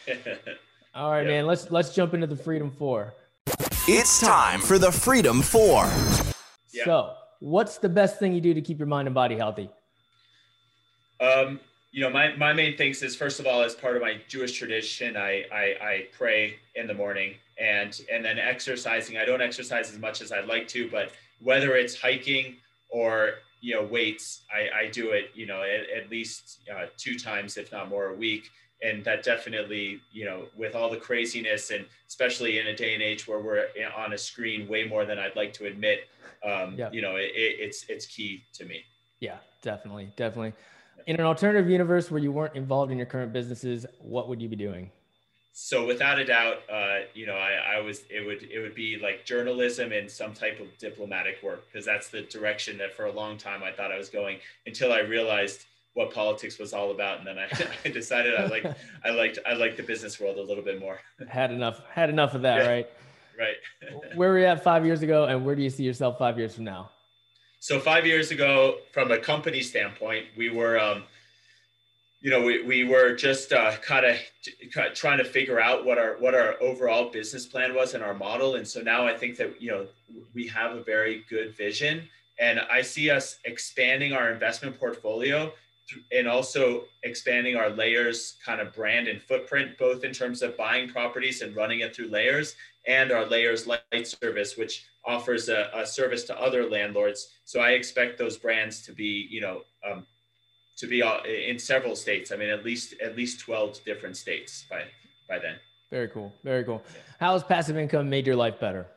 All 0.95 1.11
right, 1.11 1.27
man. 1.27 1.45
Let's 1.45 1.71
let's 1.71 1.93
jump 1.93 2.13
into 2.13 2.27
the 2.27 2.37
Freedom 2.37 2.71
Four. 2.71 3.13
It's 3.85 4.21
time 4.21 4.61
for 4.61 4.77
the 4.77 4.91
Freedom 4.91 5.41
Four. 5.41 5.89
So, 6.85 7.15
what's 7.39 7.77
the 7.77 7.89
best 7.89 8.19
thing 8.19 8.33
you 8.33 8.41
do 8.41 8.53
to 8.53 8.61
keep 8.61 8.79
your 8.79 8.87
mind 8.87 9.09
and 9.09 9.15
body 9.15 9.35
healthy? 9.35 9.69
Um, 11.19 11.59
you 11.91 12.01
know, 12.01 12.09
my, 12.09 12.35
my 12.35 12.53
main 12.53 12.75
things 12.75 13.03
is 13.03 13.15
first 13.15 13.39
of 13.39 13.45
all, 13.45 13.61
as 13.61 13.75
part 13.75 13.95
of 13.95 14.01
my 14.01 14.19
Jewish 14.27 14.57
tradition, 14.57 15.15
I, 15.15 15.45
I, 15.51 15.63
I 15.81 16.07
pray 16.17 16.55
in 16.75 16.87
the 16.87 16.93
morning 16.93 17.35
and, 17.59 17.99
and 18.11 18.23
then 18.23 18.39
exercising. 18.39 19.17
I 19.17 19.25
don't 19.25 19.41
exercise 19.41 19.91
as 19.91 19.99
much 19.99 20.21
as 20.21 20.31
I'd 20.31 20.47
like 20.47 20.67
to, 20.69 20.89
but 20.89 21.11
whether 21.39 21.75
it's 21.75 21.99
hiking 21.99 22.57
or, 22.89 23.35
you 23.63 23.73
know 23.73 23.83
weights, 23.83 24.41
I, 24.53 24.83
I 24.83 24.89
do 24.89 25.11
it 25.11 25.31
you 25.33 25.47
know 25.47 25.63
at, 25.63 25.89
at 25.89 26.11
least 26.11 26.59
uh, 26.69 26.87
two 26.97 27.17
times, 27.17 27.57
if 27.57 27.71
not 27.71 27.89
more, 27.89 28.07
a 28.07 28.13
week. 28.13 28.49
And 28.83 29.03
that 29.05 29.23
definitely 29.23 30.01
you 30.11 30.25
know 30.25 30.47
with 30.57 30.75
all 30.75 30.89
the 30.89 30.97
craziness 30.97 31.71
and 31.71 31.85
especially 32.09 32.59
in 32.59 32.67
a 32.67 32.75
day 32.75 32.93
and 32.93 33.01
age 33.01 33.25
where 33.25 33.39
we're 33.39 33.67
on 33.97 34.11
a 34.11 34.17
screen 34.17 34.67
way 34.67 34.83
more 34.83 35.05
than 35.05 35.17
i'd 35.17 35.37
like 35.37 35.53
to 35.53 35.67
admit 35.67 36.09
um, 36.43 36.75
yeah. 36.77 36.89
you 36.91 37.01
know 37.01 37.15
it, 37.15 37.31
it's 37.33 37.85
it's 37.87 38.05
key 38.05 38.43
to 38.51 38.65
me. 38.65 38.83
Yeah 39.21 39.37
definitely 39.61 40.11
definitely. 40.17 40.51
In 41.07 41.15
an 41.15 41.25
alternative 41.25 41.69
universe 41.69 42.11
where 42.11 42.19
you 42.19 42.33
weren't 42.33 42.55
involved 42.55 42.91
in 42.91 42.97
your 42.97 43.07
current 43.07 43.31
businesses 43.31 43.85
what 43.99 44.27
would 44.27 44.41
you 44.41 44.49
be 44.49 44.57
doing 44.57 44.91
so 45.53 45.85
without 45.85 46.19
a 46.19 46.25
doubt 46.25 46.57
uh, 46.71 46.99
you 47.13 47.25
know 47.25 47.35
I, 47.35 47.77
I 47.77 47.79
was 47.79 48.03
it 48.09 48.25
would 48.25 48.43
it 48.43 48.59
would 48.59 48.75
be 48.75 48.97
like 49.01 49.23
journalism 49.23 49.91
and 49.91 50.09
some 50.09 50.33
type 50.33 50.59
of 50.59 50.75
diplomatic 50.77 51.37
work 51.41 51.65
because 51.71 51.85
that's 51.85 52.09
the 52.09 52.23
direction 52.23 52.77
that 52.79 52.93
for 52.93 53.05
a 53.05 53.11
long 53.11 53.37
time 53.37 53.63
i 53.63 53.71
thought 53.71 53.91
i 53.91 53.97
was 53.97 54.09
going 54.09 54.39
until 54.65 54.91
i 54.91 54.99
realized 54.99 55.65
what 55.93 56.11
politics 56.13 56.57
was 56.57 56.73
all 56.73 56.91
about, 56.91 57.19
and 57.19 57.27
then 57.27 57.37
I, 57.37 57.47
I 57.85 57.89
decided 57.89 58.35
I 58.35 58.45
like 58.47 58.65
I 59.03 59.11
liked 59.11 59.39
I 59.45 59.53
liked 59.53 59.77
the 59.77 59.83
business 59.83 60.19
world 60.19 60.37
a 60.37 60.41
little 60.41 60.63
bit 60.63 60.79
more. 60.79 60.99
had 61.27 61.51
enough 61.51 61.81
had 61.91 62.09
enough 62.09 62.33
of 62.33 62.41
that, 62.43 62.63
yeah. 62.63 62.69
right? 62.69 62.89
Right. 63.35 63.55
where 64.15 64.29
were 64.29 64.37
you 64.37 64.45
at 64.45 64.63
five 64.63 64.85
years 64.85 65.01
ago, 65.01 65.25
and 65.25 65.43
where 65.43 65.55
do 65.55 65.63
you 65.63 65.69
see 65.71 65.83
yourself 65.83 66.19
five 66.19 66.37
years 66.37 66.53
from 66.53 66.65
now? 66.65 66.91
So 67.59 67.79
five 67.79 68.05
years 68.05 68.29
ago, 68.29 68.75
from 68.91 69.11
a 69.11 69.17
company 69.17 69.61
standpoint, 69.61 70.27
we 70.37 70.51
were, 70.51 70.79
um, 70.79 71.05
you 72.23 72.29
know, 72.29 72.41
we, 72.41 72.63
we 72.63 72.85
were 72.85 73.13
just 73.13 73.51
uh, 73.51 73.75
kind 73.81 74.05
of 74.05 74.17
trying 74.95 75.17
to 75.17 75.25
figure 75.25 75.59
out 75.59 75.85
what 75.85 75.97
our 75.97 76.15
what 76.19 76.33
our 76.33 76.55
overall 76.61 77.09
business 77.09 77.45
plan 77.45 77.75
was 77.75 77.95
and 77.95 78.03
our 78.03 78.13
model. 78.13 78.55
And 78.55 78.65
so 78.65 78.79
now 78.79 79.05
I 79.05 79.13
think 79.13 79.35
that 79.37 79.61
you 79.61 79.69
know 79.69 79.87
we 80.33 80.47
have 80.47 80.71
a 80.71 80.83
very 80.83 81.25
good 81.29 81.53
vision, 81.57 82.07
and 82.39 82.61
I 82.71 82.81
see 82.81 83.09
us 83.09 83.39
expanding 83.43 84.13
our 84.13 84.31
investment 84.31 84.79
portfolio 84.79 85.51
and 86.13 86.29
also 86.29 86.85
expanding 87.03 87.57
our 87.57 87.69
layers 87.69 88.37
kind 88.43 88.61
of 88.61 88.73
brand 88.73 89.09
and 89.09 89.21
footprint, 89.21 89.77
both 89.77 90.05
in 90.05 90.13
terms 90.13 90.41
of 90.41 90.55
buying 90.55 90.87
properties 90.87 91.41
and 91.41 91.53
running 91.57 91.81
it 91.81 91.93
through 91.93 92.07
layers, 92.07 92.55
and 92.87 93.11
our 93.11 93.25
layers 93.25 93.67
light 93.67 94.07
service, 94.21 94.55
which 94.55 94.85
offers 95.03 95.49
a, 95.49 95.69
a 95.75 95.85
service 95.85 96.23
to 96.23 96.41
other 96.41 96.69
landlords. 96.69 97.27
So 97.43 97.59
I 97.59 97.71
expect 97.71 98.17
those 98.17 98.37
brands 98.37 98.81
to 98.83 98.93
be, 98.93 99.27
you 99.29 99.41
know, 99.41 99.63
um, 99.85 100.07
to 100.77 100.87
be 100.87 101.01
in 101.01 101.59
several 101.59 101.95
states. 101.95 102.31
I 102.31 102.35
mean, 102.35 102.49
at 102.49 102.63
least 102.63 102.95
at 103.01 103.15
least 103.15 103.39
twelve 103.39 103.83
different 103.85 104.17
states 104.17 104.65
by 104.69 104.83
by 105.29 105.39
then. 105.39 105.55
Very 105.91 106.07
cool. 106.07 106.33
Very 106.43 106.63
cool. 106.63 106.81
How 107.19 107.33
has 107.33 107.43
passive 107.43 107.77
income 107.77 108.09
made 108.09 108.25
your 108.25 108.35
life 108.35 108.59
better? 108.59 108.87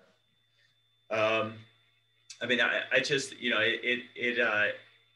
Um, 1.11 1.55
I 2.43 2.47
mean, 2.47 2.61
I, 2.61 2.81
I 2.91 3.01
just, 3.01 3.39
you 3.39 3.51
know, 3.51 3.61
it, 3.61 3.81
it, 3.83 4.03
it 4.17 4.41
uh, 4.41 4.73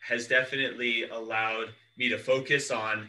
has 0.07 0.29
definitely 0.29 1.05
allowed 1.05 1.71
me 1.97 2.09
to 2.09 2.19
focus 2.19 2.71
on 2.71 3.09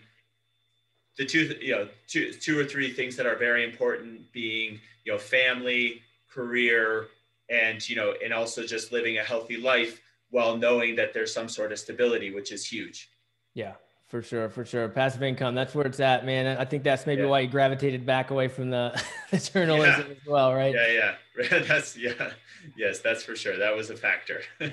the 1.17 1.25
two 1.25 1.55
you 1.61 1.71
know 1.71 1.87
two 2.07 2.33
two 2.33 2.57
or 2.57 2.63
three 2.63 2.91
things 2.91 3.15
that 3.15 3.25
are 3.25 3.35
very 3.35 3.63
important 3.63 4.31
being 4.31 4.79
you 5.03 5.11
know 5.11 5.17
family 5.19 6.01
career 6.29 7.07
and 7.49 7.87
you 7.87 7.95
know 7.95 8.13
and 8.23 8.33
also 8.33 8.65
just 8.65 8.91
living 8.91 9.17
a 9.17 9.23
healthy 9.23 9.57
life 9.57 10.01
while 10.29 10.55
knowing 10.57 10.95
that 10.95 11.13
there's 11.13 11.33
some 11.33 11.49
sort 11.49 11.71
of 11.71 11.77
stability 11.77 12.33
which 12.33 12.51
is 12.51 12.65
huge 12.65 13.10
yeah 13.53 13.73
for 14.07 14.21
sure 14.21 14.49
for 14.49 14.65
sure 14.65 14.89
passive 14.89 15.23
income 15.23 15.55
that's 15.55 15.73
where 15.73 15.85
it's 15.85 15.99
at 15.99 16.25
man 16.25 16.57
i 16.57 16.65
think 16.65 16.83
that's 16.83 17.05
maybe 17.05 17.21
yeah. 17.21 17.27
why 17.27 17.39
you 17.39 17.47
gravitated 17.47 18.05
back 18.05 18.31
away 18.31 18.47
from 18.47 18.69
the, 18.69 19.01
the 19.31 19.37
journalism 19.37 20.05
yeah. 20.07 20.13
as 20.13 20.27
well 20.27 20.53
right 20.53 20.73
yeah 20.73 21.15
yeah 21.39 21.59
that's 21.67 21.97
yeah 21.97 22.31
yes, 22.75 22.99
that's 22.99 23.23
for 23.23 23.35
sure. 23.35 23.57
That 23.57 23.75
was 23.75 23.89
a 23.89 23.95
factor. 23.95 24.41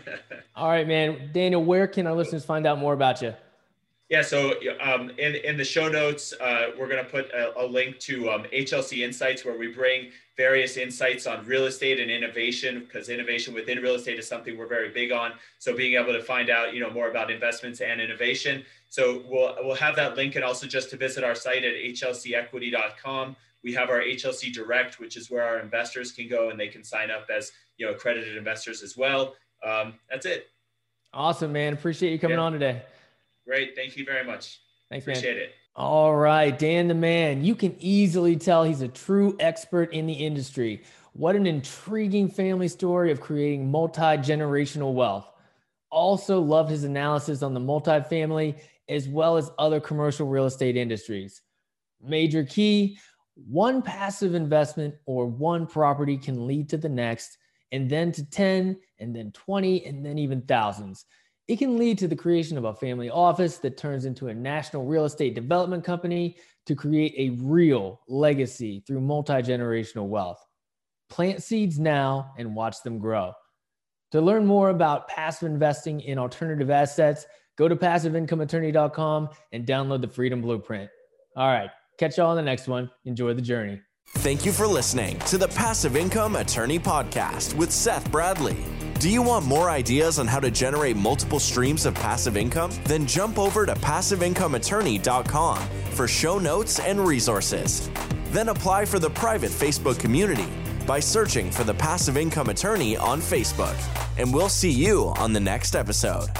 All 0.56 0.68
right, 0.68 0.86
man. 0.86 1.30
Daniel, 1.32 1.62
where 1.62 1.86
can 1.86 2.06
our 2.06 2.14
listeners 2.14 2.44
find 2.44 2.66
out 2.66 2.78
more 2.78 2.92
about 2.92 3.22
you? 3.22 3.34
Yeah, 4.08 4.22
so 4.22 4.54
um, 4.80 5.10
in, 5.18 5.34
in 5.34 5.58
the 5.58 5.64
show 5.64 5.86
notes, 5.86 6.32
uh, 6.40 6.68
we're 6.78 6.88
going 6.88 7.04
to 7.04 7.10
put 7.10 7.30
a, 7.30 7.52
a, 7.62 7.66
link 7.66 7.98
to 8.00 8.30
um, 8.30 8.44
HLC 8.44 9.04
Insights, 9.04 9.44
where 9.44 9.58
we 9.58 9.68
bring 9.68 10.10
various 10.34 10.78
insights 10.78 11.26
on 11.26 11.44
real 11.44 11.66
estate 11.66 12.00
and 12.00 12.10
innovation, 12.10 12.80
because 12.80 13.10
innovation 13.10 13.52
within 13.52 13.82
real 13.82 13.96
estate 13.96 14.18
is 14.18 14.26
something 14.26 14.56
we're 14.56 14.66
very 14.66 14.88
big 14.88 15.12
on. 15.12 15.32
So 15.58 15.76
being 15.76 15.92
able 16.00 16.14
to 16.14 16.22
find 16.22 16.48
out, 16.48 16.72
you 16.72 16.80
know, 16.80 16.90
more 16.90 17.10
about 17.10 17.30
investments 17.30 17.82
and 17.82 18.00
innovation. 18.00 18.64
So 18.88 19.24
we'll 19.28 19.54
we'll 19.60 19.76
have 19.76 19.94
that 19.96 20.16
link, 20.16 20.36
and 20.36 20.44
also 20.44 20.66
just 20.66 20.88
to 20.90 20.96
visit 20.96 21.22
our 21.22 21.34
site 21.34 21.64
at 21.64 21.74
hlcequity.com. 21.74 23.36
We 23.62 23.74
have 23.74 23.90
our 23.90 24.00
HLC 24.00 24.50
Direct, 24.50 25.00
which 25.00 25.18
is 25.18 25.30
where 25.30 25.42
our 25.42 25.58
investors 25.58 26.12
can 26.12 26.28
go 26.28 26.48
and 26.48 26.58
they 26.58 26.68
can 26.68 26.82
sign 26.82 27.10
up 27.10 27.26
as 27.28 27.52
you 27.76 27.84
know 27.84 27.92
accredited 27.92 28.38
investors 28.38 28.82
as 28.82 28.96
well. 28.96 29.34
Um, 29.62 29.94
that's 30.08 30.24
it. 30.24 30.46
Awesome, 31.12 31.52
man. 31.52 31.74
Appreciate 31.74 32.12
you 32.12 32.18
coming 32.18 32.38
yeah. 32.38 32.44
on 32.44 32.52
today. 32.52 32.82
Great. 33.48 33.74
Thank 33.74 33.96
you 33.96 34.04
very 34.04 34.26
much. 34.26 34.60
Thanks, 34.90 35.06
Appreciate 35.06 35.36
man. 35.36 35.44
it. 35.44 35.54
All 35.74 36.14
right, 36.14 36.56
Dan 36.58 36.86
the 36.86 36.94
man. 36.94 37.42
You 37.42 37.54
can 37.54 37.74
easily 37.78 38.36
tell 38.36 38.62
he's 38.62 38.82
a 38.82 38.88
true 38.88 39.36
expert 39.40 39.92
in 39.94 40.06
the 40.06 40.12
industry. 40.12 40.82
What 41.14 41.34
an 41.34 41.46
intriguing 41.46 42.28
family 42.28 42.68
story 42.68 43.10
of 43.10 43.22
creating 43.22 43.70
multi 43.70 44.00
generational 44.00 44.92
wealth. 44.92 45.32
Also, 45.90 46.40
loved 46.40 46.70
his 46.70 46.84
analysis 46.84 47.42
on 47.42 47.54
the 47.54 47.60
multifamily 47.60 48.58
as 48.88 49.08
well 49.08 49.38
as 49.38 49.50
other 49.58 49.80
commercial 49.80 50.26
real 50.26 50.44
estate 50.44 50.76
industries. 50.76 51.40
Major 52.02 52.44
key 52.44 52.98
one 53.46 53.82
passive 53.82 54.34
investment 54.34 54.94
or 55.06 55.26
one 55.26 55.66
property 55.66 56.18
can 56.18 56.46
lead 56.46 56.68
to 56.68 56.76
the 56.76 56.88
next, 56.88 57.38
and 57.72 57.88
then 57.88 58.10
to 58.12 58.28
10, 58.28 58.76
and 58.98 59.14
then 59.14 59.30
20, 59.32 59.86
and 59.86 60.04
then 60.04 60.18
even 60.18 60.42
thousands. 60.42 61.06
It 61.48 61.58
can 61.58 61.78
lead 61.78 61.98
to 61.98 62.08
the 62.08 62.16
creation 62.16 62.58
of 62.58 62.64
a 62.64 62.74
family 62.74 63.10
office 63.10 63.58
that 63.58 63.76
turns 63.76 64.04
into 64.04 64.28
a 64.28 64.34
national 64.34 64.84
real 64.84 65.06
estate 65.06 65.34
development 65.34 65.82
company 65.82 66.36
to 66.66 66.74
create 66.74 67.14
a 67.16 67.42
real 67.42 68.00
legacy 68.06 68.84
through 68.86 69.00
multi 69.00 69.34
generational 69.34 70.06
wealth. 70.06 70.44
Plant 71.08 71.42
seeds 71.42 71.78
now 71.78 72.32
and 72.38 72.54
watch 72.54 72.82
them 72.82 72.98
grow. 72.98 73.32
To 74.12 74.20
learn 74.20 74.46
more 74.46 74.68
about 74.68 75.08
passive 75.08 75.50
investing 75.50 76.00
in 76.02 76.18
alternative 76.18 76.70
assets, 76.70 77.26
go 77.56 77.66
to 77.66 77.76
passiveincomeattorney.com 77.76 79.30
and 79.52 79.66
download 79.66 80.02
the 80.02 80.08
Freedom 80.08 80.42
Blueprint. 80.42 80.90
All 81.36 81.48
right, 81.48 81.70
Catch 81.98 82.16
y'all 82.16 82.30
on 82.30 82.36
the 82.36 82.42
next 82.42 82.68
one. 82.68 82.90
Enjoy 83.04 83.34
the 83.34 83.42
journey. 83.42 83.80
Thank 84.18 84.46
you 84.46 84.52
for 84.52 84.66
listening 84.66 85.18
to 85.20 85.36
the 85.36 85.48
Passive 85.48 85.96
Income 85.96 86.36
Attorney 86.36 86.78
Podcast 86.78 87.54
with 87.54 87.70
Seth 87.70 88.10
Bradley. 88.10 88.56
Do 88.98 89.08
you 89.08 89.22
want 89.22 89.46
more 89.46 89.70
ideas 89.70 90.18
on 90.18 90.26
how 90.26 90.40
to 90.40 90.50
generate 90.50 90.96
multiple 90.96 91.38
streams 91.38 91.86
of 91.86 91.94
passive 91.94 92.36
income? 92.36 92.72
Then 92.82 93.06
jump 93.06 93.38
over 93.38 93.64
to 93.64 93.74
passiveincomeattorney.com 93.74 95.58
for 95.92 96.08
show 96.08 96.38
notes 96.40 96.80
and 96.80 97.06
resources. 97.06 97.90
Then 98.30 98.48
apply 98.48 98.86
for 98.86 98.98
the 98.98 99.10
private 99.10 99.52
Facebook 99.52 100.00
community 100.00 100.48
by 100.84 100.98
searching 100.98 101.52
for 101.52 101.62
the 101.62 101.74
Passive 101.74 102.16
Income 102.16 102.48
Attorney 102.48 102.96
on 102.96 103.20
Facebook. 103.20 103.78
And 104.18 104.34
we'll 104.34 104.48
see 104.48 104.72
you 104.72 105.14
on 105.16 105.32
the 105.32 105.38
next 105.40 105.76
episode. 105.76 106.30